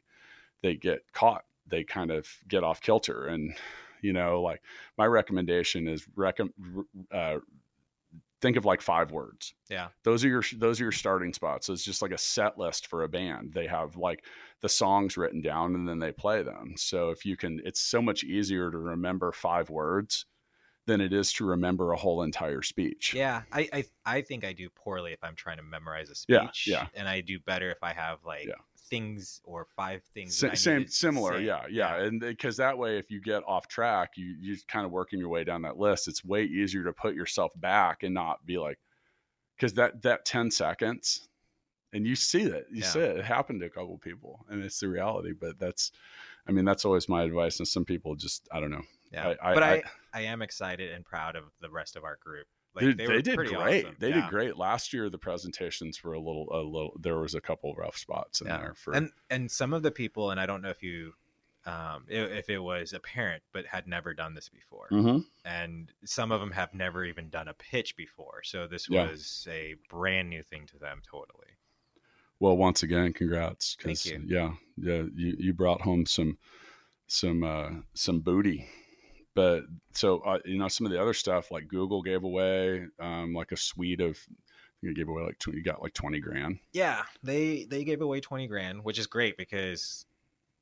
they 0.62 0.76
get 0.76 1.00
caught, 1.14 1.46
they 1.66 1.84
kind 1.84 2.12
of 2.12 2.28
get 2.48 2.64
off 2.64 2.80
kilter 2.80 3.26
and 3.26 3.56
you 4.02 4.14
know, 4.14 4.42
like 4.42 4.62
my 4.98 5.06
recommendation 5.06 5.88
is 5.88 6.06
rec- 6.16 6.40
uh, 7.12 7.38
think 8.42 8.58
of 8.58 8.66
like 8.66 8.82
five 8.82 9.12
words. 9.12 9.54
Yeah. 9.70 9.88
Those 10.04 10.24
are 10.24 10.28
your 10.28 10.44
those 10.56 10.80
are 10.80 10.84
your 10.84 10.92
starting 10.92 11.34
spots. 11.34 11.68
So 11.68 11.74
it's 11.74 11.84
just 11.84 12.02
like 12.02 12.12
a 12.12 12.18
set 12.18 12.58
list 12.58 12.88
for 12.88 13.04
a 13.04 13.10
band. 13.10 13.54
They 13.54 13.68
have 13.68 13.98
like 13.98 14.24
the 14.62 14.70
songs 14.70 15.18
written 15.18 15.42
down 15.42 15.76
and 15.76 15.88
then 15.88 16.00
they 16.00 16.12
play 16.12 16.42
them. 16.42 16.74
So 16.78 17.10
if 17.10 17.26
you 17.26 17.38
can 17.38 17.62
it's 17.64 17.82
so 17.82 18.02
much 18.02 18.24
easier 18.24 18.72
to 18.72 18.78
remember 18.78 19.32
five 19.32 19.70
words 19.70 20.26
than 20.86 21.02
it 21.02 21.12
is 21.12 21.34
to 21.34 21.46
remember 21.46 21.92
a 21.92 21.98
whole 21.98 22.24
entire 22.24 22.62
speech. 22.62 23.14
Yeah. 23.14 23.44
I 23.52 23.70
I, 23.74 23.86
I 24.06 24.22
think 24.22 24.44
I 24.44 24.54
do 24.54 24.70
poorly 24.70 25.12
if 25.12 25.24
I'm 25.24 25.36
trying 25.36 25.58
to 25.58 25.64
memorize 25.64 26.10
a 26.10 26.16
speech. 26.16 26.66
Yeah. 26.68 26.82
yeah. 26.82 26.88
And 26.96 27.08
I 27.08 27.22
do 27.22 27.40
better 27.40 27.70
if 27.72 27.84
I 27.84 27.94
have 27.94 28.20
like 28.26 28.48
yeah 28.48 28.56
things 28.90 29.42
or 29.44 29.68
five 29.76 30.04
things. 30.14 30.44
S- 30.44 30.62
same, 30.62 30.88
similar, 30.88 31.40
yeah, 31.40 31.64
yeah, 31.70 31.98
yeah, 31.98 32.04
and 32.04 32.20
because 32.20 32.58
that 32.58 32.78
way, 32.78 32.98
if 32.98 33.12
you 33.12 33.22
get 33.22 33.44
off 33.48 33.68
track, 33.68 34.12
you 34.16 34.36
you 34.40 34.58
kind 34.68 34.86
of 34.86 34.92
working 34.92 35.20
your 35.20 35.30
way 35.30 35.44
down 35.44 35.62
that 35.64 35.78
list. 35.78 36.08
It's 36.08 36.24
way 36.24 36.44
easier 36.44 36.84
to 36.84 36.94
put 36.94 37.16
yourself 37.16 37.52
back 37.56 38.04
and 38.04 38.14
not 38.14 38.46
be 38.46 38.58
like, 38.58 38.80
because 39.56 39.74
that 39.74 40.02
that 40.04 40.26
ten 40.26 40.52
seconds, 40.52 41.28
and 41.94 42.06
you 42.06 42.16
see 42.16 42.46
that 42.46 42.66
you 42.72 42.82
yeah. 42.82 42.88
see 42.88 43.00
it. 43.00 43.18
It 43.18 43.26
happened 43.26 43.62
to 43.62 43.68
a 43.68 43.70
couple 43.70 43.98
people, 43.98 44.46
and 44.50 44.64
it's 44.64 44.80
the 44.80 44.88
reality. 44.88 45.32
But 45.40 45.60
that's, 45.60 45.92
I 46.48 46.52
mean, 46.52 46.66
that's 46.66 46.86
always 46.86 47.10
my 47.10 47.24
advice. 47.24 47.60
And 47.60 47.68
some 47.68 47.86
people 47.86 48.16
just, 48.16 48.48
I 48.52 48.60
don't 48.60 48.72
know. 48.72 48.84
Yeah, 49.12 49.36
I, 49.42 49.54
but 49.54 49.64
I, 49.64 49.74
I, 49.74 49.84
I 50.14 50.22
am 50.24 50.42
excited 50.42 50.92
and 50.92 51.06
proud 51.06 51.36
of 51.36 51.46
the 51.62 51.70
rest 51.70 51.96
of 51.96 52.04
our 52.04 52.18
group 52.22 52.48
like, 52.82 52.98
they, 52.98 53.06
they, 53.08 53.22
did 53.22 53.38
great. 53.38 53.86
Awesome. 53.86 53.96
They 54.00 54.10
yeah. 54.10 54.22
did 54.22 54.30
great 54.30 54.58
last 54.58 54.94
year. 54.94 55.10
The 55.10 55.18
presentations 55.18 56.04
were 56.04 56.14
a 56.14 56.20
little, 56.20 56.48
a 56.52 56.62
little. 56.62 56.96
There 57.00 57.18
was 57.18 57.34
a 57.34 57.42
couple 57.42 57.74
rough 57.76 57.98
spots 57.98 58.42
in 58.42 58.48
yeah. 58.48 58.58
there 58.58 58.74
for 58.76 58.94
and 58.94 59.12
and 59.30 59.50
some 59.50 59.74
of 59.74 59.84
the 59.84 59.92
people, 59.92 60.32
and 60.32 60.40
I 60.40 60.46
don't 60.46 60.62
know 60.62 60.70
if 60.70 60.84
you, 60.84 61.14
um, 61.66 62.06
if 62.08 62.50
it 62.50 62.60
was 62.60 62.94
apparent, 62.94 63.42
but 63.52 63.66
had 63.66 63.88
never 63.88 64.14
done 64.14 64.36
this 64.36 64.50
before, 64.50 64.90
mm-hmm. 64.92 65.20
and 65.44 65.92
some 66.06 66.32
of 66.32 66.40
them 66.40 66.52
have 66.52 66.74
never 66.74 67.04
even 67.04 67.30
done 67.30 67.48
a 67.48 67.54
pitch 67.54 67.96
before. 67.98 68.44
So 68.44 68.68
this 68.68 68.88
yeah. 68.90 69.10
was 69.10 69.48
a 69.50 69.76
brand 69.90 70.30
new 70.30 70.44
thing 70.44 70.68
to 70.68 70.78
them, 70.78 71.02
totally. 71.10 71.48
Well, 72.40 72.56
once 72.56 72.84
again, 72.84 73.14
congrats. 73.14 73.78
Thank 73.82 74.06
you. 74.06 74.24
Yeah, 74.26 74.54
yeah, 74.78 75.04
you 75.16 75.36
you 75.40 75.54
brought 75.54 75.82
home 75.82 76.06
some 76.06 76.38
some 77.08 77.44
uh, 77.44 77.70
some 77.94 78.20
booty 78.20 78.68
but 79.38 79.66
so 79.94 80.18
uh, 80.22 80.40
you 80.46 80.58
know 80.58 80.68
some 80.68 80.88
of 80.88 80.92
the 80.92 81.00
other 81.00 81.14
stuff 81.14 81.52
like 81.52 81.68
Google 81.68 82.02
gave 82.02 82.24
away 82.24 82.88
um, 83.00 83.36
like 83.36 83.52
a 83.52 83.56
suite 83.56 84.02
of 84.02 84.18
you 84.82 84.96
gave 84.96 85.10
away 85.10 85.22
like 85.22 85.38
20, 85.38 85.58
you 85.58 85.64
got 85.64 85.82
like 85.82 85.94
20 85.94 86.20
grand. 86.20 86.58
Yeah, 86.74 87.04
they 87.22 87.66
they 87.70 87.84
gave 87.84 88.02
away 88.02 88.20
20 88.20 88.48
grand, 88.48 88.84
which 88.84 88.98
is 88.98 89.06
great 89.06 89.38
because 89.38 90.08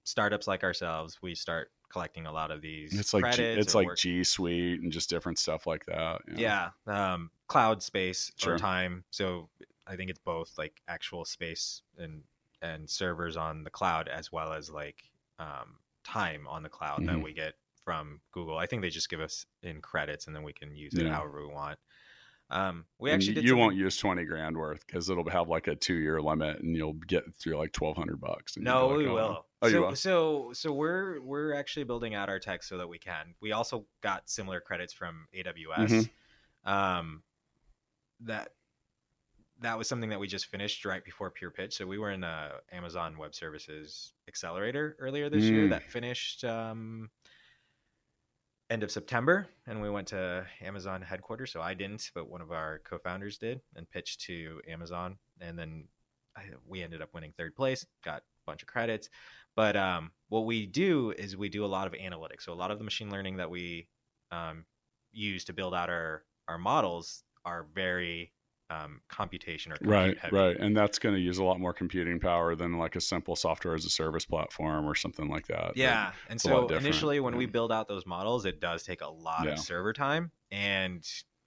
startups 0.03 0.45
like 0.45 0.63
ourselves, 0.65 1.21
we 1.21 1.35
start 1.35 1.71
collecting 1.89 2.25
a 2.25 2.31
lot 2.33 2.51
of 2.51 2.61
these. 2.61 2.97
It's 2.99 3.13
like 3.13 3.33
G, 3.33 3.43
it's 3.43 3.75
like 3.75 3.88
work. 3.88 3.97
G 3.97 4.25
Suite 4.25 4.81
and 4.81 4.91
just 4.91 5.09
different 5.09 5.39
stuff 5.39 5.65
like 5.65 5.85
that. 5.85 6.21
Yeah, 6.35 6.71
um, 6.85 7.31
cloud 7.47 7.81
space 7.81 8.33
sure. 8.35 8.55
or 8.55 8.57
time. 8.57 9.05
So 9.09 9.47
I 9.88 9.95
think 9.95 10.10
it's 10.10 10.19
both 10.19 10.58
like 10.58 10.82
actual 10.88 11.26
space 11.26 11.82
and 11.98 12.24
and 12.62 12.89
servers 12.89 13.38
on 13.38 13.63
the 13.63 13.69
cloud 13.69 14.08
as 14.08 14.32
well 14.32 14.54
as 14.54 14.69
like 14.69 15.04
um, 15.39 15.78
time 16.04 16.48
on 16.48 16.63
the 16.63 16.69
cloud 16.69 17.00
mm-hmm. 17.00 17.08
that 17.08 17.24
we 17.24 17.34
get 17.34 17.54
from 17.84 18.19
Google. 18.32 18.58
I 18.58 18.65
think 18.65 18.82
they 18.82 18.89
just 18.89 19.10
give 19.10 19.21
us 19.21 19.45
in 19.62 19.82
credits 19.82 20.28
and 20.28 20.36
then 20.36 20.43
we 20.43 20.54
can 20.54 20.76
use 20.76 20.93
it 20.95 21.06
yeah. 21.06 21.13
however 21.13 21.45
we 21.45 21.54
want. 21.54 21.78
Um, 22.52 22.86
we 23.00 23.10
and 23.10 23.21
actually 23.21 23.41
you 23.41 23.50
something... 23.50 23.58
won't 23.58 23.76
use 23.76 23.98
20 23.98 24.24
grand 24.26 24.56
worth 24.56 24.86
because 24.86 25.10
it'll 25.10 25.28
have 25.30 25.50
like 25.50 25.67
a 25.67 25.76
two 25.76 25.95
year 25.95 26.21
limit 26.21 26.60
and 26.60 26.76
you'll 26.76 26.93
get 26.93 27.24
through 27.36 27.58
like 27.58 27.76
1200 27.78 28.19
bucks. 28.19 28.56
No, 28.58 28.88
like, 28.88 28.98
we 28.98 29.08
oh. 29.08 29.13
will. 29.13 29.45
Oh, 29.62 29.69
so, 29.69 29.82
will. 29.82 29.95
so, 29.95 30.52
so 30.54 30.71
we're, 30.71 31.21
we're 31.21 31.54
actually 31.54 31.86
building 31.86 32.13
out 32.13 32.30
our 32.30 32.39
tech 32.39 32.62
so 32.62 32.78
that 32.78 32.88
we 32.88 33.00
can, 33.00 33.34
we 33.41 33.52
also 33.52 33.86
got 34.02 34.30
similar 34.30 34.60
credits 34.60 34.93
from 34.93 35.28
AWS. 35.36 35.89
Mm-hmm. 35.89 36.71
Um, 36.71 37.24
that, 38.21 38.50
that 39.65 39.78
was 39.78 39.89
something 39.89 40.10
that 40.10 40.19
we 40.19 40.28
just 40.28 40.45
finished 40.45 40.86
right 40.86 41.04
before 41.04 41.32
Pure 41.32 41.51
Pitch. 41.51 41.75
So 41.75 41.88
we 41.88 41.97
were 41.97 42.12
in 42.12 42.23
a 42.23 42.51
Amazon 42.71 43.17
Web 43.17 43.34
Services 43.34 44.13
Accelerator 44.28 44.95
earlier 44.99 45.30
this 45.30 45.45
mm. 45.45 45.49
year 45.49 45.67
that 45.69 45.84
finished 45.89 46.43
um, 46.43 47.10
end 48.69 48.84
of 48.84 48.91
September, 48.91 49.47
and 49.67 49.82
we 49.82 49.89
went 49.89 50.08
to 50.10 50.45
Amazon 50.62 51.01
headquarters. 51.01 51.51
So 51.51 51.62
I 51.62 51.73
didn't, 51.73 52.12
but 52.13 52.30
one 52.30 52.41
of 52.41 52.51
our 52.51 52.82
co-founders 52.86 53.38
did, 53.39 53.60
and 53.75 53.89
pitched 53.89 54.21
to 54.21 54.62
Amazon, 54.69 55.17
and 55.41 55.58
then 55.58 55.88
I, 56.38 56.43
we 56.67 56.84
ended 56.84 57.01
up 57.01 57.10
winning 57.13 57.34
third 57.36 57.56
place, 57.56 57.86
got 58.04 58.17
a 58.17 58.45
bunch 58.45 58.62
of 58.62 58.67
credits. 58.67 59.10
But 59.56 59.75
um, 59.75 60.12
what 60.30 60.45
we 60.45 60.67
do 60.67 61.12
is 61.17 61.36
we 61.36 61.49
do 61.49 61.65
a 61.65 61.67
lot 61.67 61.88
of 61.88 61.93
analytics. 61.93 62.41
So 62.41 62.54
a 62.54 62.56
lot 62.56 62.69
of 62.69 62.78
the 62.78 62.84
machine 62.84 63.10
learning 63.10 63.38
that 63.38 63.49
we 63.49 63.88
um, 64.32 64.65
use 65.12 65.45
to 65.45 65.54
build 65.54 65.73
out 65.73 65.89
our 65.89 66.23
our 66.47 66.60
models 66.60 67.23
are 67.43 67.65
very 67.73 68.32
um, 68.69 69.01
computation 69.08 69.71
or 69.71 69.78
right, 69.82 70.17
heavy. 70.17 70.36
right, 70.36 70.58
and 70.58 70.75
that's 70.75 70.99
going 70.99 71.15
to 71.15 71.21
use 71.21 71.38
a 71.38 71.43
lot 71.43 71.60
more 71.60 71.73
computing 71.73 72.19
power 72.19 72.56
than 72.56 72.78
like 72.78 72.95
a 72.95 73.01
simple 73.01 73.36
software 73.36 73.75
as 73.75 73.86
a 73.86 73.89
service 73.89 74.25
platform 74.25 74.86
or 74.86 74.95
something 74.95 75.30
like 75.30 75.47
that. 75.47 75.75
Yeah, 75.75 76.12
and 76.30 76.39
so 76.39 76.67
initially 76.67 77.19
when 77.19 77.34
yeah. 77.34 77.39
we 77.39 77.45
build 77.45 77.71
out 77.71 77.88
those 77.88 78.06
models, 78.06 78.45
it 78.45 78.60
does 78.60 78.84
take 78.84 79.01
a 79.01 79.10
lot 79.10 79.45
yeah. 79.45 79.51
of 79.51 79.60
server 79.60 79.93
time, 79.93 80.32
and 80.51 81.06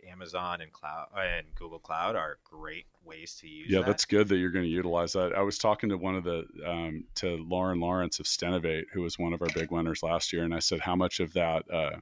Amazon 0.08 0.60
and 0.60 0.72
cloud 0.72 1.08
and 1.16 1.46
Google 1.54 1.78
Cloud 1.78 2.16
are 2.16 2.38
great 2.44 2.86
ways 3.04 3.36
to 3.40 3.48
use. 3.48 3.70
Yeah, 3.70 3.80
that. 3.80 3.86
that's 3.86 4.04
good 4.04 4.28
that 4.28 4.36
you're 4.36 4.50
going 4.50 4.64
to 4.64 4.70
utilize 4.70 5.12
that. 5.12 5.32
I 5.34 5.42
was 5.42 5.58
talking 5.58 5.88
to 5.90 5.96
one 5.96 6.14
of 6.14 6.24
the 6.24 6.44
um, 6.64 7.04
to 7.16 7.36
Lauren 7.36 7.80
Lawrence 7.80 8.20
of 8.20 8.26
Stenovate, 8.26 8.86
who 8.92 9.02
was 9.02 9.18
one 9.18 9.32
of 9.32 9.42
our 9.42 9.48
big 9.54 9.70
winners 9.70 10.02
last 10.02 10.32
year, 10.32 10.44
and 10.44 10.54
I 10.54 10.60
said, 10.60 10.80
how 10.80 10.96
much 10.96 11.20
of 11.20 11.32
that. 11.32 11.70
Uh, 11.70 11.96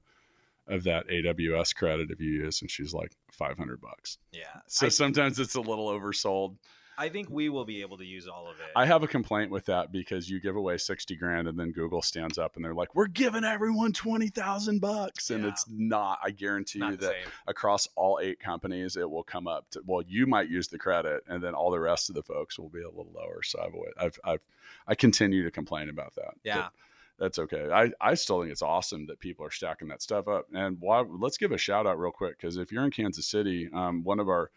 of 0.69 0.85
that 0.85 1.09
AWS 1.09 1.75
credit 1.75 2.11
if 2.11 2.21
you 2.21 2.31
use, 2.31 2.61
and 2.61 2.71
she's 2.71 2.93
like 2.93 3.13
five 3.33 3.57
hundred 3.57 3.81
bucks. 3.81 4.19
Yeah. 4.33 4.45
So 4.67 4.87
I, 4.87 4.89
sometimes 4.89 5.39
it's 5.39 5.55
a 5.55 5.61
little 5.61 5.89
oversold. 5.89 6.57
I 6.99 7.11
think 7.11 7.29
we 7.29 7.51
will 7.51 7.67
be 7.67 7.83
able 7.83 7.99
to 7.99 8.07
use 8.07 8.27
all 8.27 8.49
of 8.49 8.57
it. 8.59 8.71
I 8.75 8.87
have 8.87 9.03
a 9.03 9.07
complaint 9.07 9.51
with 9.51 9.67
that 9.67 9.93
because 9.93 10.31
you 10.31 10.41
give 10.41 10.57
away 10.57 10.79
sixty 10.79 11.15
grand 11.15 11.47
and 11.47 11.59
then 11.59 11.73
Google 11.73 12.01
stands 12.01 12.39
up 12.39 12.57
and 12.57 12.65
they're 12.65 12.75
like, 12.75 12.95
"We're 12.95 13.07
giving 13.07 13.45
everyone 13.45 13.93
twenty 13.93 14.29
thousand 14.29 14.81
bucks," 14.81 15.31
and 15.31 15.45
yeah. 15.45 15.51
it's 15.51 15.67
not. 15.69 16.19
I 16.25 16.31
guarantee 16.31 16.79
not 16.79 16.93
you 16.93 16.97
that 16.99 17.15
across 17.47 17.87
all 17.97 18.19
eight 18.23 18.41
companies, 18.41 18.97
it 18.97 19.09
will 19.09 19.25
come 19.25 19.47
up 19.47 19.69
to. 19.73 19.83
Well, 19.85 20.03
you 20.07 20.27
might 20.27 20.49
use 20.49 20.69
the 20.69 20.79
credit, 20.79 21.23
and 21.29 21.43
then 21.43 21.55
all 21.55 21.71
the 21.71 21.81
rest 21.81 22.09
of 22.09 22.15
the 22.15 22.23
folks 22.23 22.59
will 22.59 22.71
be 22.71 22.83
a 22.83 22.89
little 22.89 23.13
lower. 23.15 23.43
So 23.43 23.61
I've, 23.61 24.05
I've, 24.07 24.21
I've 24.25 24.47
I 24.89 24.95
continue 24.95 25.45
to 25.45 25.51
complain 25.51 25.89
about 25.89 26.15
that. 26.15 26.35
Yeah. 26.45 26.57
But, 26.57 26.73
that's 27.19 27.39
okay. 27.39 27.71
I, 27.73 27.91
I 28.01 28.15
still 28.15 28.41
think 28.41 28.53
it's 28.53 28.63
awesome 28.63 29.07
that 29.07 29.21
people 29.21 29.45
are 29.45 29.51
stacking 29.51 29.89
that 29.89 30.03
stuff 30.03 30.29
up. 30.29 30.47
And 30.53 30.77
why, 30.81 31.01
let's 31.01 31.39
give 31.39 31.53
a 31.53 31.59
shout 31.59 31.87
out 31.87 31.99
real 31.99 32.11
quick 32.11 32.39
because 32.39 32.57
if 32.57 32.71
you're 32.71 32.85
in 32.85 32.91
Kansas 32.91 33.27
City, 33.27 33.69
um, 33.73 34.05
one 34.05 34.21
of 34.21 34.29
our 34.29 34.51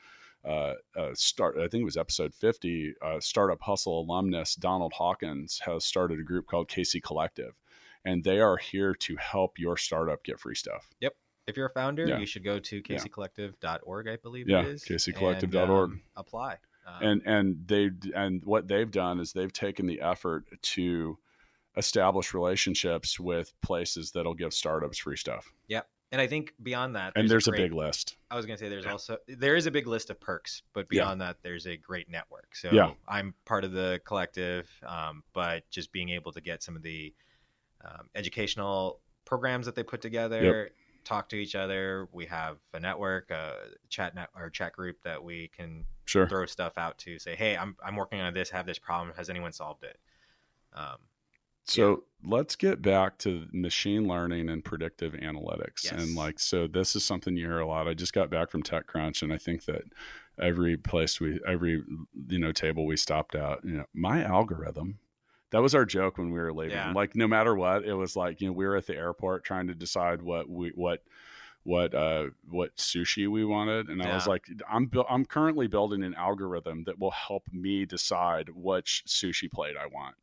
uh, 0.45 0.73
uh, 0.95 1.13
start, 1.13 1.57
I 1.57 1.67
think 1.67 1.81
it 1.81 1.85
was 1.85 1.97
episode 1.97 2.33
50, 2.33 2.95
uh, 3.01 3.19
Startup 3.19 3.61
Hustle 3.61 4.01
alumnus 4.01 4.55
Donald 4.55 4.93
Hawkins 4.93 5.61
has 5.65 5.85
started 5.85 6.19
a 6.19 6.23
group 6.23 6.47
called 6.47 6.67
Casey 6.67 6.99
Collective, 6.99 7.53
and 8.03 8.23
they 8.23 8.39
are 8.39 8.57
here 8.57 8.93
to 8.93 9.15
help 9.17 9.57
your 9.57 9.77
startup 9.77 10.23
get 10.23 10.39
free 10.39 10.55
stuff. 10.55 10.89
Yep. 10.99 11.15
If 11.47 11.57
you're 11.57 11.67
a 11.67 11.71
founder, 11.71 12.05
yeah. 12.05 12.19
you 12.19 12.27
should 12.27 12.43
go 12.43 12.59
to 12.59 12.83
caseycollective.org, 12.83 14.07
I 14.07 14.17
believe 14.17 14.47
yeah, 14.47 14.61
it 14.61 14.67
is. 14.67 14.83
caseycollective.org. 14.83 15.89
Um, 15.91 16.01
apply. 16.15 16.57
Um, 16.85 17.01
and 17.01 17.21
and 17.25 17.67
they 17.67 17.89
and 18.15 18.43
what 18.45 18.67
they've 18.67 18.89
done 18.89 19.19
is 19.19 19.33
they've 19.33 19.51
taken 19.51 19.87
the 19.87 20.01
effort 20.01 20.45
to 20.61 21.17
establish 21.79 22.33
relationships 22.33 23.19
with 23.19 23.53
places 23.61 24.11
that'll 24.11 24.35
give 24.35 24.53
startups 24.53 24.99
free 24.99 25.17
stuff. 25.17 25.51
Yep. 25.67 25.87
And 26.11 26.19
I 26.19 26.27
think 26.27 26.53
beyond 26.61 26.95
that, 26.95 27.13
and 27.15 27.29
there's 27.29 27.47
a, 27.47 27.51
great, 27.51 27.59
a, 27.59 27.63
big 27.65 27.73
list. 27.73 28.17
I 28.31 28.35
was 28.35 28.45
going 28.47 28.57
to 28.57 28.63
say 28.63 28.67
there's 28.67 28.85
yeah. 28.85 28.91
also 28.91 29.17
there 29.27 29.55
is 29.55 29.67
a 29.67 29.71
big 29.71 29.85
list 29.85 30.09
of 30.09 30.19
perks, 30.19 30.63
but 30.73 30.89
beyond 30.89 31.21
yeah. 31.21 31.27
that, 31.27 31.37
there's 31.43 31.67
a 31.67 31.77
great 31.77 32.09
network. 32.09 32.55
So 32.55 32.69
yeah. 32.71 32.91
I'm 33.07 33.35
part 33.45 33.63
of 33.63 33.73
the 33.73 34.01
collective, 34.05 34.67
um, 34.87 35.23
but 35.33 35.69
just 35.69 35.91
being 35.91 36.09
able 36.09 36.31
to 36.31 36.41
get 36.41 36.63
some 36.63 36.75
of 36.75 36.81
the 36.81 37.13
um, 37.85 38.09
educational 38.15 39.01
programs 39.25 39.67
that 39.67 39.75
they 39.75 39.83
put 39.83 40.01
together, 40.01 40.63
yep. 40.63 40.71
talk 41.03 41.29
to 41.29 41.35
each 41.35 41.53
other. 41.53 42.09
We 42.11 42.25
have 42.25 42.57
a 42.73 42.79
network, 42.79 43.29
a 43.29 43.57
chat 43.89 44.15
net 44.15 44.29
or 44.35 44.49
chat 44.49 44.73
group 44.73 44.97
that 45.03 45.23
we 45.23 45.49
can 45.55 45.85
sure. 46.05 46.27
throw 46.27 46.47
stuff 46.47 46.73
out 46.79 46.97
to. 46.99 47.19
Say, 47.19 47.35
hey, 47.35 47.55
I'm 47.55 47.75
I'm 47.85 47.95
working 47.95 48.19
on 48.19 48.33
this. 48.33 48.49
Have 48.49 48.65
this 48.65 48.79
problem. 48.79 49.15
Has 49.15 49.29
anyone 49.29 49.51
solved 49.51 49.83
it? 49.83 49.99
Um, 50.73 50.97
so 51.65 51.89
yeah. 51.89 52.31
let's 52.31 52.55
get 52.55 52.81
back 52.81 53.17
to 53.19 53.47
machine 53.53 54.07
learning 54.07 54.49
and 54.49 54.63
predictive 54.63 55.13
analytics. 55.13 55.85
Yes. 55.85 55.93
And 55.93 56.15
like, 56.15 56.39
so 56.39 56.67
this 56.67 56.95
is 56.95 57.03
something 57.03 57.35
you 57.35 57.45
hear 57.45 57.59
a 57.59 57.67
lot. 57.67 57.87
I 57.87 57.93
just 57.93 58.13
got 58.13 58.29
back 58.29 58.49
from 58.49 58.63
TechCrunch, 58.63 59.21
and 59.21 59.31
I 59.31 59.37
think 59.37 59.65
that 59.65 59.83
every 60.41 60.77
place 60.77 61.19
we, 61.19 61.39
every 61.47 61.83
you 62.27 62.39
know 62.39 62.51
table 62.51 62.85
we 62.85 62.97
stopped 62.97 63.35
at, 63.35 63.63
you 63.63 63.77
know, 63.77 63.85
my 63.93 64.23
algorithm. 64.23 64.99
That 65.51 65.63
was 65.63 65.73
our 65.73 65.85
joke 65.85 66.19
when 66.19 66.29
we 66.31 66.39
were 66.39 66.53
leaving. 66.53 66.77
Yeah. 66.77 66.91
Like, 66.91 67.15
no 67.15 67.27
matter 67.27 67.55
what, 67.55 67.83
it 67.83 67.95
was 67.95 68.15
like 68.15 68.39
you 68.41 68.47
know 68.47 68.53
we 68.53 68.65
were 68.65 68.75
at 68.75 68.87
the 68.87 68.95
airport 68.95 69.43
trying 69.43 69.67
to 69.67 69.75
decide 69.75 70.21
what 70.21 70.49
we 70.49 70.71
what 70.75 71.03
what 71.63 71.93
uh 71.93 72.27
what 72.49 72.75
sushi 72.77 73.27
we 73.27 73.43
wanted 73.43 73.89
and 73.89 74.01
yeah. 74.01 74.11
i 74.11 74.15
was 74.15 74.25
like 74.25 74.47
i'm 74.69 74.85
bu- 74.85 75.03
i'm 75.09 75.25
currently 75.25 75.67
building 75.67 76.03
an 76.03 76.15
algorithm 76.15 76.83
that 76.85 76.97
will 76.97 77.11
help 77.11 77.43
me 77.51 77.85
decide 77.85 78.49
which 78.55 79.03
sushi 79.07 79.51
plate 79.51 79.75
i 79.77 79.85
want 79.85 80.15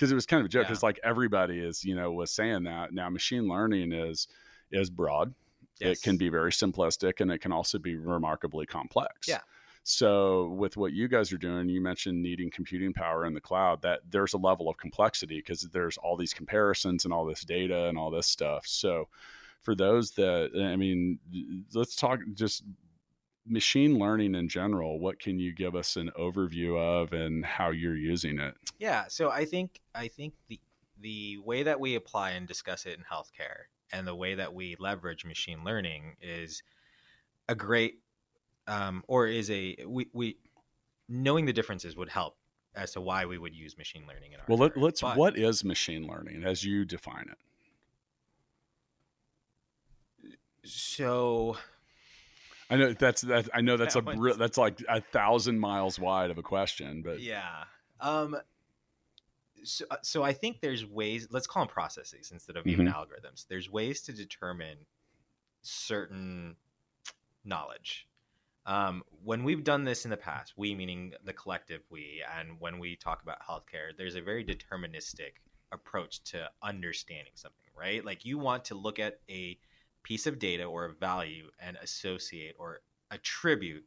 because 0.00 0.10
it 0.10 0.14
was 0.14 0.24
kind 0.24 0.40
of 0.40 0.46
a 0.46 0.48
joke 0.48 0.66
because 0.66 0.82
yeah. 0.82 0.86
like 0.86 1.00
everybody 1.04 1.58
is 1.58 1.84
you 1.84 1.94
know 1.94 2.10
was 2.10 2.30
saying 2.30 2.64
that. 2.64 2.94
Now 2.94 3.10
machine 3.10 3.46
learning 3.46 3.92
is 3.92 4.28
is 4.72 4.88
broad. 4.88 5.34
Yes. 5.78 5.98
it 5.98 6.02
can 6.02 6.18
be 6.18 6.28
very 6.28 6.50
simplistic 6.50 7.20
and 7.20 7.30
it 7.30 7.38
can 7.38 7.52
also 7.52 7.78
be 7.78 7.96
remarkably 7.96 8.66
complex. 8.66 9.28
Yeah. 9.28 9.40
So 9.82 10.48
with 10.48 10.76
what 10.76 10.92
you 10.92 11.08
guys 11.08 11.32
are 11.32 11.38
doing 11.38 11.68
you 11.68 11.82
mentioned 11.82 12.22
needing 12.22 12.50
computing 12.50 12.94
power 12.94 13.26
in 13.26 13.34
the 13.34 13.40
cloud 13.40 13.82
that 13.82 14.00
there's 14.08 14.32
a 14.34 14.38
level 14.38 14.68
of 14.68 14.76
complexity 14.78 15.38
because 15.38 15.62
there's 15.72 15.98
all 15.98 16.16
these 16.16 16.34
comparisons 16.34 17.04
and 17.04 17.12
all 17.12 17.26
this 17.26 17.42
data 17.42 17.86
and 17.86 17.98
all 17.98 18.10
this 18.10 18.26
stuff. 18.26 18.66
So 18.66 19.08
for 19.60 19.74
those 19.74 20.12
that 20.12 20.50
i 20.72 20.74
mean 20.74 21.18
let's 21.74 21.94
talk 21.94 22.18
just 22.32 22.64
machine 23.50 23.98
learning 23.98 24.34
in 24.34 24.48
general, 24.48 24.98
what 24.98 25.18
can 25.18 25.38
you 25.38 25.52
give 25.52 25.74
us 25.74 25.96
an 25.96 26.10
overview 26.18 26.78
of 26.78 27.12
and 27.12 27.44
how 27.44 27.70
you're 27.70 27.96
using 27.96 28.38
it? 28.38 28.54
Yeah, 28.78 29.04
so 29.08 29.30
I 29.30 29.44
think 29.44 29.80
I 29.94 30.08
think 30.08 30.34
the 30.48 30.60
the 31.00 31.38
way 31.38 31.62
that 31.64 31.80
we 31.80 31.96
apply 31.96 32.30
and 32.30 32.46
discuss 32.46 32.86
it 32.86 32.96
in 32.96 33.04
healthcare 33.04 33.64
and 33.92 34.06
the 34.06 34.14
way 34.14 34.34
that 34.34 34.54
we 34.54 34.76
leverage 34.78 35.24
machine 35.24 35.64
learning 35.64 36.16
is 36.22 36.62
a 37.48 37.54
great 37.54 38.00
um, 38.66 39.02
or 39.08 39.26
is 39.26 39.50
a 39.50 39.76
we, 39.86 40.06
we 40.12 40.36
knowing 41.08 41.44
the 41.44 41.52
differences 41.52 41.96
would 41.96 42.08
help 42.08 42.36
as 42.76 42.92
to 42.92 43.00
why 43.00 43.26
we 43.26 43.36
would 43.36 43.54
use 43.54 43.76
machine 43.76 44.04
learning 44.06 44.32
in 44.32 44.38
our 44.38 44.46
well 44.48 44.58
let, 44.58 44.76
us 44.76 45.02
what 45.16 45.36
is 45.36 45.64
machine 45.64 46.06
learning 46.06 46.44
as 46.44 46.62
you 46.62 46.84
define 46.84 47.26
it 47.30 47.38
so 50.62 51.56
I 52.70 52.76
know 52.76 52.92
that's 52.92 53.22
that. 53.22 53.48
I 53.52 53.60
know 53.60 53.76
that's 53.76 53.96
a 53.96 54.02
that's 54.38 54.56
like 54.56 54.80
a 54.88 55.00
thousand 55.00 55.58
miles 55.58 55.98
wide 55.98 56.30
of 56.30 56.38
a 56.38 56.42
question, 56.42 57.02
but 57.02 57.20
yeah. 57.20 57.64
Um. 58.00 58.36
So, 59.62 59.84
uh, 59.90 59.96
so 60.02 60.22
I 60.22 60.32
think 60.32 60.60
there's 60.60 60.86
ways. 60.86 61.28
Let's 61.30 61.46
call 61.46 61.64
them 61.64 61.72
processes 61.72 62.30
instead 62.32 62.56
of 62.56 62.66
even 62.66 62.86
mm-hmm. 62.86 62.96
algorithms. 62.96 63.46
There's 63.48 63.70
ways 63.70 64.00
to 64.02 64.12
determine 64.12 64.78
certain 65.62 66.56
knowledge. 67.44 68.06
Um, 68.66 69.02
when 69.24 69.44
we've 69.44 69.64
done 69.64 69.84
this 69.84 70.04
in 70.04 70.10
the 70.10 70.16
past, 70.16 70.54
we 70.56 70.74
meaning 70.74 71.14
the 71.24 71.32
collective 71.32 71.82
we, 71.90 72.22
and 72.38 72.60
when 72.60 72.78
we 72.78 72.96
talk 72.96 73.22
about 73.22 73.38
healthcare, 73.42 73.96
there's 73.96 74.14
a 74.14 74.20
very 74.20 74.44
deterministic 74.44 75.32
approach 75.72 76.22
to 76.24 76.48
understanding 76.62 77.32
something, 77.34 77.70
right? 77.76 78.04
Like 78.04 78.24
you 78.24 78.38
want 78.38 78.66
to 78.66 78.74
look 78.74 78.98
at 78.98 79.20
a 79.28 79.58
piece 80.02 80.26
of 80.26 80.38
data 80.38 80.64
or 80.64 80.86
a 80.86 80.92
value 80.92 81.50
and 81.60 81.76
associate 81.82 82.54
or 82.58 82.80
attribute 83.10 83.84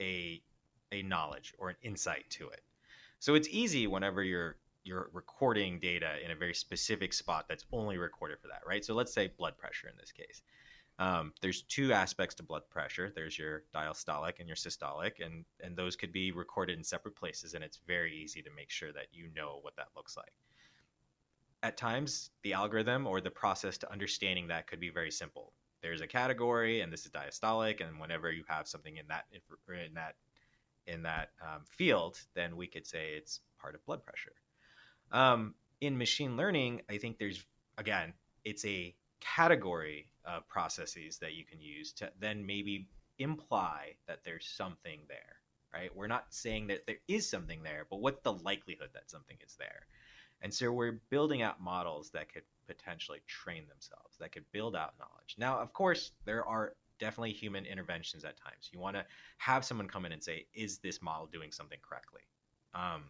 a 0.00 0.42
a 0.92 1.02
knowledge 1.02 1.54
or 1.58 1.70
an 1.70 1.76
insight 1.82 2.24
to 2.28 2.48
it. 2.48 2.60
So 3.18 3.34
it's 3.34 3.48
easy 3.50 3.86
whenever 3.86 4.22
you're 4.22 4.56
you're 4.84 5.10
recording 5.12 5.78
data 5.78 6.16
in 6.24 6.32
a 6.32 6.36
very 6.36 6.54
specific 6.54 7.12
spot 7.12 7.46
that's 7.48 7.64
only 7.72 7.98
recorded 7.98 8.40
for 8.40 8.48
that, 8.48 8.62
right? 8.66 8.84
So 8.84 8.94
let's 8.94 9.14
say 9.14 9.32
blood 9.38 9.56
pressure 9.56 9.88
in 9.88 9.96
this 9.96 10.10
case. 10.10 10.42
Um, 10.98 11.32
there's 11.40 11.62
two 11.62 11.92
aspects 11.92 12.34
to 12.36 12.42
blood 12.42 12.62
pressure. 12.68 13.10
There's 13.14 13.38
your 13.38 13.62
diastolic 13.74 14.40
and 14.40 14.48
your 14.48 14.56
systolic, 14.56 15.24
and 15.24 15.44
and 15.60 15.76
those 15.76 15.96
could 15.96 16.12
be 16.12 16.32
recorded 16.32 16.76
in 16.76 16.84
separate 16.84 17.16
places, 17.16 17.54
and 17.54 17.64
it's 17.64 17.80
very 17.86 18.14
easy 18.14 18.42
to 18.42 18.50
make 18.54 18.70
sure 18.70 18.92
that 18.92 19.06
you 19.12 19.28
know 19.34 19.58
what 19.62 19.76
that 19.76 19.88
looks 19.96 20.16
like 20.16 20.32
at 21.62 21.76
times 21.76 22.30
the 22.42 22.52
algorithm 22.52 23.06
or 23.06 23.20
the 23.20 23.30
process 23.30 23.78
to 23.78 23.92
understanding 23.92 24.48
that 24.48 24.66
could 24.66 24.80
be 24.80 24.90
very 24.90 25.10
simple. 25.10 25.52
There's 25.82 26.00
a 26.00 26.06
category, 26.06 26.80
and 26.80 26.92
this 26.92 27.04
is 27.04 27.10
diastolic, 27.10 27.80
and 27.86 28.00
whenever 28.00 28.30
you 28.30 28.44
have 28.48 28.68
something 28.68 28.96
in 28.96 29.06
that 29.08 29.24
in 29.32 29.94
that 29.94 30.14
in 30.86 31.02
that 31.02 31.30
um, 31.40 31.62
field, 31.68 32.20
then 32.34 32.56
we 32.56 32.66
could 32.66 32.86
say 32.86 33.12
it's 33.16 33.40
part 33.60 33.74
of 33.74 33.84
blood 33.86 34.02
pressure. 34.04 34.34
Um, 35.12 35.54
in 35.80 35.96
machine 35.98 36.36
learning, 36.36 36.82
I 36.90 36.98
think 36.98 37.18
there's 37.18 37.44
again, 37.78 38.12
it's 38.44 38.64
a 38.64 38.94
category 39.20 40.10
of 40.24 40.46
processes 40.48 41.18
that 41.18 41.34
you 41.34 41.44
can 41.44 41.60
use 41.60 41.92
to 41.92 42.10
then 42.20 42.44
maybe 42.44 42.88
imply 43.18 43.94
that 44.06 44.20
there's 44.24 44.46
something 44.46 45.00
there. 45.08 45.36
Right? 45.72 45.94
We're 45.96 46.06
not 46.06 46.26
saying 46.30 46.66
that 46.66 46.86
there 46.86 46.98
is 47.08 47.28
something 47.28 47.62
there, 47.62 47.86
but 47.88 48.00
what's 48.00 48.20
the 48.22 48.34
likelihood 48.34 48.90
that 48.92 49.10
something 49.10 49.38
is 49.44 49.56
there? 49.58 49.86
And 50.42 50.52
so 50.52 50.70
we're 50.72 51.00
building 51.08 51.42
out 51.42 51.60
models 51.60 52.10
that 52.10 52.32
could 52.32 52.42
potentially 52.66 53.20
train 53.26 53.64
themselves, 53.68 54.16
that 54.18 54.32
could 54.32 54.44
build 54.52 54.76
out 54.76 54.94
knowledge. 54.98 55.36
Now, 55.38 55.58
of 55.58 55.72
course, 55.72 56.12
there 56.24 56.44
are 56.44 56.74
definitely 56.98 57.32
human 57.32 57.64
interventions 57.64 58.24
at 58.24 58.36
times. 58.36 58.70
You 58.72 58.78
want 58.78 58.96
to 58.96 59.04
have 59.38 59.64
someone 59.64 59.88
come 59.88 60.04
in 60.04 60.12
and 60.12 60.22
say, 60.22 60.46
is 60.54 60.78
this 60.78 61.02
model 61.02 61.26
doing 61.26 61.50
something 61.50 61.78
correctly? 61.82 62.22
Um, 62.74 63.04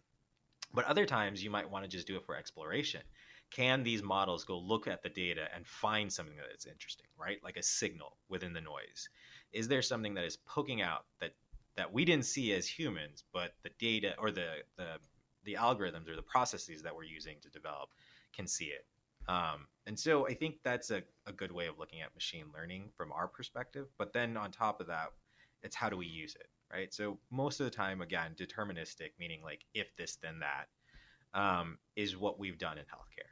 but 0.75 0.87
other 0.87 1.07
times 1.07 1.43
you 1.43 1.51
might 1.51 1.71
want 1.71 1.85
to 1.85 1.91
just 1.91 2.07
do 2.07 2.17
it 2.17 2.25
for 2.25 2.37
exploration. 2.37 3.03
Can 3.51 3.83
these 3.83 4.03
models 4.03 4.45
go 4.45 4.59
look 4.59 4.89
at 4.89 5.03
the 5.03 5.11
data 5.11 5.49
and 5.55 5.67
find 5.67 6.11
something 6.11 6.37
that 6.37 6.57
is 6.57 6.65
interesting, 6.65 7.07
right? 7.19 7.39
Like 7.45 7.59
a 7.59 7.63
signal 7.63 8.17
within 8.31 8.55
the 8.55 8.63
noise. 8.63 9.11
Is 9.53 9.69
there 9.69 9.83
something 9.83 10.15
that 10.15 10.25
is 10.25 10.39
poking 10.39 10.81
out 10.81 11.05
that 11.21 11.33
that 11.77 11.91
we 11.91 12.05
didn't 12.05 12.27
see 12.27 12.53
as 12.53 12.67
humans, 12.67 13.25
but 13.33 13.55
the 13.63 13.71
data 13.79 14.15
or 14.19 14.31
the 14.31 14.63
the 14.77 14.97
the 15.45 15.55
algorithms 15.55 16.09
or 16.09 16.17
the 16.17 16.23
processes 16.23 16.83
that 16.83 16.95
we're 16.95 17.05
using 17.05 17.37
to 17.43 17.51
develop 17.51 17.91
can 18.35 18.47
see 18.47 18.67
it. 18.67 18.87
Um, 19.29 19.67
and 19.87 19.99
so 19.99 20.27
I 20.27 20.35
think 20.35 20.57
that's 20.65 20.91
a, 20.91 21.03
a 21.27 21.33
good 21.33 21.53
way 21.53 21.67
of 21.67 21.79
looking 21.79 22.01
at 22.01 22.15
machine 22.15 22.47
learning 22.55 22.91
from 22.97 23.13
our 23.13 23.29
perspective. 23.29 23.87
But 23.99 24.13
then 24.13 24.37
on 24.37 24.51
top 24.51 24.81
of 24.81 24.87
that, 24.89 25.13
it's 25.63 25.77
how 25.77 25.89
do 25.89 25.97
we 25.97 26.07
use 26.07 26.35
it, 26.35 26.49
right? 26.73 26.93
So 26.93 27.19
most 27.31 27.61
of 27.61 27.65
the 27.65 27.71
time, 27.71 28.01
again, 28.03 28.33
deterministic, 28.37 29.11
meaning 29.19 29.41
like 29.43 29.65
if 29.75 29.95
this, 29.97 30.17
then 30.17 30.41
that, 30.41 30.69
um, 31.39 31.79
is 31.97 32.17
what 32.17 32.39
we've 32.39 32.59
done 32.59 32.79
in 32.79 32.85
healthcare. 32.85 33.31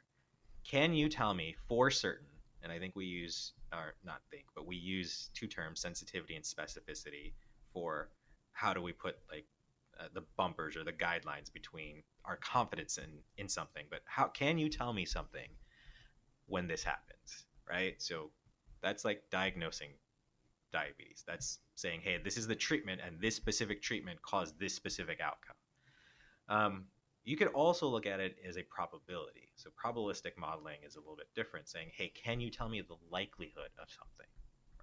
Can 0.63 0.93
you 0.93 1.09
tell 1.09 1.33
me 1.33 1.55
for 1.67 1.91
certain, 1.91 2.27
and 2.63 2.71
I 2.71 2.79
think 2.79 2.95
we 2.95 3.05
use, 3.05 3.53
or 3.73 3.95
not 4.05 4.21
think, 4.29 4.45
but 4.55 4.65
we 4.65 4.75
use 4.75 5.29
two 5.33 5.47
terms, 5.47 5.81
sensitivity 5.81 6.35
and 6.35 6.45
specificity, 6.45 7.33
for 7.73 8.09
how 8.53 8.73
do 8.73 8.81
we 8.81 8.91
put 8.91 9.17
like 9.29 9.45
uh, 9.99 10.05
the 10.13 10.23
bumpers 10.37 10.75
or 10.75 10.83
the 10.83 10.91
guidelines 10.91 11.51
between 11.53 12.01
our 12.25 12.37
confidence 12.37 12.97
in 12.97 13.09
in 13.37 13.47
something 13.47 13.85
but 13.89 14.01
how 14.05 14.27
can 14.27 14.57
you 14.57 14.69
tell 14.69 14.93
me 14.93 15.05
something 15.05 15.49
when 16.47 16.67
this 16.67 16.83
happens 16.83 17.45
right? 17.71 18.01
So 18.01 18.31
that's 18.81 19.05
like 19.05 19.23
diagnosing 19.31 19.89
diabetes. 20.73 21.23
That's 21.27 21.59
saying 21.75 22.01
hey 22.03 22.17
this 22.23 22.37
is 22.37 22.47
the 22.47 22.55
treatment 22.55 23.01
and 23.05 23.19
this 23.19 23.35
specific 23.35 23.81
treatment 23.81 24.21
caused 24.21 24.59
this 24.59 24.73
specific 24.73 25.19
outcome. 25.21 25.55
Um, 26.49 26.85
you 27.23 27.37
could 27.37 27.49
also 27.49 27.87
look 27.87 28.07
at 28.07 28.19
it 28.19 28.35
as 28.47 28.57
a 28.57 28.63
probability. 28.63 29.49
So 29.55 29.69
probabilistic 29.69 30.31
modeling 30.37 30.77
is 30.85 30.95
a 30.95 30.99
little 30.99 31.15
bit 31.15 31.27
different 31.35 31.69
saying 31.69 31.87
hey 31.93 32.11
can 32.15 32.39
you 32.39 32.49
tell 32.49 32.69
me 32.69 32.81
the 32.81 32.97
likelihood 33.09 33.69
of 33.81 33.89
something 33.89 34.27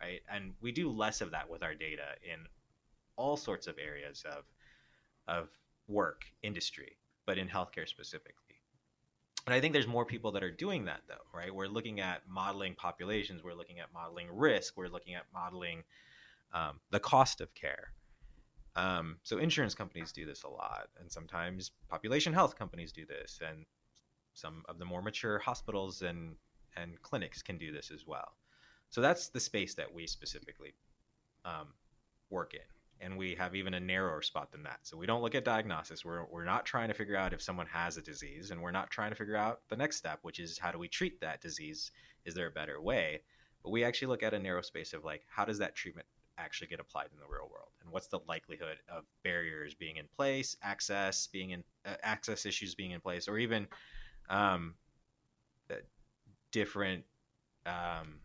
right? 0.01 0.21
And 0.33 0.55
we 0.61 0.71
do 0.71 0.91
less 0.91 1.21
of 1.21 1.33
that 1.33 1.51
with 1.51 1.63
our 1.63 1.75
data 1.75 2.15
in 2.23 2.47
all 3.17 3.37
sorts 3.37 3.67
of 3.67 3.77
areas 3.79 4.25
of 4.31 4.45
of 5.29 5.49
work 5.87 6.23
industry, 6.43 6.97
but 7.27 7.39
in 7.39 7.49
healthcare 7.49 7.89
specifically. 7.89 8.57
And 9.47 9.55
I 9.55 9.61
think 9.61 9.73
there's 9.73 9.87
more 9.87 10.05
people 10.05 10.33
that 10.33 10.43
are 10.43 10.51
doing 10.51 10.85
that 10.87 11.03
though, 11.09 11.15
right? 11.33 11.55
We're 11.55 11.69
looking 11.69 12.01
at 12.01 12.23
modeling 12.29 12.75
populations, 12.75 13.43
we're 13.43 13.55
looking 13.55 13.81
at 13.81 13.93
modeling 13.95 14.29
risk, 14.31 14.77
we're 14.77 14.89
looking 14.89 15.15
at 15.15 15.25
modeling 15.33 15.85
um, 16.53 16.81
the 16.91 17.01
cost 17.01 17.41
of 17.41 17.55
care. 17.55 17.93
Um, 18.77 19.17
so 19.23 19.39
insurance 19.39 19.75
companies 19.75 20.13
do 20.13 20.27
this 20.27 20.43
a 20.43 20.49
lot, 20.49 20.89
and 21.01 21.11
sometimes 21.11 21.73
population 21.89 22.33
health 22.33 22.57
companies 22.59 22.93
do 22.93 23.07
this, 23.07 23.41
and 23.47 23.65
some 24.35 24.63
of 24.69 24.79
the 24.79 24.85
more 24.85 25.03
mature 25.03 25.39
hospitals 25.39 26.03
and 26.03 26.37
and 26.77 27.01
clinics 27.03 27.43
can 27.43 27.59
do 27.59 27.73
this 27.73 27.91
as 27.91 28.07
well. 28.07 28.37
So 28.91 29.01
that's 29.01 29.29
the 29.29 29.41
space 29.41 29.75
that 29.75 29.93
we 29.93 30.07
specifically 30.07 30.75
um, 31.45 31.69
work 32.31 32.55
in. 32.55 32.61
And 33.01 33.17
we 33.17 33.35
have 33.37 33.55
even 33.55 33.75
a 33.75 33.81
narrower 33.81 34.23
spot 34.23 34.51
than 34.51 34.63
that. 34.65 34.81
So 34.83 34.97
we 34.97 35.07
don't 35.07 35.23
look 35.23 35.35
at 35.35 35.45
diagnosis. 35.45 36.05
We're, 36.05 36.25
we're 36.27 36.45
not 36.45 36.67
trying 36.67 36.89
to 36.89 36.95
figure 36.95 37.17
out 37.17 37.33
if 37.33 37.41
someone 37.41 37.67
has 37.67 37.97
a 37.97 38.03
disease, 38.03 38.51
and 38.51 38.61
we're 38.61 38.71
not 38.71 38.91
trying 38.91 39.11
to 39.11 39.17
figure 39.17 39.37
out 39.37 39.61
the 39.69 39.77
next 39.77 39.97
step, 39.97 40.19
which 40.23 40.41
is 40.41 40.59
how 40.59 40.73
do 40.73 40.79
we 40.79 40.89
treat 40.89 41.21
that 41.21 41.41
disease? 41.41 41.91
Is 42.25 42.35
there 42.35 42.49
a 42.49 42.53
better 42.53 42.81
way? 42.81 43.23
But 43.63 43.71
we 43.71 43.85
actually 43.85 44.09
look 44.09 44.23
at 44.23 44.35
a 44.35 44.39
narrow 44.39 44.63
space 44.63 44.93
of 44.93 45.05
like, 45.05 45.23
how 45.29 45.45
does 45.45 45.59
that 45.59 45.77
treatment 45.77 46.07
actually 46.39 46.69
get 46.69 46.81
applied 46.81 47.09
in 47.13 47.19
the 47.19 47.27
real 47.27 47.49
world? 47.51 47.71
And 47.83 47.93
what's 47.93 48.09
the 48.09 48.21
likelihood 48.29 48.79
of 48.89 49.05
barriers 49.23 49.75
being 49.75 49.97
in 49.97 50.07
place, 50.17 50.57
access 50.63 51.29
being 51.29 51.51
in, 51.51 51.65
uh, 51.85 51.95
access 52.03 52.47
issues 52.47 52.75
being 52.75 52.91
in 52.93 53.01
place, 53.01 53.29
or 53.29 53.39
even 53.39 53.67
um, 54.29 54.75
different 56.53 57.05
um, 57.67 58.21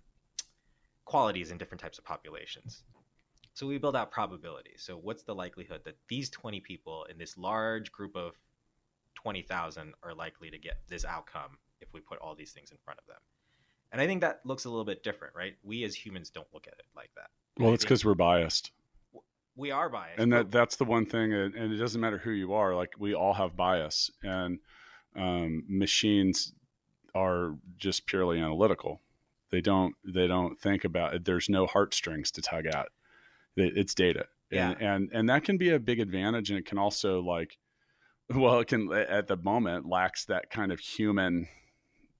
qualities 1.05 1.51
in 1.51 1.57
different 1.57 1.81
types 1.81 1.97
of 1.97 2.05
populations. 2.05 2.83
So 3.53 3.67
we 3.67 3.77
build 3.77 3.95
out 3.95 4.11
probabilities. 4.11 4.81
So 4.83 4.97
what's 4.97 5.23
the 5.23 5.35
likelihood 5.35 5.81
that 5.85 5.97
these 6.07 6.29
20 6.29 6.59
people 6.59 7.05
in 7.09 7.17
this 7.17 7.37
large 7.37 7.91
group 7.91 8.15
of 8.15 8.33
20,000 9.15 9.93
are 10.01 10.13
likely 10.13 10.49
to 10.49 10.57
get 10.57 10.79
this 10.87 11.05
outcome 11.05 11.57
if 11.79 11.93
we 11.93 11.99
put 11.99 12.17
all 12.19 12.33
these 12.35 12.51
things 12.51 12.71
in 12.71 12.77
front 12.83 12.99
of 12.99 13.05
them? 13.05 13.21
And 13.91 14.01
I 14.01 14.07
think 14.07 14.21
that 14.21 14.41
looks 14.43 14.65
a 14.65 14.69
little 14.69 14.85
bit 14.85 15.03
different, 15.03 15.35
right? 15.35 15.55
We 15.63 15.83
as 15.83 15.93
humans 15.93 16.31
don't 16.31 16.47
look 16.51 16.67
at 16.67 16.73
it 16.73 16.85
like 16.95 17.11
that. 17.15 17.29
Well, 17.59 17.73
it's 17.73 17.83
because 17.83 18.03
we're 18.03 18.15
biased. 18.15 18.71
We 19.55 19.69
are 19.69 19.87
biased. 19.87 20.19
And 20.19 20.33
that 20.33 20.49
that's 20.49 20.77
the 20.77 20.85
one 20.85 21.05
thing 21.05 21.31
and 21.31 21.55
it 21.55 21.77
doesn't 21.77 22.01
matter 22.01 22.17
who 22.17 22.31
you 22.31 22.53
are, 22.53 22.75
like 22.75 22.95
we 22.97 23.13
all 23.13 23.33
have 23.33 23.55
bias 23.55 24.09
and 24.23 24.57
um, 25.15 25.63
machines 25.67 26.53
are 27.13 27.55
just 27.77 28.07
purely 28.07 28.39
analytical. 28.39 28.99
They 29.51 29.61
don't 29.61 29.93
they 30.03 30.25
don't 30.25 30.59
think 30.59 30.83
about 30.83 31.13
it. 31.13 31.25
There's 31.25 31.49
no 31.49 31.67
heartstrings 31.67 32.31
to 32.31 32.41
tug 32.41 32.65
at. 32.65 32.87
It's 33.55 33.93
data. 33.93 34.25
Yeah. 34.51 34.71
And, 34.71 34.81
and 34.81 35.09
and 35.13 35.29
that 35.29 35.43
can 35.43 35.57
be 35.57 35.69
a 35.71 35.79
big 35.79 35.99
advantage 35.99 36.49
and 36.49 36.59
it 36.59 36.65
can 36.65 36.77
also 36.77 37.21
like 37.21 37.57
well 38.33 38.59
it 38.59 38.67
can 38.67 38.91
at 38.91 39.27
the 39.27 39.37
moment 39.37 39.87
lacks 39.87 40.25
that 40.25 40.49
kind 40.49 40.71
of 40.71 40.79
human 40.79 41.47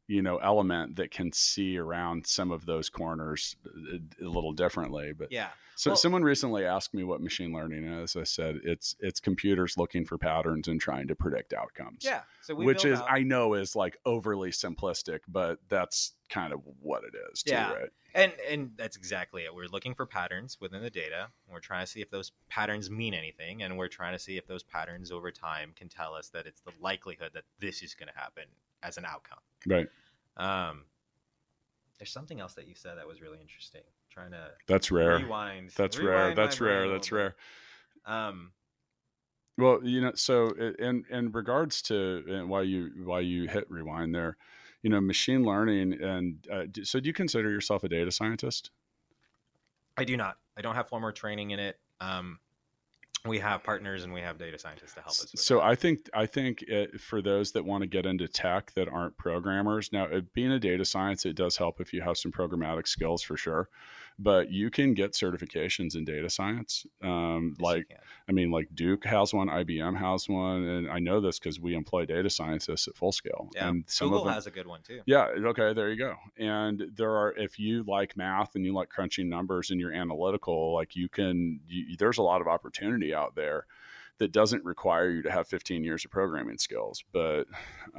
you 0.08 0.22
know 0.22 0.38
element 0.38 0.95
that 0.95 1.12
can 1.12 1.32
see 1.32 1.78
around 1.78 2.26
some 2.28 2.51
of 2.51 2.66
those 2.66 2.89
corners 2.89 3.56
a, 3.66 4.26
a 4.26 4.28
little 4.28 4.54
differently 4.54 5.14
but 5.14 5.32
yeah 5.32 5.49
so 5.76 5.91
well, 5.91 5.97
someone 5.97 6.24
recently 6.24 6.66
asked 6.66 6.93
me 6.93 7.04
what 7.04 7.22
machine 7.22 7.51
learning 7.51 7.86
is. 7.86 8.16
I 8.16 8.24
said 8.24 8.60
it's 8.64 8.95
it's 8.99 9.20
computers 9.20 9.78
looking 9.78 10.06
for 10.06 10.18
patterns 10.18 10.68
and 10.68 10.80
trying 10.80 11.08
to 11.08 11.16
predict 11.16 11.54
outcomes. 11.54 12.04
Yeah. 12.04 12.22
So 12.41 12.56
which 12.56 12.86
is 12.86 12.99
out... 12.99 13.08
I 13.10 13.24
know 13.24 13.54
is 13.54 13.76
like 13.76 13.97
overly 14.06 14.51
simplistic, 14.51 15.20
but 15.28 15.60
that's 15.70 16.14
kind 16.30 16.54
of 16.54 16.62
what 16.82 17.04
it 17.04 17.14
is. 17.32 17.43
Too, 17.43 17.54
yeah. 17.54 17.74
Right? 17.74 17.89
And 18.14 18.32
and 18.49 18.72
that's 18.78 18.97
exactly 18.97 19.43
it. 19.43 19.56
We're 19.56 19.68
looking 19.68 19.95
for 19.95 20.06
patterns 20.06 20.58
within 20.62 20.82
the 20.82 20.91
data. 20.91 21.30
We're 21.49 21.60
trying 21.60 21.86
to 21.86 21.91
see 21.91 22.01
if 22.01 22.12
those 22.12 22.32
patterns 22.49 22.91
mean 22.91 23.14
anything, 23.14 23.64
and 23.64 23.78
we're 23.78 23.88
trying 23.88 24.14
to 24.14 24.20
see 24.20 24.38
if 24.38 24.45
those 24.45 24.64
patterns 24.64 25.12
over 25.12 25.32
time 25.32 25.74
can 25.76 25.89
tell 25.89 26.14
us 26.14 26.30
that 26.30 26.45
it's 26.45 26.62
the 26.62 26.74
likelihood 26.80 27.32
that 27.34 27.45
this 27.60 27.82
is 27.82 27.95
going 27.95 28.10
to 28.14 28.20
happen 28.20 28.43
as 28.84 28.97
an 28.97 29.05
outcome. 29.05 29.39
Right. 29.65 29.88
Um, 30.38 30.86
there's 31.99 32.11
something 32.11 32.39
else 32.39 32.53
that 32.55 32.67
you 32.67 32.75
said 32.75 32.97
that 32.97 33.07
was 33.07 33.21
really 33.21 33.39
interesting. 33.39 33.81
Trying 34.09 34.31
to 34.31 34.51
that's 34.67 34.91
rare. 34.91 35.17
rewind. 35.17 35.71
That's 35.75 35.97
rewind 35.97 36.15
rare. 36.15 36.36
that's 36.36 36.61
rare. 36.61 36.89
that's 36.89 37.11
rare. 37.11 37.36
Um 38.05 38.51
well 39.57 39.79
you 39.84 40.01
know 40.01 40.11
so 40.15 40.49
in 40.79 41.05
in 41.09 41.31
regards 41.31 41.81
to 41.84 42.43
why 42.47 42.61
you 42.61 42.91
why 43.05 43.21
you 43.21 43.47
hit 43.47 43.69
rewind 43.71 44.13
there 44.13 44.36
you 44.81 44.89
know 44.89 44.99
machine 44.99 45.43
learning 45.43 45.93
and 46.01 46.47
uh, 46.51 46.63
so 46.84 46.99
do 46.99 47.07
you 47.07 47.13
consider 47.13 47.49
yourself 47.49 47.84
a 47.84 47.89
data 47.89 48.11
scientist? 48.11 48.69
I 49.95 50.03
do 50.03 50.17
not. 50.17 50.38
I 50.57 50.61
don't 50.61 50.75
have 50.75 50.89
formal 50.89 51.11
training 51.11 51.51
in 51.51 51.59
it. 51.59 51.79
Um 52.01 52.39
we 53.26 53.39
have 53.39 53.63
partners 53.63 54.03
and 54.03 54.13
we 54.13 54.21
have 54.21 54.38
data 54.38 54.59
scientists 54.59 54.93
to 54.95 55.01
help 55.01 55.11
us. 55.11 55.32
so 55.36 55.55
that. 55.55 55.63
I 55.63 55.76
think 55.76 56.09
I 56.13 56.26
think 56.26 56.61
it, 56.63 56.99
for 56.99 57.21
those 57.21 57.51
that 57.53 57.63
want 57.63 57.82
to 57.82 57.88
get 57.88 58.05
into 58.05 58.28
tech 58.28 58.74
that 58.74 58.89
aren't 58.89 59.17
programmers, 59.17 59.91
now 59.93 60.07
being 60.34 60.51
a 60.51 60.59
data 60.59 60.84
science, 60.84 61.26
it 61.26 61.36
does 61.36 61.57
help 61.57 61.80
if 61.80 61.93
you 61.93 62.01
have 62.01 62.17
some 62.17 62.32
programmatic 62.32 62.88
skills 62.88 63.21
for 63.21 63.38
sure 63.38 63.69
but 64.20 64.51
you 64.51 64.70
can 64.70 64.93
get 64.93 65.14
certifications 65.14 65.95
in 65.95 66.05
data 66.05 66.30
science. 66.30 66.86
Um, 67.01 67.55
yes, 67.57 67.64
like, 67.64 67.86
I 68.28 68.32
mean, 68.32 68.51
like 68.51 68.70
Duke 68.74 69.05
has 69.05 69.34
one, 69.34 69.47
IBM 69.47 69.97
has 69.97 70.30
one, 70.30 70.64
and 70.64 70.89
I 70.89 70.99
know 70.99 71.20
this 71.20 71.39
because 71.39 71.59
we 71.59 71.76
employ 71.76 72.05
data 72.05 72.30
scientists 72.30 72.88
at 72.88 72.95
full 72.95 73.11
scale. 73.11 73.49
Yeah, 73.55 73.70
and 73.70 73.84
some 73.88 74.09
Google 74.09 74.22
of 74.22 74.26
them, 74.26 74.34
has 74.36 74.47
a 74.47 74.51
good 74.51 74.68
one 74.68 74.82
too. 74.82 75.01
Yeah, 75.05 75.26
okay, 75.26 75.74
there 75.74 75.89
you 75.89 75.97
go. 75.97 76.16
And 76.38 76.84
there 76.95 77.11
are, 77.11 77.34
if 77.38 77.59
you 77.59 77.84
like 77.88 78.16
math 78.16 78.55
and 78.55 78.66
you 78.66 78.74
like 78.74 78.89
crunching 78.89 79.30
numbers 79.30 79.72
and 79.72 79.80
you're 79.80 79.93
analytical, 79.93 80.74
like 80.74 80.95
you 80.95 81.09
can, 81.09 81.59
you, 81.68 81.95
there's 81.97 82.18
a 82.18 82.24
lot 82.24 82.41
of 82.41 82.47
opportunity 82.47 83.14
out 83.14 83.36
there 83.36 83.66
that 84.20 84.32
doesn't 84.32 84.64
require 84.64 85.09
you 85.09 85.22
to 85.24 85.32
have 85.32 85.47
15 85.47 85.84
years 85.84 86.05
of 86.05 86.11
programming 86.11 86.57
skills. 86.57 87.03
But 87.11 87.45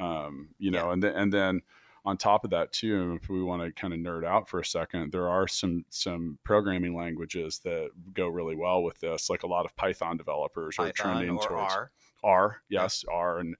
um, 0.01 0.51
you 0.59 0.71
know, 0.71 0.87
yeah. 0.87 0.93
and 0.93 1.03
then 1.03 1.15
and 1.15 1.33
then 1.33 1.61
on 2.05 2.17
top 2.17 2.45
of 2.45 2.51
that 2.51 2.73
too 2.73 3.19
if 3.21 3.29
we 3.29 3.43
want 3.43 3.63
to 3.63 3.73
kind 3.73 3.95
of 3.95 4.01
nerd 4.01 4.25
out 4.25 4.49
for 4.49 4.61
a 4.61 4.65
second 4.65 5.11
there 5.13 5.29
are 5.29 5.49
some 5.49 5.85
some 5.89 6.39
programming 6.45 6.95
languages 6.95 7.61
that 7.65 7.89
go 8.13 8.29
really 8.29 8.55
well 8.55 8.83
with 8.83 8.99
this 9.01 9.31
like 9.31 9.43
a 9.43 9.47
lot 9.47 9.65
of 9.65 9.75
python 9.77 10.17
developers 10.17 10.77
python 10.77 10.91
are 10.91 10.93
trending 10.93 11.39
towards 11.39 11.75
r 11.75 11.91
r 12.23 12.57
yes 12.69 13.05
yeah. 13.09 13.15
r 13.15 13.39
and 13.39 13.57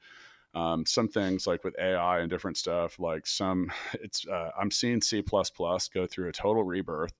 um, 0.55 0.87
some 0.87 1.09
things 1.09 1.49
like 1.49 1.65
with 1.65 1.75
ai 1.81 2.21
and 2.21 2.31
different 2.31 2.57
stuff 2.57 3.01
like 3.01 3.27
some 3.27 3.73
it's 3.95 4.27
uh, 4.29 4.51
i'm 4.61 4.71
seeing 4.71 5.01
c++ 5.01 5.23
go 5.23 6.07
through 6.07 6.29
a 6.29 6.33
total 6.33 6.63
rebirth 6.63 7.15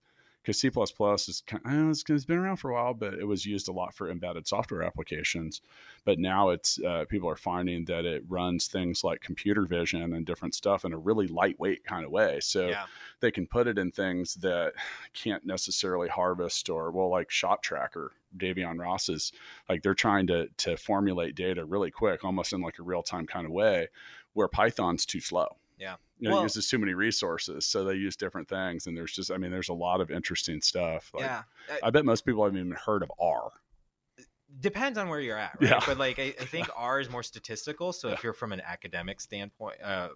because 0.45 0.59
C++ 0.61 0.69
is 0.69 1.43
kind 1.47 1.63
of, 1.65 1.91
it's 1.91 2.25
been 2.27 2.37
around 2.37 2.59
for 2.59 2.71
a 2.71 2.75
while, 2.75 2.93
but 2.93 3.15
it 3.15 3.27
was 3.27 3.47
used 3.47 3.67
a 3.69 3.73
lot 3.73 3.95
for 3.95 4.11
embedded 4.11 4.47
software 4.47 4.83
applications. 4.83 5.63
But 6.05 6.19
now 6.19 6.51
it's 6.51 6.79
uh, 6.87 7.07
people 7.09 7.31
are 7.31 7.37
finding 7.37 7.87
that 7.87 8.05
it 8.05 8.25
runs 8.29 8.67
things 8.67 9.03
like 9.03 9.23
computer 9.23 9.65
vision 9.65 10.13
and 10.13 10.27
different 10.27 10.55
stuff 10.55 10.85
in 10.85 10.93
a 10.93 10.99
really 10.99 11.29
lightweight 11.29 11.85
kind 11.85 12.05
of 12.05 12.11
way. 12.11 12.41
So 12.41 12.69
yeah. 12.69 12.85
they 13.21 13.31
can 13.31 13.47
put 13.47 13.67
it 13.67 13.79
in 13.79 13.91
things 13.91 14.35
that 14.37 14.75
can't 15.15 15.47
necessarily 15.47 16.09
harvest 16.09 16.69
or 16.69 16.91
well, 16.91 17.09
like 17.09 17.31
Shot 17.31 17.63
Tracker. 17.63 18.13
Davyeon 18.37 18.81
Ross 18.81 19.09
is 19.09 19.33
like 19.69 19.83
they're 19.83 19.95
trying 19.95 20.27
to 20.27 20.49
to 20.59 20.77
formulate 20.77 21.37
data 21.37 21.65
really 21.65 21.93
quick, 21.93 22.25
almost 22.25 22.53
in 22.53 22.61
like 22.61 22.81
a 22.81 22.83
real 22.83 23.03
time 23.03 23.27
kind 23.27 23.47
of 23.47 23.53
way, 23.53 23.89
where 24.35 24.49
Python's 24.49 25.07
too 25.07 25.21
slow. 25.21 25.57
Yeah. 25.79 25.97
You 26.19 26.29
know, 26.29 26.37
well, 26.37 26.43
it 26.43 26.45
uses 26.45 26.69
too 26.69 26.79
many 26.79 26.95
resources. 26.95 27.67
So 27.67 27.85
they 27.85 27.95
use 27.95 28.17
different 28.17 28.49
things. 28.49 28.87
And 28.87 28.97
there's 28.97 29.13
just, 29.13 29.31
I 29.31 29.37
mean, 29.37 29.51
there's 29.51 29.69
a 29.69 29.75
lot 29.75 30.01
of 30.01 30.11
interesting 30.11 30.61
stuff. 30.61 31.11
Like, 31.13 31.25
yeah. 31.25 31.43
I, 31.69 31.89
I 31.89 31.91
bet 31.91 32.05
most 32.05 32.25
people 32.25 32.45
haven't 32.45 32.59
even 32.59 32.73
heard 32.73 33.03
of 33.03 33.11
R. 33.21 33.51
Depends 34.61 34.99
on 34.99 35.09
where 35.09 35.21
you're 35.21 35.39
at, 35.39 35.61
right? 35.61 35.71
Yeah. 35.71 35.81
But 35.85 35.99
like, 35.99 36.19
I, 36.19 36.35
I 36.41 36.45
think 36.45 36.69
R 36.77 37.01
is 37.01 37.11
more 37.11 37.23
statistical. 37.23 37.93
So 37.93 38.09
yeah. 38.09 38.15
if 38.15 38.23
you're 38.23 38.33
from 38.33 38.53
an 38.53 38.61
academic 38.61 39.21
standpoint, 39.21 39.83
uh, 39.83 40.11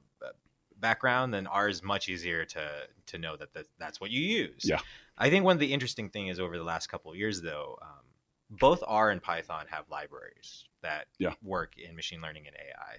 background, 0.81 1.35
then 1.35 1.47
R 1.47 1.69
is 1.69 1.83
much 1.83 2.09
easier 2.09 2.45
to 2.45 2.69
to 3.07 3.19
know 3.19 3.37
that, 3.37 3.53
that 3.55 3.67
that's 3.79 4.01
what 4.01 4.11
you 4.11 4.21
use. 4.21 4.63
Yeah. 4.65 4.79
I 5.17 5.31
think 5.31 5.45
one 5.45 5.57
of 5.57 5.61
the 5.61 5.73
interesting 5.73 6.09
thing 6.09 6.29
is 6.29 6.39
over 6.39 6.57
the 6.57 6.65
last 6.65 6.87
couple 6.87 7.11
of 7.11 7.17
years, 7.17 7.43
though, 7.43 7.77
um, 7.83 8.05
both 8.51 8.83
R 8.87 9.11
and 9.11 9.21
Python 9.21 9.67
have 9.71 9.87
libraries 9.91 10.67
that 10.83 11.07
yeah. 11.19 11.35
work 11.43 11.73
in 11.77 11.97
machine 11.97 12.21
learning 12.21 12.47
and 12.47 12.55
AI 12.55 12.99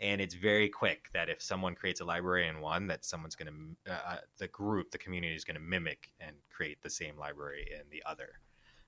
and 0.00 0.20
it's 0.20 0.34
very 0.34 0.68
quick 0.68 1.10
that 1.12 1.28
if 1.28 1.42
someone 1.42 1.74
creates 1.74 2.00
a 2.00 2.04
library 2.04 2.48
in 2.48 2.60
one 2.60 2.86
that 2.86 3.04
someone's 3.04 3.36
going 3.36 3.76
to 3.86 3.92
uh, 3.92 3.98
uh, 4.06 4.16
the 4.38 4.48
group 4.48 4.90
the 4.90 4.98
community 4.98 5.34
is 5.34 5.44
going 5.44 5.56
to 5.56 5.60
mimic 5.60 6.10
and 6.20 6.34
create 6.50 6.80
the 6.82 6.90
same 6.90 7.16
library 7.18 7.68
in 7.72 7.82
the 7.90 8.02
other. 8.06 8.40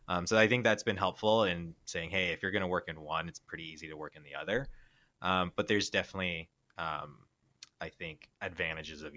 Um, 0.09 0.27
so 0.27 0.37
i 0.37 0.49
think 0.49 0.65
that's 0.65 0.83
been 0.83 0.97
helpful 0.97 1.45
in 1.45 1.75
saying 1.85 2.11
hey 2.11 2.29
if 2.33 2.43
you're 2.43 2.51
going 2.51 2.63
to 2.63 2.69
work 2.69 2.89
in 2.89 3.01
one 3.01 3.29
it's 3.29 3.39
pretty 3.39 3.65
easy 3.65 3.89
to 3.89 3.97
work 3.97 4.17
in 4.17 4.23
the 4.23 4.35
other. 4.35 4.69
Um, 5.21 5.53
but 5.55 5.69
there's 5.69 5.91
definitely 5.91 6.49
um, 6.79 7.19
i 7.81 7.89
think 7.89 8.29
advantages 8.41 9.03
of 9.03 9.13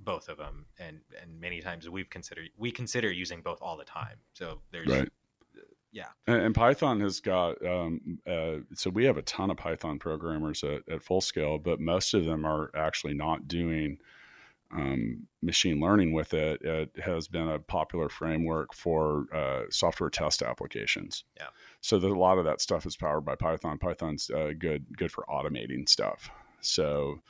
both 0.00 0.28
of 0.28 0.38
them 0.38 0.66
and 0.78 1.00
and 1.20 1.40
many 1.40 1.60
times 1.60 1.88
we've 1.88 2.10
considered 2.10 2.50
we 2.56 2.70
consider 2.70 3.10
using 3.10 3.42
both 3.42 3.58
all 3.60 3.76
the 3.76 3.84
time. 3.84 4.16
So 4.32 4.60
there's 4.70 4.88
right 4.88 5.08
yeah. 5.92 6.08
And, 6.26 6.40
and, 6.40 6.54
Python 6.54 7.00
has 7.00 7.20
got 7.20 7.64
um, 7.64 8.18
uh, 8.26 8.58
so 8.74 8.90
we 8.90 9.04
have 9.04 9.18
a 9.18 9.22
ton 9.22 9.50
of 9.50 9.58
Python 9.58 9.98
programmers 9.98 10.64
at, 10.64 10.82
at, 10.90 11.02
full 11.02 11.20
scale, 11.20 11.58
but 11.58 11.80
most 11.80 12.14
of 12.14 12.24
them 12.24 12.44
are 12.46 12.70
actually 12.74 13.14
not 13.14 13.46
doing 13.46 13.98
um, 14.74 15.26
machine 15.42 15.80
learning 15.80 16.14
with 16.14 16.32
it. 16.32 16.62
It 16.62 16.90
has 17.04 17.28
been 17.28 17.46
a 17.46 17.58
popular 17.58 18.08
framework 18.08 18.72
for 18.72 19.26
uh, 19.34 19.64
software 19.70 20.08
test 20.08 20.42
applications. 20.42 21.24
Yeah. 21.36 21.48
So 21.82 21.98
a 21.98 22.08
lot 22.08 22.38
of 22.38 22.46
that 22.46 22.62
stuff 22.62 22.86
is 22.86 22.96
powered 22.96 23.26
by 23.26 23.34
Python. 23.34 23.78
Python's 23.78 24.30
uh, 24.30 24.52
good 24.58 24.96
good 24.96 25.12
for 25.12 25.24
automating 25.28 25.88
stuff. 25.88 26.30
So. 26.60 27.20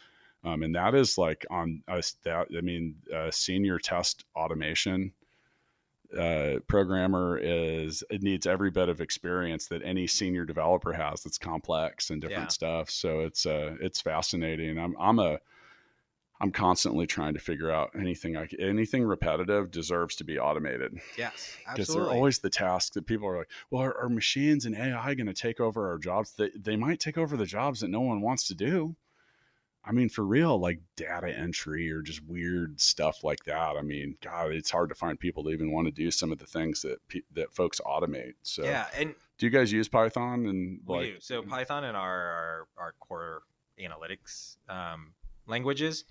Um, 0.44 0.64
and 0.64 0.74
that 0.74 0.96
is 0.96 1.18
like 1.18 1.46
on 1.50 1.84
us 1.86 2.16
that 2.24 2.48
I 2.58 2.62
mean, 2.62 2.96
uh, 3.14 3.30
senior 3.30 3.78
test 3.78 4.24
automation 4.34 5.12
uh, 6.18 6.60
programmer 6.68 7.38
is 7.38 8.02
it 8.10 8.22
needs 8.22 8.46
every 8.46 8.70
bit 8.70 8.88
of 8.88 9.00
experience 9.00 9.66
that 9.68 9.82
any 9.84 10.06
senior 10.06 10.44
developer 10.44 10.92
has. 10.92 11.22
That's 11.22 11.38
complex 11.38 12.10
and 12.10 12.20
different 12.20 12.44
Yeah. 12.44 12.48
stuff. 12.48 12.90
So 12.90 13.20
it's 13.20 13.46
uh, 13.46 13.76
it's 13.80 14.00
fascinating. 14.00 14.78
I'm 14.78 14.94
I'm 14.98 15.18
a 15.18 15.38
I'm 16.40 16.50
constantly 16.50 17.06
trying 17.06 17.34
to 17.34 17.40
figure 17.40 17.70
out 17.70 17.90
anything 17.98 18.34
like 18.34 18.54
anything 18.58 19.04
repetitive 19.04 19.70
deserves 19.70 20.16
to 20.16 20.24
be 20.24 20.38
automated 20.40 20.98
Yes, 21.16 21.56
because 21.72 21.94
they're 21.94 22.10
always 22.10 22.40
the 22.40 22.50
task 22.50 22.94
that 22.94 23.06
people 23.06 23.28
are 23.28 23.38
like, 23.38 23.50
well, 23.70 23.82
are, 23.82 23.96
are 23.96 24.08
machines 24.08 24.64
and 24.66 24.74
AI 24.74 25.14
going 25.14 25.28
to 25.28 25.34
take 25.34 25.60
over 25.60 25.88
our 25.88 25.98
jobs? 25.98 26.32
They, 26.32 26.50
they 26.58 26.74
might 26.74 26.98
take 26.98 27.16
over 27.16 27.36
the 27.36 27.46
jobs 27.46 27.80
that 27.80 27.90
no 27.90 28.00
one 28.00 28.20
wants 28.20 28.48
to 28.48 28.54
do. 28.54 28.96
I 29.84 29.90
mean, 29.90 30.08
for 30.08 30.24
real, 30.24 30.58
like 30.58 30.78
data 30.94 31.36
entry 31.36 31.90
or 31.90 32.02
just 32.02 32.24
weird 32.24 32.80
stuff 32.80 33.24
like 33.24 33.44
that. 33.44 33.76
I 33.76 33.82
mean, 33.82 34.16
God, 34.20 34.52
it's 34.52 34.70
hard 34.70 34.88
to 34.90 34.94
find 34.94 35.18
people 35.18 35.42
to 35.44 35.50
even 35.50 35.72
want 35.72 35.86
to 35.86 35.92
do 35.92 36.10
some 36.10 36.30
of 36.30 36.38
the 36.38 36.46
things 36.46 36.82
that 36.82 36.98
pe- 37.08 37.22
that 37.32 37.52
folks 37.52 37.80
automate. 37.84 38.34
So, 38.42 38.62
yeah, 38.62 38.86
and 38.96 39.14
do 39.38 39.46
you 39.46 39.50
guys 39.50 39.72
use 39.72 39.88
Python 39.88 40.46
and 40.46 40.80
we 40.86 40.94
like? 40.94 41.06
do. 41.14 41.16
So 41.20 41.42
Python 41.42 41.84
and 41.84 41.96
R 41.96 42.10
our, 42.10 42.68
our 42.78 42.94
core 43.00 43.42
analytics 43.80 44.56
um, 44.68 45.14
languages, 45.46 46.04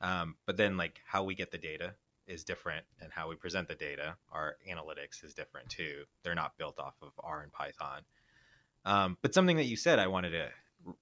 um, 0.00 0.34
but 0.44 0.56
then 0.56 0.76
like 0.76 1.00
how 1.06 1.22
we 1.22 1.36
get 1.36 1.52
the 1.52 1.58
data 1.58 1.94
is 2.26 2.42
different, 2.42 2.84
and 3.00 3.12
how 3.12 3.28
we 3.28 3.36
present 3.36 3.68
the 3.68 3.74
data, 3.76 4.16
our 4.32 4.56
analytics 4.68 5.22
is 5.22 5.34
different 5.34 5.68
too. 5.68 6.02
They're 6.24 6.34
not 6.34 6.58
built 6.58 6.80
off 6.80 6.94
of 7.00 7.12
R 7.22 7.42
and 7.42 7.52
Python. 7.52 8.02
Um, 8.84 9.18
but 9.22 9.32
something 9.32 9.56
that 9.56 9.64
you 9.64 9.76
said, 9.76 9.98
I 9.98 10.08
wanted 10.08 10.30
to 10.30 10.48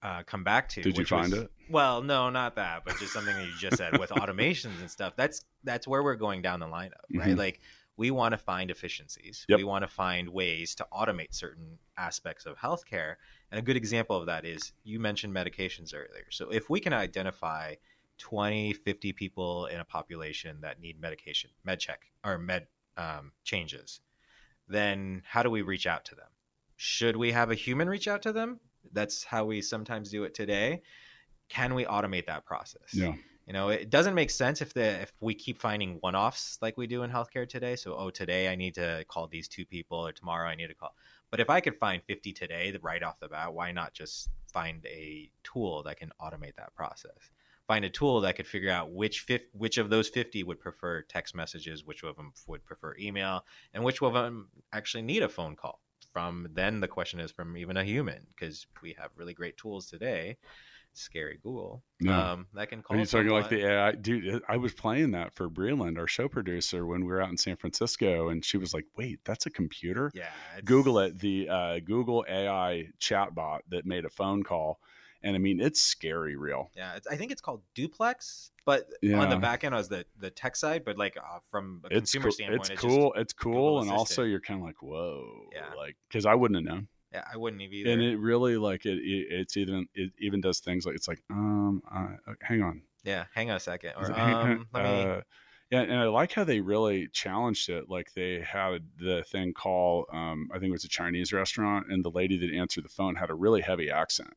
uh, 0.03 0.22
come 0.24 0.45
back 0.45 0.68
to. 0.70 0.83
Did 0.83 0.99
you 0.99 1.05
find 1.05 1.33
was- 1.33 1.43
it? 1.43 1.51
Well, 1.70 2.03
no, 2.03 2.30
not 2.30 2.57
that, 2.57 2.85
but 2.85 2.97
just 2.99 3.12
something 3.12 3.35
that 3.35 3.47
you 3.47 3.53
just 3.59 3.76
said 3.76 3.99
with 3.99 4.11
automations 4.20 4.80
and 4.80 4.91
stuff. 4.91 5.14
That's 5.16 5.45
that's 5.64 5.87
where 5.89 6.03
we're 6.03 6.16
going 6.16 6.43
down 6.43 6.61
the 6.61 6.66
line 6.66 6.91
of, 6.93 7.18
right? 7.18 7.35
Mhm. 7.35 7.39
Like 7.39 7.61
we 7.97 8.11
want 8.11 8.33
to 8.33 8.39
find 8.39 8.70
efficiencies. 8.70 9.45
Yep. 9.49 9.59
We 9.59 9.64
want 9.64 9.83
to 9.83 9.89
find 9.89 10.28
ways 10.28 10.74
to 10.76 10.87
automate 10.93 11.35
certain 11.35 11.78
aspects 11.97 12.47
of 12.47 12.57
healthcare. 12.59 13.16
And 13.51 13.59
a 13.59 13.62
good 13.62 13.76
example 13.76 14.16
of 14.16 14.26
that 14.26 14.45
is 14.45 14.72
you 14.83 14.99
mentioned 14.99 15.35
medications 15.35 15.95
earlier. 15.95 16.26
So 16.30 16.49
if 16.51 16.70
we 16.70 16.80
can 16.80 16.93
identify 16.93 17.74
20, 18.18 18.72
50 18.72 19.12
people 19.12 19.66
in 19.66 19.80
a 19.80 19.85
population 19.85 20.59
that 20.62 20.80
need 20.80 21.01
medication, 21.01 21.51
med 21.64 21.80
check 21.80 22.07
or 22.24 22.39
med 22.39 22.66
um, 22.97 23.33
changes, 23.45 24.01
then 24.68 25.22
how 25.26 25.43
do 25.43 25.51
we 25.51 25.62
reach 25.62 25.87
out 25.87 26.05
to 26.07 26.14
them? 26.14 26.28
Should 26.76 27.16
we 27.16 27.33
have 27.33 27.51
a 27.51 27.55
human 27.55 27.89
reach 27.89 28.09
out 28.09 28.22
to 28.22 28.33
them? 28.33 28.61
That's 28.93 29.24
how 29.24 29.45
we 29.45 29.62
sometimes 29.62 30.11
do 30.11 30.24
it 30.24 30.35
today. 30.35 30.83
Can 31.49 31.74
we 31.74 31.85
automate 31.85 32.26
that 32.26 32.45
process? 32.45 32.93
Yeah. 32.93 33.14
You 33.47 33.53
know, 33.53 33.70
it 33.70 33.91
doesn't 33.91 34.14
make 34.14 34.30
sense 34.30 34.61
if 34.61 34.72
the 34.72 35.03
if 35.03 35.12
we 35.20 35.35
keep 35.35 35.59
finding 35.59 35.97
one-offs 36.01 36.59
like 36.62 36.76
we 36.76 36.87
do 36.87 37.03
in 37.03 37.11
healthcare 37.11 37.49
today. 37.49 37.74
So, 37.74 37.97
oh, 37.97 38.11
today 38.11 38.49
I 38.49 38.55
need 38.55 38.74
to 38.74 39.05
call 39.09 39.26
these 39.26 39.49
two 39.49 39.66
people, 39.66 39.99
or 39.99 40.12
tomorrow 40.12 40.49
I 40.49 40.55
need 40.55 40.68
to 40.68 40.74
call. 40.74 40.95
But 41.30 41.41
if 41.41 41.51
I 41.51 41.61
could 41.61 41.76
find 41.76 42.03
50 42.05 42.33
today, 42.33 42.70
the- 42.70 42.78
right 42.80 43.03
off 43.03 43.18
the 43.18 43.28
bat, 43.28 43.53
why 43.53 43.72
not 43.72 43.95
just 43.95 44.30
find 44.53 44.85
a 44.87 45.30
tool 45.43 45.83
that 45.83 45.97
can 45.97 46.12
automate 46.20 46.55
that 46.57 46.74
process? 46.74 47.30
Find 47.66 47.85
a 47.85 47.91
tool 47.91 48.20
that 48.20 48.37
could 48.37 48.47
figure 48.47 48.70
out 48.70 48.93
which 48.93 49.26
which 49.53 49.78
of 49.78 49.91
those 49.91 50.09
50 50.09 50.45
would 50.45 50.61
prefer 50.61 51.03
text 51.03 51.35
messages, 51.35 51.85
which 51.85 52.05
of 52.05 52.16
them 52.16 52.33
would 52.47 52.64
prefer 52.64 52.95
email, 52.99 53.45
and 53.74 53.83
which 53.83 54.01
of 54.03 54.12
them 54.14 54.51
actually 54.72 55.03
need 55.03 55.22
a 55.22 55.28
phone 55.28 55.57
call. 55.57 55.80
From 56.13 56.49
then, 56.53 56.81
the 56.81 56.89
question 56.89 57.21
is 57.21 57.31
from 57.31 57.57
even 57.57 57.77
a 57.77 57.85
human 57.85 58.27
because 58.35 58.67
we 58.83 58.95
have 59.01 59.11
really 59.17 59.35
great 59.35 59.57
tools 59.57 59.87
today. 59.87 60.37
Scary 60.95 61.39
Google, 61.43 61.83
Yeah. 62.01 62.33
um, 62.33 62.47
that 62.53 62.69
can 62.69 62.83
call. 62.83 62.95
Are 62.97 63.01
you 63.01 63.07
talking 63.07 63.31
like 63.31 63.49
the 63.49 63.65
AI? 63.65 63.93
Dude, 63.93 64.43
I 64.47 64.59
was 64.59 64.75
playing 64.75 65.13
that 65.13 65.33
for 65.35 65.49
Breland, 65.49 65.97
our 65.99 66.07
show 66.07 66.29
producer, 66.29 66.85
when 66.85 67.01
we 67.01 67.07
were 67.07 67.23
out 67.23 67.31
in 67.31 67.39
San 67.39 67.57
Francisco, 67.57 68.29
and 68.29 68.45
she 68.45 68.59
was 68.59 68.75
like, 68.75 68.85
"Wait, 68.95 69.21
that's 69.25 69.47
a 69.47 69.51
computer." 69.51 70.11
Yeah, 70.13 70.29
Google 70.67 70.99
it, 70.99 71.19
the 71.19 71.49
uh, 71.49 71.79
Google 71.79 72.27
AI 72.29 72.89
chatbot 73.01 73.61
that 73.69 73.87
made 73.87 74.05
a 74.05 74.11
phone 74.11 74.43
call, 74.43 74.81
and 75.23 75.35
I 75.37 75.39
mean, 75.39 75.61
it's 75.61 75.81
scary 75.81 76.37
real. 76.37 76.70
Yeah, 76.77 76.95
it's, 76.95 77.07
I 77.07 77.16
think 77.16 77.31
it's 77.33 77.41
called 77.41 77.62
Duplex, 77.75 78.51
but 78.64 78.91
on 79.14 79.29
the 79.29 79.37
back 79.37 79.64
end, 79.64 79.75
I 79.75 79.79
was 79.79 79.89
the 79.89 80.05
the 80.18 80.31
tech 80.31 80.57
side, 80.57 80.85
but 80.85 80.99
like 80.99 81.16
uh, 81.16 81.39
from 81.51 81.83
a 81.85 81.97
It's 81.97 82.12
consumer 82.12 82.25
cool. 82.25 82.33
standpoint, 82.33 82.61
It's 82.61 82.70
it 82.70 82.79
cool. 82.79 83.12
it's 83.16 83.33
cool, 83.33 83.81
and 83.81 83.91
also 83.91 84.23
you're 84.25 84.41
kind 84.41 84.61
of 84.61 84.66
like, 84.66 84.83
"Whoa!" 84.83 85.49
Yeah. 85.53 85.75
Like, 85.77 85.97
because 86.09 86.27
I 86.27 86.35
wouldn't 86.35 86.57
have 86.57 86.75
known. 86.75 86.89
Yeah, 87.12 87.25
I 87.31 87.37
wouldn't 87.37 87.61
have 87.61 87.73
either. 87.73 87.91
And 87.91 88.01
it 88.01 88.18
really 88.18 88.57
like 88.57 88.87
it, 88.87 88.99
it. 88.99 89.27
It's 89.31 89.57
even 89.57 89.87
it 89.95 90.12
even 90.18 90.41
does 90.41 90.61
things 90.61 90.87
like 90.87 90.95
it's 90.95 91.09
like, 91.09 91.23
um, 91.31 91.83
uh, 91.95 92.33
hang 92.41 92.62
on, 92.62 92.83
yeah, 93.05 93.25
hang 93.35 93.51
on 93.51 93.57
a 93.57 93.61
second, 93.61 93.93
or 93.99 94.11
um, 94.18 94.66
let 94.73 94.85
me. 94.85 95.03
uh, 95.03 95.20
yeah, 95.70 95.81
and 95.83 95.95
I 95.95 96.05
like 96.07 96.33
how 96.33 96.45
they 96.45 96.61
really 96.61 97.09
challenged 97.09 97.68
it. 97.70 97.89
Like 97.89 98.12
they 98.14 98.41
had 98.41 98.89
the 98.99 99.25
thing 99.25 99.53
call, 99.55 100.07
um, 100.12 100.49
I 100.53 100.59
think 100.59 100.68
it 100.68 100.73
was 100.73 100.85
a 100.85 100.89
Chinese 100.89 101.33
restaurant, 101.33 101.91
and 101.91 102.05
the 102.05 102.11
lady 102.11 102.37
that 102.39 102.55
answered 102.55 102.85
the 102.85 102.91
phone 102.91 103.14
had 103.16 103.31
a 103.31 103.35
really 103.35 103.62
heavy 103.62 103.91
accent. 103.91 104.35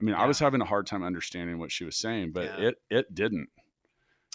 I 0.00 0.04
mean, 0.04 0.14
I 0.14 0.26
was 0.26 0.38
having 0.38 0.60
a 0.60 0.64
hard 0.64 0.86
time 0.86 1.02
understanding 1.02 1.58
what 1.58 1.70
she 1.70 1.84
was 1.84 1.96
saying, 1.96 2.32
but 2.32 2.44
Yeah. 2.44 2.68
it 2.68 2.82
it 2.90 3.14
didn't, 3.14 3.48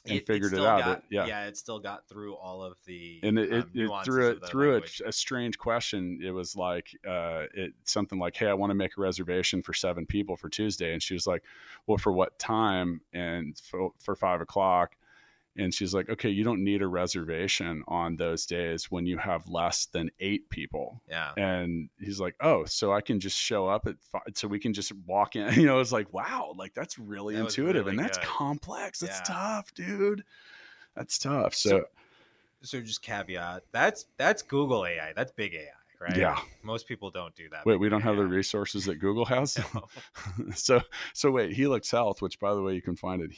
and 0.05 0.21
figured 0.25 0.53
it 0.53 0.57
still 0.57 0.67
out. 0.67 0.79
Got, 0.85 0.97
It- 0.99 1.03
yeah. 1.09 1.25
yeah, 1.25 1.45
it 1.47 1.57
still 1.57 1.79
got 1.79 2.07
through 2.07 2.35
all 2.35 2.61
of 2.63 2.77
the 2.85 3.19
and 3.23 3.39
it, 3.39 3.51
it, 3.51 3.63
um, 3.63 3.71
it 3.73 4.05
threw 4.05 4.29
it 4.29 4.45
through 4.45 4.75
a, 4.77 4.81
a 5.07 5.11
strange 5.11 5.57
question. 5.57 6.19
It 6.23 6.31
was 6.31 6.55
like 6.55 6.95
uh, 7.07 7.45
it 7.53 7.73
something 7.83 8.19
like, 8.19 8.35
"Hey, 8.35 8.47
I 8.47 8.53
want 8.53 8.69
to 8.69 8.75
make 8.75 8.97
a 8.97 9.01
reservation 9.01 9.63
for 9.63 9.73
seven 9.73 10.05
people 10.05 10.35
for 10.37 10.49
Tuesday," 10.49 10.93
and 10.93 11.01
she 11.01 11.15
was 11.15 11.25
like, 11.25 11.43
"Well, 11.87 11.97
for 11.97 12.11
what 12.13 12.37
time?" 12.37 13.01
And 13.13 13.57
for, 13.57 13.91
for 13.99 14.15
five 14.15 14.41
o'clock, 14.41 14.95
and 15.57 15.73
she's 15.73 15.93
like, 15.93 16.09
"Okay, 16.09 16.29
you 16.29 16.43
don't 16.43 16.63
need 16.63 16.81
a 16.81 16.87
reservation 16.87 17.83
on 17.87 18.15
those 18.17 18.45
days 18.45 18.91
when 18.91 19.05
you 19.05 19.17
have 19.17 19.47
less 19.47 19.85
than 19.87 20.09
eight 20.19 20.49
people." 20.49 21.01
Yeah, 21.09 21.33
And 21.37 21.89
he's 21.99 22.19
like, 22.19 22.35
"Oh, 22.41 22.65
so 22.65 22.91
I 22.93 23.01
can 23.01 23.19
just 23.19 23.37
show 23.37 23.67
up 23.67 23.87
at 23.87 23.95
five, 24.01 24.23
so 24.33 24.47
we 24.47 24.59
can 24.59 24.73
just 24.73 24.91
walk 25.05 25.35
in." 25.35 25.47
You 25.59 25.65
know, 25.67 25.79
it's 25.79 25.91
like, 25.91 26.11
"Wow, 26.13 26.53
like 26.57 26.73
that's 26.73 26.99
really 26.99 27.35
That 27.35 27.41
intuitive, 27.45 27.85
really 27.85 27.97
and 27.97 28.05
that's 28.05 28.17
good. 28.17 28.27
complex. 28.27 28.99
That's 28.99 29.19
Yeah. 29.29 29.35
tough, 29.35 29.73
dude. 29.73 30.23
That's 30.95 31.17
tough." 31.17 31.53
so, 31.55 31.69
So- 31.69 31.85
so 32.61 32.81
just 32.81 33.01
caveat 33.03 33.61
that's 33.71 34.05
that's 34.17 34.41
Google 34.41 34.85
AI, 34.87 35.13
that's 35.15 35.31
big 35.31 35.53
AI, 35.53 35.67
right? 35.99 36.17
Yeah. 36.17 36.39
most 36.63 36.87
people 36.87 37.11
don't 37.11 37.35
do 37.35 37.47
that. 37.49 37.63
Wait, 37.65 37.79
we 37.79 37.89
don't 37.89 38.01
have 38.01 38.15
the 38.17 38.25
resources 38.25 38.85
that 38.85 38.95
Google 38.95 39.25
has. 39.25 39.57
No. 39.75 40.51
so, 40.55 40.81
so 41.13 41.29
wait, 41.31 41.53
Helix 41.53 41.91
Health, 41.91 42.21
which 42.23 42.39
by 42.39 42.53
the 42.55 42.61
way 42.63 42.73
you 42.73 42.81
can 42.81 42.95
find 42.95 43.21
at 43.21 43.31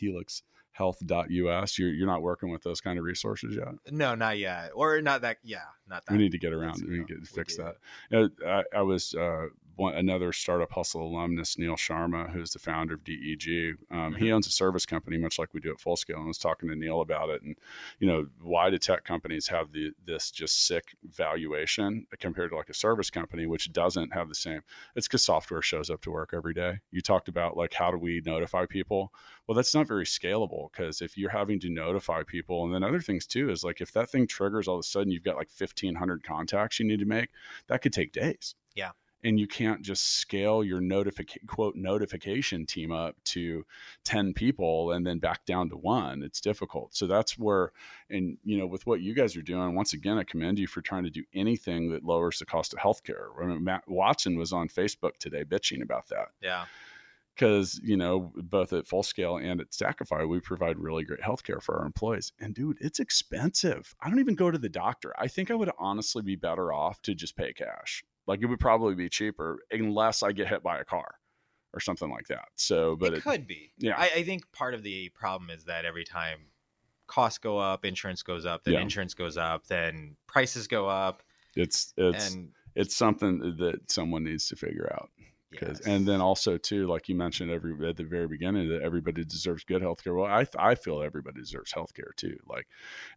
helixhealth.us. 0.77 1.77
You're 1.77 1.89
you're 1.89 2.07
not 2.07 2.21
working 2.21 2.49
with 2.49 2.63
those 2.63 2.81
kind 2.81 2.97
of 2.97 3.05
resources 3.05 3.55
yet. 3.55 3.67
No, 3.91 4.15
not 4.15 4.37
yet, 4.37 4.71
or 4.73 5.01
not 5.01 5.21
that. 5.21 5.37
Yeah, 5.43 5.59
not 5.87 6.05
that. 6.05 6.11
we 6.11 6.17
need 6.17 6.31
to 6.31 6.37
get 6.37 6.53
around. 6.53 6.81
We 6.81 6.89
need 6.89 6.95
to 6.95 7.01
no, 7.01 7.05
get 7.05 7.19
we 7.19 7.25
fix 7.25 7.57
that. 7.57 7.75
You 8.09 8.19
know, 8.19 8.29
I, 8.45 8.77
I 8.77 8.81
was 8.81 9.13
uh, 9.15 9.47
one, 9.77 9.95
another 9.95 10.33
startup 10.33 10.71
hustle 10.71 11.03
alumnus, 11.07 11.57
Neil 11.57 11.75
Sharma, 11.75 12.29
who's 12.31 12.51
the 12.51 12.59
founder 12.59 12.95
of 12.95 13.03
DEG. 13.03 13.75
Um, 13.91 14.15
He 14.15 14.29
Mhm. 14.29 14.31
owns 14.31 14.47
a 14.47 14.51
service 14.51 14.85
company, 14.85 15.17
much 15.17 15.39
like 15.39 15.53
we 15.53 15.59
do 15.59 15.71
at 15.71 15.79
Full 15.79 15.95
Scale. 15.95 16.17
And 16.17 16.25
I 16.25 16.27
was 16.27 16.37
talking 16.37 16.69
to 16.69 16.75
Neil 16.75 17.01
about 17.01 17.29
it, 17.29 17.41
and 17.43 17.55
you 17.99 18.07
know, 18.07 18.27
why 18.39 18.69
do 18.69 18.77
tech 18.77 19.03
companies 19.03 19.47
have 19.47 19.71
the 19.71 19.91
this 20.03 20.31
just 20.31 20.65
sick 20.65 20.95
valuation 21.03 22.07
compared 22.19 22.51
to 22.51 22.55
like 22.57 22.69
a 22.69 22.73
service 22.73 23.09
company, 23.09 23.45
which 23.45 23.71
doesn't 23.71 24.13
have 24.13 24.29
the 24.29 24.35
same? 24.35 24.61
It's 24.95 25.07
because 25.07 25.23
software 25.23 25.61
shows 25.61 25.89
up 25.89 26.01
to 26.01 26.11
work 26.11 26.31
every 26.33 26.53
day. 26.53 26.79
You 26.91 27.01
talked 27.01 27.27
about 27.27 27.55
like 27.57 27.73
how 27.73 27.91
do 27.91 27.97
we 27.97 28.21
notify 28.25 28.65
people? 28.65 29.13
Well, 29.47 29.55
that's 29.55 29.73
not 29.75 29.87
very 29.87 30.05
scalable 30.05 30.71
because 30.71 31.01
if 31.01 31.17
you're 31.17 31.29
having 31.29 31.59
to 31.61 31.69
notify 31.69 32.23
people, 32.23 32.65
and 32.65 32.73
then 32.73 32.83
other 32.83 32.99
things 33.01 33.25
too 33.27 33.49
is 33.49 33.63
like 33.63 33.81
if 33.81 33.91
that 33.93 34.09
thing 34.09 34.27
triggers 34.27 34.67
all 34.67 34.75
of 34.75 34.79
a 34.79 34.83
sudden 34.83 35.11
you've 35.11 35.23
got 35.23 35.37
like 35.37 35.49
1,500 35.49 36.23
contacts 36.23 36.79
you 36.79 36.85
need 36.85 36.99
to 36.99 37.05
make, 37.05 37.29
that 37.67 37.81
could 37.81 37.93
take 37.93 38.11
days. 38.11 38.55
Yeah. 38.75 38.91
And 39.23 39.39
you 39.39 39.47
can't 39.47 39.81
just 39.81 40.19
scale 40.19 40.63
your 40.63 40.79
notification 40.79 41.47
quote 41.47 41.75
notification 41.75 42.65
team 42.65 42.91
up 42.91 43.15
to 43.25 43.65
10 44.03 44.33
people 44.33 44.91
and 44.91 45.05
then 45.05 45.17
back 45.19 45.45
down 45.45 45.69
to 45.69 45.75
one. 45.75 46.21
It's 46.21 46.39
difficult. 46.39 46.95
So 46.95 47.07
that's 47.07 47.37
where, 47.37 47.71
and 48.09 48.37
you 48.43 48.57
know, 48.57 48.67
with 48.67 48.85
what 48.85 49.01
you 49.01 49.15
guys 49.15 49.35
are 49.35 49.41
doing, 49.41 49.75
once 49.75 49.93
again, 49.93 50.17
I 50.17 50.23
commend 50.23 50.59
you 50.59 50.67
for 50.67 50.81
trying 50.81 51.03
to 51.03 51.09
do 51.09 51.23
anything 51.33 51.89
that 51.91 52.03
lowers 52.03 52.39
the 52.39 52.45
cost 52.45 52.73
of 52.73 52.79
healthcare. 52.79 53.29
I 53.41 53.47
mean, 53.47 53.63
Matt 53.63 53.83
Watson 53.87 54.37
was 54.37 54.53
on 54.53 54.69
Facebook 54.69 55.17
today 55.17 55.43
bitching 55.43 55.81
about 55.81 56.07
that 56.09 56.27
Yeah, 56.41 56.65
because 57.37 57.79
you 57.83 57.95
know 57.95 58.31
both 58.35 58.73
at 58.73 58.87
full 58.87 59.03
scale 59.03 59.37
and 59.37 59.61
at 59.61 59.71
stackify 59.71 60.27
we 60.27 60.39
provide 60.39 60.77
really 60.77 61.03
great 61.03 61.21
healthcare 61.21 61.61
for 61.61 61.77
our 61.77 61.85
employees 61.85 62.33
and 62.39 62.53
dude 62.53 62.77
it's 62.81 62.99
expensive 62.99 63.95
i 64.01 64.09
don't 64.09 64.19
even 64.19 64.35
go 64.35 64.49
to 64.49 64.57
the 64.57 64.69
doctor 64.69 65.13
i 65.17 65.27
think 65.27 65.51
i 65.51 65.55
would 65.55 65.71
honestly 65.77 66.21
be 66.21 66.35
better 66.35 66.73
off 66.73 67.01
to 67.01 67.13
just 67.13 67.35
pay 67.35 67.53
cash 67.53 68.03
like 68.27 68.41
it 68.41 68.45
would 68.45 68.59
probably 68.59 68.93
be 68.93 69.09
cheaper 69.09 69.59
unless 69.71 70.21
i 70.21 70.31
get 70.31 70.47
hit 70.47 70.61
by 70.61 70.79
a 70.79 70.85
car 70.85 71.15
or 71.73 71.79
something 71.79 72.09
like 72.09 72.27
that 72.27 72.47
so 72.55 72.95
but 72.95 73.13
it, 73.13 73.17
it, 73.17 73.23
could 73.23 73.47
be. 73.47 73.71
yeah. 73.77 73.95
I, 73.97 74.09
I 74.17 74.23
think 74.23 74.51
part 74.51 74.73
of 74.73 74.83
the 74.83 75.09
problem 75.09 75.49
is 75.49 75.65
that 75.65 75.85
every 75.85 76.05
time 76.05 76.39
costs 77.07 77.39
go 77.39 77.57
up, 77.57 77.85
insurance 77.85 78.21
goes 78.23 78.45
up, 78.45 78.63
then 78.63 78.73
Yeah. 78.73 78.81
insurance 78.81 79.13
goes 79.13 79.37
up, 79.37 79.65
then 79.67 80.15
prices 80.27 80.67
go 80.67 80.87
up, 80.87 81.23
it's 81.55 81.93
it's 81.97 82.33
and 82.33 82.49
it's 82.75 82.95
something 82.95 83.55
that 83.57 83.89
someone 83.89 84.23
needs 84.23 84.47
to 84.49 84.55
figure 84.55 84.91
out 84.93 85.09
Yes. 85.51 85.79
And 85.81 86.05
then 86.05 86.19
also 86.19 86.57
too, 86.57 86.87
like 86.87 87.07
you 87.07 87.15
mentioned 87.15 87.51
every 87.51 87.73
at 87.87 87.95
the 87.95 88.03
very 88.03 88.27
beginning, 88.27 88.67
that 88.69 88.81
everybody 88.81 89.23
deserves 89.23 89.63
good 89.63 89.81
healthcare. 89.81 90.15
Well, 90.15 90.25
I 90.25 90.45
I 90.57 90.75
feel 90.75 91.01
everybody 91.01 91.39
deserves 91.39 91.71
healthcare 91.71 92.13
too. 92.15 92.37
Like, 92.47 92.67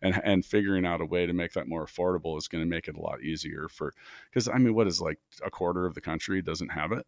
and 0.01 0.20
and 0.22 0.45
figuring 0.45 0.87
out 0.87 1.01
a 1.01 1.07
way 1.07 1.26
to 1.26 1.33
make 1.33 1.53
that 1.55 1.66
more 1.66 1.85
affordable 1.85 2.39
is 2.39 2.47
going 2.47 2.62
to 2.62 2.70
make 2.70 2.87
it 2.87 2.97
a 2.97 3.01
lot 3.01 3.22
easier 3.22 3.68
for 3.68 3.93
because 4.31 4.47
I 4.49 4.59
mean, 4.59 4.74
what 4.74 4.87
is 4.87 5.01
like 5.01 5.18
a 5.45 5.51
quarter 5.51 5.87
of 5.87 5.95
the 5.95 6.01
country 6.01 6.41
doesn't 6.41 6.68
have 6.68 6.93
it. 6.93 7.05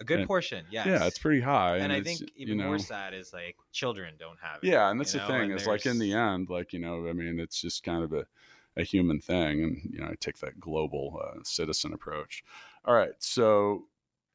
A 0.00 0.04
good 0.04 0.20
and, 0.20 0.28
portion, 0.28 0.64
yes. 0.70 0.86
Yeah, 0.86 1.04
it's 1.06 1.18
pretty 1.18 1.40
high. 1.40 1.74
And, 1.74 1.84
and 1.84 1.92
I 1.92 2.00
think 2.00 2.20
even 2.36 2.58
you 2.58 2.62
know, 2.62 2.68
more 2.68 2.78
sad 2.78 3.14
is 3.14 3.32
like 3.32 3.56
children 3.72 4.14
don't 4.16 4.38
have 4.40 4.62
it. 4.62 4.68
Yeah, 4.68 4.90
and 4.90 5.00
that's 5.00 5.12
the 5.12 5.18
know? 5.18 5.26
thing 5.26 5.50
is 5.50 5.66
like 5.66 5.86
in 5.86 5.98
the 5.98 6.12
end, 6.12 6.48
like 6.48 6.72
you 6.72 6.78
know, 6.78 7.08
I 7.08 7.12
mean, 7.12 7.40
it's 7.40 7.60
just 7.60 7.82
kind 7.82 8.04
of 8.04 8.12
a 8.12 8.24
a 8.76 8.84
human 8.84 9.20
thing, 9.20 9.64
and 9.64 9.90
you 9.92 9.98
know, 9.98 10.06
I 10.06 10.14
take 10.20 10.38
that 10.38 10.60
global 10.60 11.20
uh, 11.20 11.40
citizen 11.42 11.92
approach. 11.92 12.44
All 12.84 12.94
right, 12.94 13.10
so 13.18 13.86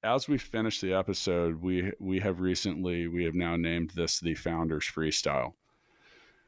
as 0.04 0.28
we 0.28 0.38
finish 0.38 0.82
the 0.82 0.93
episode, 0.93 1.62
we 1.62 1.91
we 1.99 2.20
have 2.20 2.39
recently 2.39 3.08
we 3.08 3.24
have 3.24 3.36
now 3.36 3.56
named 3.56 3.91
this 3.91 4.20
the 4.20 4.36
Founders 4.36 4.86
Freestyle. 4.86 5.54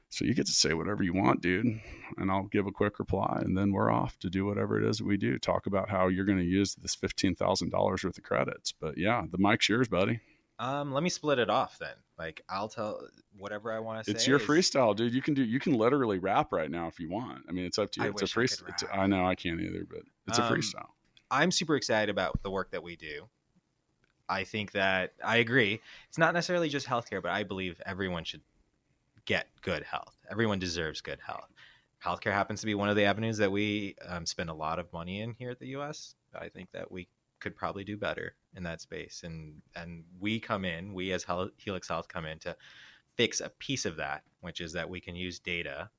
So 0.09 0.23
you 0.23 0.33
get 0.33 0.45
to 0.45 0.51
say 0.51 0.73
whatever 0.73 1.03
you 1.03 1.13
want, 1.13 1.41
dude, 1.41 1.81
and 2.17 2.31
I'll 2.31 2.43
give 2.43 2.67
a 2.67 2.71
quick 2.71 2.99
reply, 2.99 3.41
and 3.43 3.57
then 3.57 3.71
we're 3.71 3.91
off 3.91 4.17
to 4.19 4.29
do 4.29 4.45
whatever 4.45 4.79
it 4.79 4.87
is 4.87 4.99
that 4.99 5.07
we 5.07 5.17
do. 5.17 5.37
Talk 5.39 5.65
about 5.65 5.89
how 5.89 6.07
you're 6.07 6.25
going 6.25 6.37
to 6.37 6.45
use 6.45 6.75
this 6.75 6.95
fifteen 6.95 7.35
thousand 7.35 7.71
dollars 7.71 8.03
worth 8.03 8.17
of 8.17 8.23
credits. 8.23 8.71
But 8.71 8.97
yeah, 8.97 9.23
the 9.29 9.37
mic's 9.37 9.67
yours, 9.67 9.87
buddy. 9.87 10.19
Um, 10.57 10.93
let 10.93 11.03
me 11.03 11.09
split 11.09 11.39
it 11.39 11.49
off 11.49 11.77
then. 11.79 11.95
Like 12.17 12.41
I'll 12.49 12.69
tell 12.69 13.01
whatever 13.37 13.73
I 13.73 13.79
want 13.79 13.99
to 13.99 14.05
say. 14.05 14.15
It's 14.15 14.27
your 14.27 14.39
is... 14.39 14.45
freestyle, 14.45 14.95
dude. 14.95 15.13
You 15.13 15.21
can 15.21 15.33
do. 15.33 15.43
You 15.43 15.59
can 15.59 15.73
literally 15.73 16.19
rap 16.19 16.51
right 16.51 16.69
now 16.69 16.87
if 16.87 16.99
you 16.99 17.09
want. 17.09 17.43
I 17.49 17.51
mean, 17.51 17.65
it's 17.65 17.77
up 17.77 17.91
to 17.91 18.01
you. 18.01 18.07
I 18.07 18.09
it's 18.09 18.21
a 18.21 18.25
freestyle. 18.25 18.89
I, 18.91 18.99
I, 18.99 19.07
know 19.07 19.25
I 19.25 19.35
can't 19.35 19.59
either, 19.59 19.85
but 19.89 20.01
it's 20.27 20.39
um, 20.39 20.45
a 20.45 20.55
freestyle. 20.55 20.87
I'm 21.31 21.51
super 21.51 21.75
excited 21.75 22.09
about 22.09 22.41
the 22.43 22.51
work 22.51 22.71
that 22.71 22.83
we 22.83 22.95
do. 22.95 23.27
I 24.27 24.43
think 24.43 24.71
that 24.71 25.13
I 25.23 25.37
agree. 25.37 25.81
It's 26.07 26.17
not 26.17 26.33
necessarily 26.33 26.69
just 26.69 26.87
healthcare, 26.87 27.21
but 27.21 27.31
I 27.31 27.43
believe 27.43 27.81
everyone 27.85 28.23
should 28.23 28.41
get 29.25 29.47
good 29.61 29.83
health. 29.83 30.15
Everyone 30.29 30.59
deserves 30.59 31.01
good 31.01 31.19
health. 31.25 31.51
Healthcare 32.03 32.33
happens 32.33 32.59
to 32.59 32.65
be 32.65 32.75
one 32.75 32.89
of 32.89 32.95
the 32.95 33.05
avenues 33.05 33.37
that 33.37 33.51
we 33.51 33.95
um, 34.07 34.25
spend 34.25 34.49
a 34.49 34.53
lot 34.53 34.79
of 34.79 34.91
money 34.93 35.21
in 35.21 35.33
here 35.33 35.49
at 35.49 35.59
the 35.59 35.69
U.S. 35.69 36.15
I 36.39 36.49
think 36.49 36.71
that 36.71 36.91
we 36.91 37.07
could 37.39 37.55
probably 37.55 37.83
do 37.83 37.97
better 37.97 38.35
in 38.55 38.63
that 38.63 38.81
space, 38.81 39.21
and 39.23 39.61
and 39.75 40.03
we 40.19 40.39
come 40.39 40.65
in, 40.65 40.93
we 40.93 41.11
as 41.11 41.25
Helix 41.57 41.87
Health 41.87 42.07
come 42.07 42.25
in 42.25 42.39
to 42.39 42.55
fix 43.15 43.41
a 43.41 43.49
piece 43.59 43.85
of 43.85 43.95
that, 43.97 44.23
which 44.41 44.61
is 44.61 44.73
that 44.73 44.89
we 44.89 44.99
can 44.99 45.15
use 45.15 45.39
data 45.39 45.89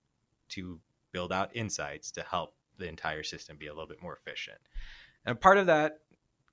to 0.51 0.79
build 1.13 1.33
out 1.33 1.55
insights 1.55 2.11
to 2.13 2.23
help 2.23 2.55
the 2.79 2.89
entire 2.89 3.23
system 3.23 3.57
be 3.57 3.67
a 3.67 3.73
little 3.73 3.87
bit 3.87 4.03
more 4.03 4.17
efficient. 4.17 4.59
And 5.25 5.41
part 5.41 5.59
of 5.59 5.67
that 5.67 6.01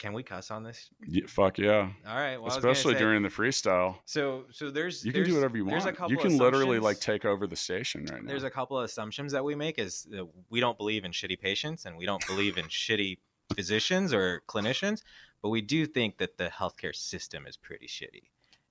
can 0.04 0.12
we 0.12 0.22
cuss 0.22 0.52
on 0.52 0.64
this? 0.64 0.90
Yeah, 1.08 1.24
fuck 1.28 1.58
yeah! 1.58 1.88
All 2.06 2.18
right, 2.18 2.36
well, 2.36 2.52
especially 2.52 2.96
say, 2.96 3.00
during 3.00 3.24
the 3.24 3.30
freestyle. 3.30 3.96
So, 4.04 4.44
so 4.52 4.70
there's 4.70 5.06
you 5.06 5.14
can 5.14 5.24
do 5.24 5.34
whatever 5.34 5.56
you 5.56 5.64
want. 5.64 5.86
you 6.10 6.18
can 6.18 6.38
literally 6.38 6.78
like 6.78 7.00
take 7.00 7.24
over 7.24 7.48
the 7.48 7.56
station 7.56 8.06
right 8.12 8.22
now. 8.22 8.28
There's 8.28 8.44
a 8.44 8.50
couple 8.50 8.78
of 8.78 8.84
assumptions 8.84 9.32
that 9.32 9.46
we 9.46 9.56
make 9.56 9.80
is 9.80 10.06
we 10.50 10.60
don't 10.60 10.78
believe 10.78 11.06
in 11.06 11.14
shitty 11.14 11.40
patients 11.40 11.86
and 11.86 11.96
we 11.96 12.06
don't 12.06 12.26
believe 12.28 12.58
in 12.58 12.66
shitty 12.68 13.20
physicians 13.56 14.14
or 14.14 14.44
clinicians, 14.46 15.04
but 15.42 15.50
we 15.50 15.62
do 15.62 15.86
think 15.86 16.18
that 16.18 16.38
the 16.38 16.50
healthcare 16.50 16.94
system 16.94 17.48
is 17.48 17.56
pretty 17.56 17.88
shitty, 17.88 18.24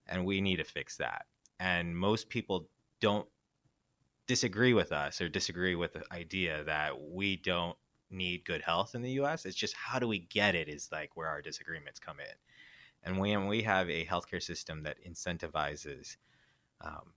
and 0.09 0.27
we 0.27 0.43
need 0.43 0.57
to 0.57 0.65
fix 0.65 0.99
that. 0.99 1.25
And 1.61 1.97
most 1.97 2.29
people 2.29 2.69
don't 3.01 3.27
disagree 4.27 4.75
with 4.75 4.93
us 4.93 5.19
or 5.23 5.31
disagree 5.31 5.77
with 5.77 5.95
the 5.95 6.05
idea 6.13 6.63
that 6.65 7.01
we 7.01 7.37
don't 7.37 7.79
need 8.13 8.45
good 8.45 8.63
health 8.63 8.95
in 8.95 9.03
the 9.03 9.13
US. 9.23 9.47
It's 9.47 9.57
just 9.57 9.75
how 9.75 9.99
do 9.99 10.09
we 10.09 10.21
get 10.21 10.55
it 10.55 10.69
is 10.69 10.89
like 10.93 11.17
where 11.17 11.29
our 11.29 11.43
disagreements 11.43 11.99
come 11.99 12.21
in. 12.21 12.35
And 13.05 13.19
when 13.19 13.47
we 13.49 13.63
have 13.63 13.89
a 13.91 14.07
healthcare 14.07 14.43
system 14.43 14.83
that 14.85 15.05
incentivizes 15.05 16.17
um, 16.81 17.13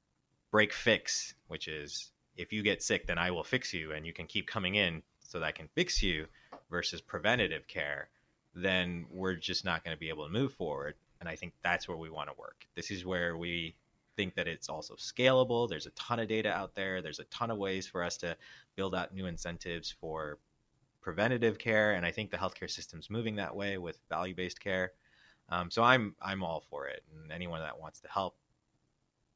break 0.51 0.73
fix, 0.73 1.35
which 1.47 1.67
is 1.67 2.11
if 2.37 2.51
you 2.51 2.63
get 2.63 2.81
sick, 2.81 3.07
then 3.07 3.17
I 3.17 3.31
will 3.31 3.43
fix 3.43 3.73
you 3.73 3.91
and 3.91 4.05
you 4.05 4.13
can 4.13 4.25
keep 4.25 4.47
coming 4.47 4.75
in 4.75 5.03
so 5.19 5.39
that 5.39 5.45
I 5.45 5.51
can 5.51 5.67
fix 5.75 6.01
you 6.01 6.25
versus 6.69 7.01
preventative 7.01 7.67
care, 7.67 8.09
then 8.53 9.05
we're 9.11 9.35
just 9.35 9.65
not 9.65 9.83
going 9.83 9.95
to 9.95 9.99
be 9.99 10.09
able 10.09 10.25
to 10.25 10.31
move 10.31 10.53
forward. 10.53 10.95
And 11.19 11.29
I 11.29 11.35
think 11.35 11.53
that's 11.63 11.87
where 11.87 11.97
we 11.97 12.09
want 12.09 12.29
to 12.29 12.35
work. 12.37 12.65
This 12.75 12.91
is 12.91 13.05
where 13.05 13.37
we 13.37 13.75
think 14.15 14.35
that 14.35 14.47
it's 14.47 14.69
also 14.69 14.95
scalable. 14.95 15.67
There's 15.67 15.85
a 15.85 15.91
ton 15.91 16.19
of 16.19 16.27
data 16.27 16.51
out 16.51 16.75
there. 16.75 17.01
There's 17.01 17.19
a 17.19 17.25
ton 17.25 17.51
of 17.51 17.57
ways 17.57 17.87
for 17.87 18.03
us 18.03 18.17
to 18.17 18.37
build 18.75 18.95
out 18.95 19.13
new 19.13 19.25
incentives 19.25 19.91
for 19.91 20.39
preventative 21.05 21.59
care, 21.59 21.93
and 21.93 22.03
I 22.03 22.09
think 22.09 22.31
the 22.31 22.37
healthcare 22.37 22.69
system's 22.69 23.11
moving 23.11 23.35
that 23.35 23.55
way 23.55 23.77
with 23.77 23.99
value-based 24.09 24.59
care. 24.59 24.93
Um, 25.49 25.69
so 25.69 25.83
I'm 25.83 26.15
I'm 26.19 26.43
all 26.43 26.63
for 26.67 26.87
it, 26.87 27.03
and 27.13 27.31
anyone 27.31 27.61
that 27.61 27.79
wants 27.79 27.99
to 28.01 28.07
help, 28.09 28.35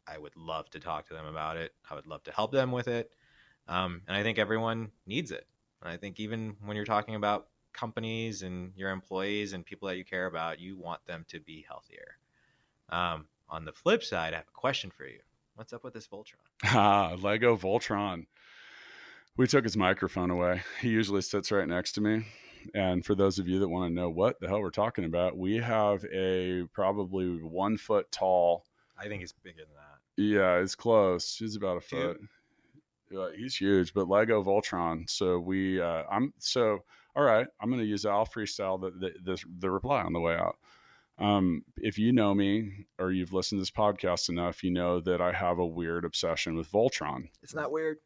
I 0.08 0.18
would 0.18 0.36
love 0.36 0.68
to 0.72 0.80
talk 0.80 1.08
to 1.08 1.14
them 1.14 1.28
about 1.28 1.58
it. 1.58 1.76
I 1.88 1.94
would 1.94 2.08
love 2.08 2.24
to 2.24 2.32
help 2.32 2.52
them 2.52 2.72
with 2.72 2.88
it, 2.88 3.12
um, 3.68 4.02
and 4.08 4.18
I 4.18 4.24
think 4.24 4.40
everyone 4.40 4.90
needs 5.06 5.30
it. 5.30 5.46
And 5.84 5.92
I 5.92 5.96
think 5.98 6.20
even 6.20 6.58
when 6.66 6.76
you're 6.76 6.86
talking 6.86 7.14
about 7.14 7.50
companies 7.72 8.42
and 8.42 8.74
your 8.76 8.90
employees 8.90 9.54
and 9.54 9.64
people 9.64 9.88
that 9.90 9.98
you 9.98 10.04
care 10.04 10.26
about, 10.26 10.60
you 10.60 10.76
want 10.76 11.06
them 11.06 11.24
to 11.28 11.40
be 11.40 11.64
healthier. 11.68 12.18
Um, 12.90 13.28
on 13.48 13.64
the 13.64 13.72
flip 13.72 14.04
side, 14.04 14.34
I 14.34 14.38
have 14.38 14.48
a 14.48 14.60
question 14.60 14.90
for 14.90 15.06
you. 15.06 15.20
What's 15.54 15.72
up 15.72 15.84
with 15.84 15.94
this 15.94 16.08
Voltron? 16.08 16.42
Ah, 16.64 17.16
Lego 17.22 17.56
Voltron 17.56 18.26
we 19.40 19.48
took 19.48 19.64
his 19.64 19.78
microphone 19.78 20.32
away. 20.32 20.62
He 20.82 20.90
usually 20.90 21.22
sits 21.22 21.50
right 21.50 21.66
next 21.66 21.94
to 21.94 22.02
me. 22.02 22.26
And 22.76 23.06
for 23.06 23.16
those 23.16 23.40
of 23.40 23.48
you 23.48 23.60
that 23.60 23.70
want 23.70 23.90
to 23.90 23.96
know 23.96 24.10
what 24.10 24.38
the 24.42 24.50
hell 24.50 24.60
we're 24.60 24.70
talking 24.70 25.06
about, 25.06 25.38
we 25.38 25.56
have 25.60 26.04
a 26.14 26.66
probably 26.74 27.42
one 27.42 27.78
foot 27.78 28.12
tall. 28.12 28.66
I 28.98 29.08
think 29.08 29.22
he's 29.22 29.32
bigger 29.32 29.60
than 29.60 29.76
that. 29.78 30.22
Yeah, 30.22 30.62
it's 30.62 30.76
close. 30.76 31.38
He's 31.38 31.56
about 31.56 31.78
a 31.78 31.82
foot. 31.82 32.20
Yeah, 33.10 33.28
he's 33.34 33.56
huge, 33.56 33.94
but 33.94 34.10
Lego 34.10 34.44
Voltron. 34.44 35.10
So 35.10 35.40
we, 35.40 35.80
uh, 35.80 36.04
I'm 36.12 36.34
so 36.40 36.80
all 37.16 37.24
right. 37.24 37.48
I'm 37.62 37.70
going 37.70 37.82
to 37.82 37.88
use 37.88 38.06
Al 38.06 38.26
freestyle 38.26 38.80
the, 38.82 38.92
the 38.92 39.14
the, 39.24 39.44
the 39.60 39.72
reply 39.72 40.02
on 40.02 40.12
the 40.12 40.20
way 40.20 40.36
out. 40.36 40.58
Um, 41.18 41.64
if 41.78 41.98
you 41.98 42.12
know 42.12 42.34
me 42.34 42.88
or 42.98 43.14
you've 43.14 43.32
listened 43.32 43.60
to 43.60 43.62
this 43.62 43.72
podcast 43.72 44.28
enough, 44.28 44.66
you 44.66 44.72
know 44.72 45.00
that 45.00 45.22
I 45.22 45.32
have 45.32 45.60
a 45.60 45.66
weird 45.66 46.04
obsession 46.04 46.58
with 46.58 46.70
Voltron. 46.70 47.30
It's 47.42 47.56
not 47.56 47.72
weird 47.72 48.00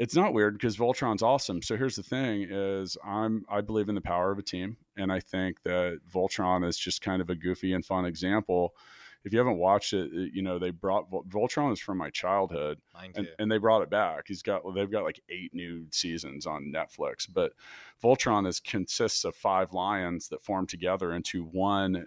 it's 0.00 0.16
not 0.16 0.32
weird 0.32 0.54
because 0.54 0.78
Voltron's 0.78 1.22
awesome. 1.22 1.60
So 1.60 1.76
here's 1.76 1.94
the 1.94 2.02
thing: 2.02 2.46
is 2.50 2.96
I'm 3.04 3.44
I 3.50 3.60
believe 3.60 3.90
in 3.90 3.94
the 3.94 4.00
power 4.00 4.32
of 4.32 4.38
a 4.38 4.42
team, 4.42 4.78
and 4.96 5.12
I 5.12 5.20
think 5.20 5.62
that 5.64 6.00
Voltron 6.10 6.66
is 6.66 6.78
just 6.78 7.02
kind 7.02 7.20
of 7.20 7.28
a 7.28 7.34
goofy 7.34 7.74
and 7.74 7.84
fun 7.84 8.06
example. 8.06 8.74
If 9.24 9.32
you 9.32 9.38
haven't 9.38 9.58
watched 9.58 9.92
it, 9.92 10.10
you 10.32 10.42
know 10.42 10.58
they 10.58 10.70
brought 10.70 11.10
Voltron 11.10 11.72
is 11.72 11.80
from 11.80 11.98
my 11.98 12.10
childhood, 12.10 12.78
and, 13.16 13.28
and, 13.38 13.52
they 13.52 13.58
brought 13.58 13.82
it 13.82 13.90
back. 13.90 14.24
He's 14.26 14.42
got 14.42 14.62
they've 14.74 14.90
got 14.90 15.04
like 15.04 15.20
eight 15.28 15.52
new 15.52 15.86
seasons 15.90 16.46
on 16.46 16.72
Netflix, 16.74 17.26
but 17.30 17.52
Voltron 18.02 18.46
is 18.46 18.60
consists 18.60 19.24
of 19.24 19.34
five 19.34 19.72
lions 19.72 20.28
that 20.28 20.42
form 20.42 20.66
together 20.66 21.12
into 21.12 21.44
one 21.44 22.06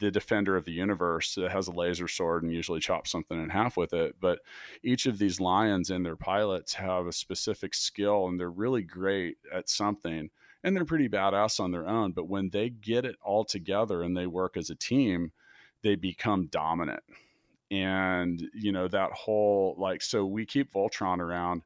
the 0.00 0.10
defender 0.10 0.56
of 0.56 0.64
the 0.64 0.72
universe 0.72 1.34
that 1.34 1.52
has 1.52 1.68
a 1.68 1.72
laser 1.72 2.08
sword 2.08 2.42
and 2.42 2.52
usually 2.52 2.80
chops 2.80 3.10
something 3.10 3.40
in 3.40 3.50
half 3.50 3.76
with 3.76 3.92
it. 3.92 4.16
But 4.20 4.40
each 4.82 5.06
of 5.06 5.18
these 5.18 5.40
lions 5.40 5.90
and 5.90 6.04
their 6.04 6.16
pilots 6.16 6.74
have 6.74 7.06
a 7.06 7.12
specific 7.12 7.74
skill 7.74 8.26
and 8.26 8.40
they're 8.40 8.50
really 8.50 8.82
great 8.82 9.36
at 9.52 9.68
something 9.68 10.30
and 10.64 10.76
they're 10.76 10.84
pretty 10.84 11.08
badass 11.08 11.60
on 11.60 11.70
their 11.70 11.86
own. 11.86 12.12
But 12.12 12.28
when 12.28 12.50
they 12.50 12.70
get 12.70 13.04
it 13.04 13.16
all 13.22 13.44
together 13.44 14.02
and 14.02 14.16
they 14.16 14.26
work 14.26 14.56
as 14.56 14.70
a 14.70 14.74
team, 14.74 15.32
they 15.82 15.94
become 15.94 16.46
dominant. 16.46 17.02
And, 17.70 18.42
you 18.54 18.72
know, 18.72 18.88
that 18.88 19.12
whole 19.12 19.76
like, 19.78 20.02
so 20.02 20.24
we 20.26 20.44
keep 20.44 20.72
Voltron 20.72 21.18
around 21.18 21.62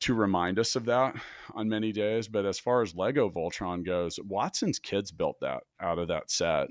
to 0.00 0.14
remind 0.14 0.58
us 0.58 0.76
of 0.76 0.84
that 0.84 1.16
on 1.54 1.68
many 1.68 1.92
days. 1.92 2.28
But 2.28 2.46
as 2.46 2.58
far 2.58 2.82
as 2.82 2.94
Lego 2.94 3.28
Voltron 3.28 3.84
goes, 3.84 4.18
Watson's 4.28 4.78
kids 4.78 5.10
built 5.10 5.40
that 5.40 5.62
out 5.80 5.98
of 5.98 6.08
that 6.08 6.30
set. 6.30 6.68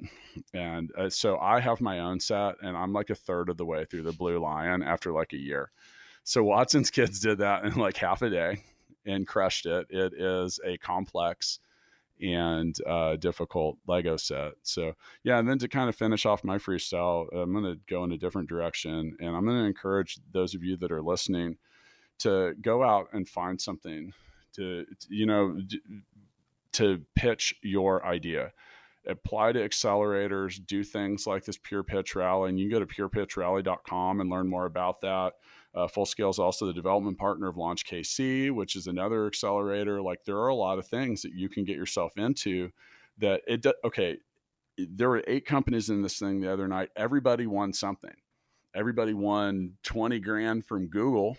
And 0.53 0.91
uh, 0.97 1.09
so 1.09 1.37
I 1.39 1.59
have 1.59 1.81
my 1.81 1.99
own 1.99 2.19
set, 2.19 2.55
and 2.61 2.77
I'm 2.77 2.93
like 2.93 3.09
a 3.09 3.15
third 3.15 3.49
of 3.49 3.57
the 3.57 3.65
way 3.65 3.85
through 3.85 4.03
the 4.03 4.13
Blue 4.13 4.39
Lion 4.39 4.81
after 4.81 5.11
like 5.11 5.33
a 5.33 5.37
year. 5.37 5.71
So 6.23 6.43
Watson's 6.43 6.89
kids 6.91 7.19
did 7.19 7.39
that 7.39 7.65
in 7.65 7.75
like 7.75 7.97
half 7.97 8.21
a 8.21 8.29
day 8.29 8.63
and 9.05 9.27
crushed 9.27 9.65
it. 9.65 9.87
It 9.89 10.13
is 10.13 10.59
a 10.63 10.77
complex 10.77 11.59
and 12.21 12.75
uh, 12.85 13.15
difficult 13.15 13.77
Lego 13.87 14.17
set. 14.17 14.53
So 14.63 14.93
yeah, 15.23 15.39
and 15.39 15.47
then 15.47 15.59
to 15.59 15.67
kind 15.67 15.89
of 15.89 15.95
finish 15.95 16.25
off 16.25 16.43
my 16.43 16.57
freestyle, 16.57 17.27
I'm 17.33 17.51
going 17.53 17.65
to 17.65 17.79
go 17.87 18.03
in 18.03 18.11
a 18.11 18.17
different 18.17 18.49
direction, 18.49 19.17
and 19.19 19.35
I'm 19.35 19.45
going 19.45 19.59
to 19.59 19.65
encourage 19.65 20.19
those 20.31 20.55
of 20.55 20.63
you 20.63 20.77
that 20.77 20.91
are 20.91 21.01
listening 21.01 21.57
to 22.19 22.53
go 22.61 22.83
out 22.83 23.07
and 23.13 23.27
find 23.27 23.61
something 23.61 24.13
to 24.55 24.85
you 25.09 25.25
know 25.25 25.59
to 26.73 27.01
pitch 27.15 27.55
your 27.61 28.05
idea 28.05 28.51
apply 29.07 29.53
to 29.53 29.59
accelerators 29.59 30.63
do 30.65 30.83
things 30.83 31.25
like 31.25 31.45
this 31.45 31.57
pure 31.57 31.83
pitch 31.83 32.15
rally 32.15 32.49
and 32.49 32.59
you 32.59 32.69
can 32.69 32.79
go 32.79 32.83
to 32.83 32.93
purepitchrally.com 32.93 34.19
and 34.19 34.29
learn 34.29 34.47
more 34.47 34.65
about 34.65 35.01
that 35.01 35.33
uh, 35.77 35.87
full 35.87 36.05
scale 36.05 36.29
is 36.29 36.39
also 36.39 36.65
the 36.65 36.73
development 36.73 37.17
partner 37.17 37.47
of 37.47 37.57
launch 37.57 37.85
kc 37.85 38.51
which 38.51 38.75
is 38.75 38.87
another 38.87 39.27
accelerator 39.27 40.01
like 40.01 40.23
there 40.25 40.37
are 40.37 40.47
a 40.47 40.55
lot 40.55 40.79
of 40.79 40.87
things 40.87 41.21
that 41.21 41.33
you 41.33 41.47
can 41.47 41.63
get 41.63 41.77
yourself 41.77 42.11
into 42.17 42.69
that 43.17 43.41
it 43.47 43.61
do, 43.61 43.73
okay 43.85 44.17
there 44.77 45.09
were 45.09 45.23
eight 45.27 45.45
companies 45.45 45.89
in 45.89 46.01
this 46.01 46.19
thing 46.19 46.39
the 46.39 46.51
other 46.51 46.67
night. 46.67 46.89
Everybody 46.95 47.47
won 47.47 47.73
something. 47.73 48.13
Everybody 48.75 49.13
won 49.13 49.73
20 49.83 50.19
grand 50.19 50.65
from 50.65 50.87
Google 50.87 51.37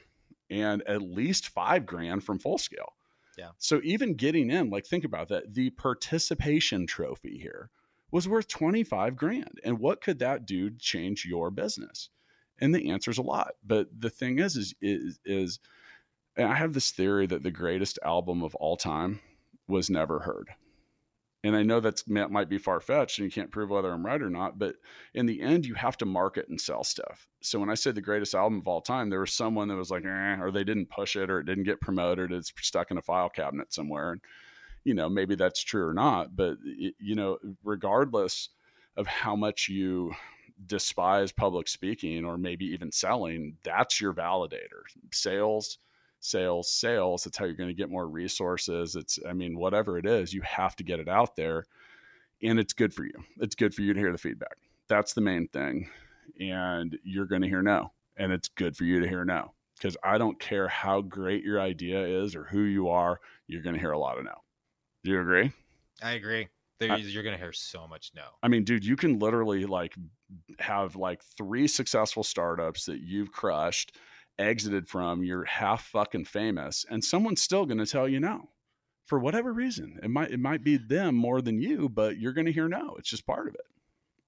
and 0.50 0.82
at 0.88 1.02
least 1.02 1.48
five 1.48 1.86
grand 1.86 2.24
from 2.24 2.38
Full 2.38 2.58
Scale. 2.58 2.92
Yeah. 3.36 3.50
So 3.58 3.80
even 3.84 4.14
getting 4.14 4.50
in, 4.50 4.70
like, 4.70 4.86
think 4.86 5.04
about 5.04 5.28
that. 5.28 5.54
The 5.54 5.70
participation 5.70 6.86
trophy 6.86 7.38
here 7.38 7.70
was 8.10 8.26
worth 8.26 8.48
25 8.48 9.14
grand. 9.14 9.60
And 9.62 9.78
what 9.78 10.00
could 10.00 10.18
that 10.18 10.46
do 10.46 10.70
to 10.70 10.78
change 10.78 11.24
your 11.24 11.50
business? 11.50 12.10
And 12.60 12.74
the 12.74 12.90
answer 12.90 13.10
is 13.10 13.18
a 13.18 13.22
lot. 13.22 13.54
But 13.64 13.88
the 13.96 14.10
thing 14.10 14.38
is, 14.38 14.56
is, 14.56 14.74
is, 14.80 15.18
is 15.24 15.60
I 16.36 16.54
have 16.54 16.72
this 16.72 16.90
theory 16.90 17.26
that 17.26 17.42
the 17.42 17.50
greatest 17.50 17.98
album 18.04 18.42
of 18.42 18.54
all 18.56 18.76
time 18.76 19.20
was 19.66 19.90
never 19.90 20.20
heard. 20.20 20.50
And 21.44 21.54
I 21.54 21.62
know 21.62 21.78
that 21.78 22.02
might 22.08 22.48
be 22.48 22.58
far 22.58 22.80
fetched 22.80 23.18
and 23.18 23.24
you 23.24 23.30
can't 23.30 23.52
prove 23.52 23.70
whether 23.70 23.92
I'm 23.92 24.04
right 24.04 24.20
or 24.20 24.28
not, 24.28 24.58
but 24.58 24.74
in 25.14 25.26
the 25.26 25.40
end, 25.40 25.66
you 25.66 25.74
have 25.74 25.96
to 25.98 26.06
market 26.06 26.48
and 26.48 26.60
sell 26.60 26.82
stuff. 26.82 27.28
So 27.42 27.60
when 27.60 27.70
I 27.70 27.74
said 27.74 27.94
the 27.94 28.00
greatest 28.00 28.34
album 28.34 28.58
of 28.58 28.66
all 28.66 28.80
time, 28.80 29.08
there 29.08 29.20
was 29.20 29.32
someone 29.32 29.68
that 29.68 29.76
was 29.76 29.90
like, 29.90 30.04
eh, 30.04 30.36
or 30.40 30.50
they 30.50 30.64
didn't 30.64 30.90
push 30.90 31.14
it 31.14 31.30
or 31.30 31.38
it 31.38 31.46
didn't 31.46 31.62
get 31.62 31.80
promoted. 31.80 32.32
It's 32.32 32.52
stuck 32.60 32.90
in 32.90 32.98
a 32.98 33.02
file 33.02 33.28
cabinet 33.28 33.72
somewhere. 33.72 34.12
And, 34.12 34.20
you 34.82 34.94
know, 34.94 35.08
maybe 35.08 35.36
that's 35.36 35.62
true 35.62 35.86
or 35.86 35.94
not, 35.94 36.34
but, 36.34 36.56
you 36.64 37.14
know, 37.14 37.38
regardless 37.62 38.48
of 38.96 39.06
how 39.06 39.36
much 39.36 39.68
you 39.68 40.12
despise 40.66 41.32
public 41.32 41.68
speaking 41.68 42.24
or 42.24 42.36
maybe 42.38 42.66
even 42.66 42.90
selling, 42.92 43.56
that's 43.62 44.00
your 44.00 44.12
validator. 44.12 44.82
Sales, 45.12 45.78
sales, 46.20 46.72
sales. 46.72 47.24
That's 47.24 47.36
how 47.36 47.44
you're 47.44 47.54
going 47.54 47.68
to 47.68 47.74
get 47.74 47.90
more 47.90 48.08
resources. 48.08 48.96
It's, 48.96 49.18
I 49.28 49.32
mean, 49.32 49.58
whatever 49.58 49.98
it 49.98 50.06
is, 50.06 50.34
you 50.34 50.42
have 50.42 50.76
to 50.76 50.84
get 50.84 51.00
it 51.00 51.08
out 51.08 51.36
there 51.36 51.64
and 52.42 52.58
it's 52.58 52.72
good 52.72 52.94
for 52.94 53.04
you. 53.04 53.14
It's 53.38 53.54
good 53.54 53.74
for 53.74 53.82
you 53.82 53.94
to 53.94 54.00
hear 54.00 54.12
the 54.12 54.18
feedback. 54.18 54.56
That's 54.88 55.12
the 55.12 55.20
main 55.20 55.48
thing. 55.48 55.88
And 56.40 56.98
you're 57.02 57.26
going 57.26 57.42
to 57.42 57.48
hear 57.48 57.62
no. 57.62 57.92
And 58.16 58.32
it's 58.32 58.48
good 58.48 58.76
for 58.76 58.84
you 58.84 59.00
to 59.00 59.08
hear 59.08 59.24
no 59.24 59.52
because 59.76 59.96
I 60.02 60.18
don't 60.18 60.38
care 60.40 60.68
how 60.68 61.00
great 61.00 61.44
your 61.44 61.60
idea 61.60 62.04
is 62.04 62.34
or 62.34 62.44
who 62.44 62.62
you 62.62 62.88
are, 62.88 63.20
you're 63.46 63.62
going 63.62 63.74
to 63.74 63.80
hear 63.80 63.92
a 63.92 63.98
lot 63.98 64.18
of 64.18 64.24
no. 64.24 64.34
Do 65.04 65.12
you 65.12 65.20
agree? 65.20 65.52
I 66.02 66.12
agree. 66.12 66.48
You're 66.80 67.22
going 67.22 67.34
to 67.34 67.42
hear 67.42 67.52
so 67.52 67.86
much 67.88 68.12
no. 68.14 68.22
I 68.42 68.48
mean, 68.48 68.64
dude, 68.64 68.84
you 68.84 68.96
can 68.96 69.18
literally 69.18 69.64
like 69.66 69.94
have 70.58 70.96
like 70.96 71.22
three 71.36 71.66
successful 71.68 72.22
startups 72.22 72.86
that 72.86 73.00
you've 73.00 73.32
crushed 73.32 73.96
exited 74.38 74.88
from, 74.88 75.24
you're 75.24 75.44
half 75.44 75.84
fucking 75.86 76.24
famous, 76.24 76.86
and 76.88 77.04
someone's 77.04 77.42
still 77.42 77.66
going 77.66 77.78
to 77.78 77.86
tell 77.86 78.08
you 78.08 78.20
no 78.20 78.48
for 79.06 79.18
whatever 79.18 79.52
reason. 79.52 79.98
It 80.02 80.10
might 80.10 80.30
it 80.30 80.40
might 80.40 80.62
be 80.62 80.76
them 80.76 81.14
more 81.14 81.40
than 81.40 81.60
you, 81.60 81.88
but 81.88 82.18
you're 82.18 82.32
going 82.32 82.46
to 82.46 82.52
hear 82.52 82.68
no. 82.68 82.94
It's 82.98 83.08
just 83.08 83.26
part 83.26 83.48
of 83.48 83.54
it. 83.54 83.66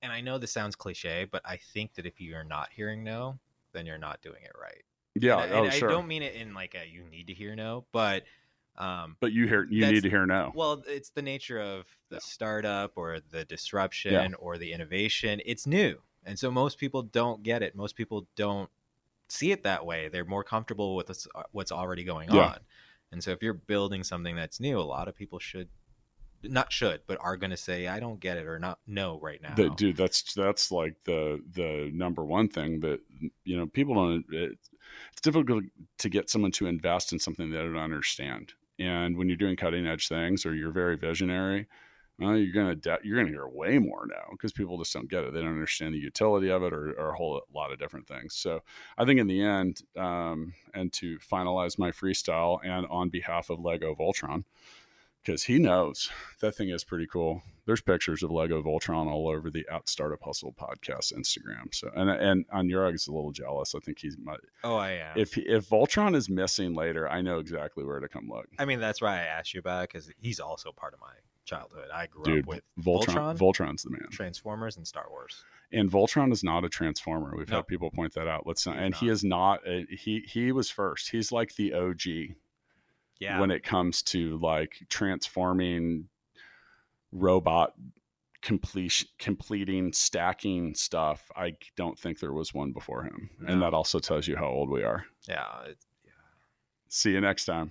And 0.02 0.10
I 0.10 0.20
know 0.20 0.38
this 0.38 0.52
sounds 0.52 0.74
cliche, 0.74 1.26
but 1.30 1.42
I 1.44 1.56
think 1.56 1.94
that 1.94 2.06
if 2.06 2.20
you're 2.20 2.44
not 2.44 2.70
hearing 2.74 3.04
no, 3.04 3.38
then 3.72 3.84
you're 3.84 3.98
not 3.98 4.22
doing 4.22 4.42
it 4.42 4.52
right. 4.60 4.82
Yeah, 5.14 5.42
and, 5.42 5.52
oh, 5.52 5.64
and 5.64 5.72
sure. 5.72 5.88
I 5.90 5.92
don't 5.92 6.08
mean 6.08 6.22
it 6.22 6.34
in 6.34 6.54
like 6.54 6.74
a 6.74 6.88
you 6.88 7.04
need 7.04 7.26
to 7.26 7.34
hear 7.34 7.54
no, 7.54 7.84
but 7.92 8.24
um, 8.78 9.16
but 9.20 9.32
you 9.32 9.46
hear 9.46 9.66
you 9.68 9.86
need 9.86 10.02
to 10.02 10.10
hear 10.10 10.26
now. 10.26 10.52
Well, 10.54 10.82
it's 10.86 11.10
the 11.10 11.22
nature 11.22 11.60
of 11.60 11.84
the 12.08 12.16
yeah. 12.16 12.20
startup 12.22 12.92
or 12.96 13.18
the 13.30 13.44
disruption 13.44 14.12
yeah. 14.12 14.36
or 14.38 14.58
the 14.58 14.72
innovation. 14.72 15.40
It's 15.44 15.66
new, 15.66 16.00
and 16.24 16.38
so 16.38 16.50
most 16.50 16.78
people 16.78 17.02
don't 17.02 17.42
get 17.42 17.62
it. 17.62 17.74
Most 17.74 17.96
people 17.96 18.26
don't 18.36 18.70
see 19.28 19.52
it 19.52 19.62
that 19.64 19.84
way. 19.84 20.08
They're 20.08 20.24
more 20.24 20.44
comfortable 20.44 20.96
with 20.96 21.10
uh, 21.10 21.42
what's 21.52 21.72
already 21.72 22.04
going 22.04 22.30
yeah. 22.30 22.46
on. 22.46 22.58
And 23.12 23.22
so 23.22 23.32
if 23.32 23.42
you're 23.42 23.54
building 23.54 24.04
something 24.04 24.36
that's 24.36 24.60
new, 24.60 24.78
a 24.78 24.82
lot 24.82 25.08
of 25.08 25.16
people 25.16 25.38
should 25.38 25.68
not 26.42 26.72
should, 26.72 27.02
but 27.06 27.18
are 27.20 27.36
going 27.36 27.50
to 27.50 27.56
say 27.56 27.86
I 27.86 28.00
don't 28.00 28.20
get 28.20 28.38
it 28.38 28.46
or 28.46 28.58
not 28.58 28.78
know 28.86 29.18
right 29.20 29.40
now. 29.42 29.54
Dude, 29.54 29.96
that's 29.96 30.34
that's 30.34 30.70
like 30.70 30.94
the 31.04 31.42
the 31.52 31.90
number 31.92 32.24
one 32.24 32.48
thing 32.48 32.80
that 32.80 33.00
you 33.44 33.56
know 33.56 33.66
people 33.66 33.94
don't. 33.94 34.24
It, 34.30 34.58
it's 35.12 35.20
difficult 35.20 35.64
to 35.98 36.08
get 36.08 36.30
someone 36.30 36.50
to 36.52 36.66
invest 36.66 37.12
in 37.12 37.18
something 37.18 37.50
they 37.50 37.58
don't 37.58 37.76
understand. 37.76 38.54
And 38.80 39.16
when 39.16 39.28
you're 39.28 39.36
doing 39.36 39.56
cutting 39.56 39.86
edge 39.86 40.08
things 40.08 40.46
or 40.46 40.54
you're 40.54 40.72
very 40.72 40.96
visionary, 40.96 41.68
well, 42.18 42.36
you're 42.36 42.52
gonna 42.52 42.74
de- 42.74 42.98
you're 43.02 43.16
gonna 43.16 43.30
hear 43.30 43.46
way 43.46 43.78
more 43.78 44.06
now 44.06 44.26
because 44.32 44.52
people 44.52 44.76
just 44.78 44.92
don't 44.92 45.08
get 45.08 45.24
it. 45.24 45.32
They 45.32 45.40
don't 45.40 45.52
understand 45.52 45.94
the 45.94 45.98
utility 45.98 46.50
of 46.50 46.62
it 46.62 46.72
or, 46.72 46.92
or, 46.92 47.10
a 47.10 47.16
whole 47.16 47.40
lot 47.54 47.72
of 47.72 47.78
different 47.78 48.06
things. 48.06 48.34
So 48.34 48.60
I 48.98 49.04
think 49.04 49.20
in 49.20 49.26
the 49.26 49.42
end, 49.42 49.82
um, 49.96 50.52
and 50.74 50.92
to 50.94 51.18
finalize 51.18 51.78
my 51.78 51.90
freestyle, 51.90 52.58
and 52.62 52.86
on 52.90 53.08
behalf 53.08 53.48
of 53.48 53.60
Lego 53.60 53.94
Voltron, 53.94 54.44
because 55.22 55.44
he 55.44 55.58
knows 55.58 56.10
that 56.40 56.56
thing 56.56 56.70
is 56.70 56.84
pretty 56.84 57.06
cool. 57.06 57.42
There's 57.66 57.80
pictures 57.80 58.22
of 58.22 58.30
Lego 58.30 58.62
Voltron 58.62 59.06
all 59.06 59.28
over 59.28 59.50
the 59.50 59.66
At 59.70 59.88
Startup 59.88 60.20
Hustle 60.22 60.52
podcast 60.52 61.12
Instagram. 61.12 61.72
So 61.72 61.90
and 61.94 62.10
and 62.10 62.44
on 62.52 62.68
your 62.68 62.92
is 62.92 63.06
a 63.06 63.12
little 63.12 63.32
jealous. 63.32 63.74
I 63.74 63.80
think 63.80 63.98
he's 64.00 64.16
might. 64.18 64.40
Oh, 64.64 64.76
I 64.76 64.92
am. 64.92 65.16
If 65.16 65.36
if 65.38 65.68
Voltron 65.68 66.14
is 66.16 66.28
missing 66.28 66.74
later, 66.74 67.08
I 67.08 67.20
know 67.20 67.38
exactly 67.38 67.84
where 67.84 68.00
to 68.00 68.08
come 68.08 68.28
look. 68.28 68.48
I 68.58 68.64
mean, 68.64 68.80
that's 68.80 69.00
why 69.00 69.18
I 69.18 69.24
asked 69.24 69.54
you 69.54 69.60
about 69.60 69.84
it 69.84 69.90
because 69.92 70.10
he's 70.18 70.40
also 70.40 70.72
part 70.72 70.94
of 70.94 71.00
my 71.00 71.12
childhood. 71.44 71.88
I 71.92 72.06
grew 72.06 72.24
Dude, 72.24 72.44
up 72.44 72.48
with 72.48 72.62
Voltron, 72.80 73.36
Voltron, 73.36 73.38
Voltron's 73.38 73.82
the 73.82 73.90
man. 73.90 74.08
Transformers, 74.10 74.76
and 74.76 74.86
Star 74.86 75.06
Wars. 75.10 75.44
And 75.72 75.90
Voltron 75.90 76.32
is 76.32 76.42
not 76.42 76.64
a 76.64 76.68
transformer. 76.68 77.34
We've 77.36 77.48
had 77.48 77.68
people 77.68 77.90
point 77.90 78.14
that 78.14 78.26
out. 78.26 78.46
Let's 78.46 78.66
not, 78.66 78.76
and 78.76 78.92
not. 78.92 79.00
he 79.00 79.08
is 79.08 79.22
not. 79.22 79.60
A, 79.66 79.86
he 79.90 80.24
he 80.26 80.50
was 80.50 80.70
first. 80.70 81.10
He's 81.10 81.30
like 81.30 81.54
the 81.54 81.74
OG. 81.74 82.34
Yeah. 83.20 83.38
When 83.38 83.50
it 83.50 83.62
comes 83.62 84.02
to 84.02 84.38
like 84.38 84.78
transforming 84.88 86.08
robot 87.12 87.74
completion 88.42 89.08
completing 89.18 89.92
stacking 89.92 90.74
stuff 90.74 91.30
i 91.36 91.54
don't 91.76 91.98
think 91.98 92.18
there 92.20 92.32
was 92.32 92.54
one 92.54 92.72
before 92.72 93.02
him 93.02 93.28
no. 93.38 93.52
and 93.52 93.60
that 93.60 93.74
also 93.74 93.98
tells 93.98 94.26
you 94.26 94.34
how 94.36 94.46
old 94.46 94.70
we 94.70 94.82
are 94.82 95.04
yeah, 95.28 95.44
yeah. 95.66 96.12
see 96.88 97.10
you 97.10 97.20
next 97.20 97.44
time 97.44 97.70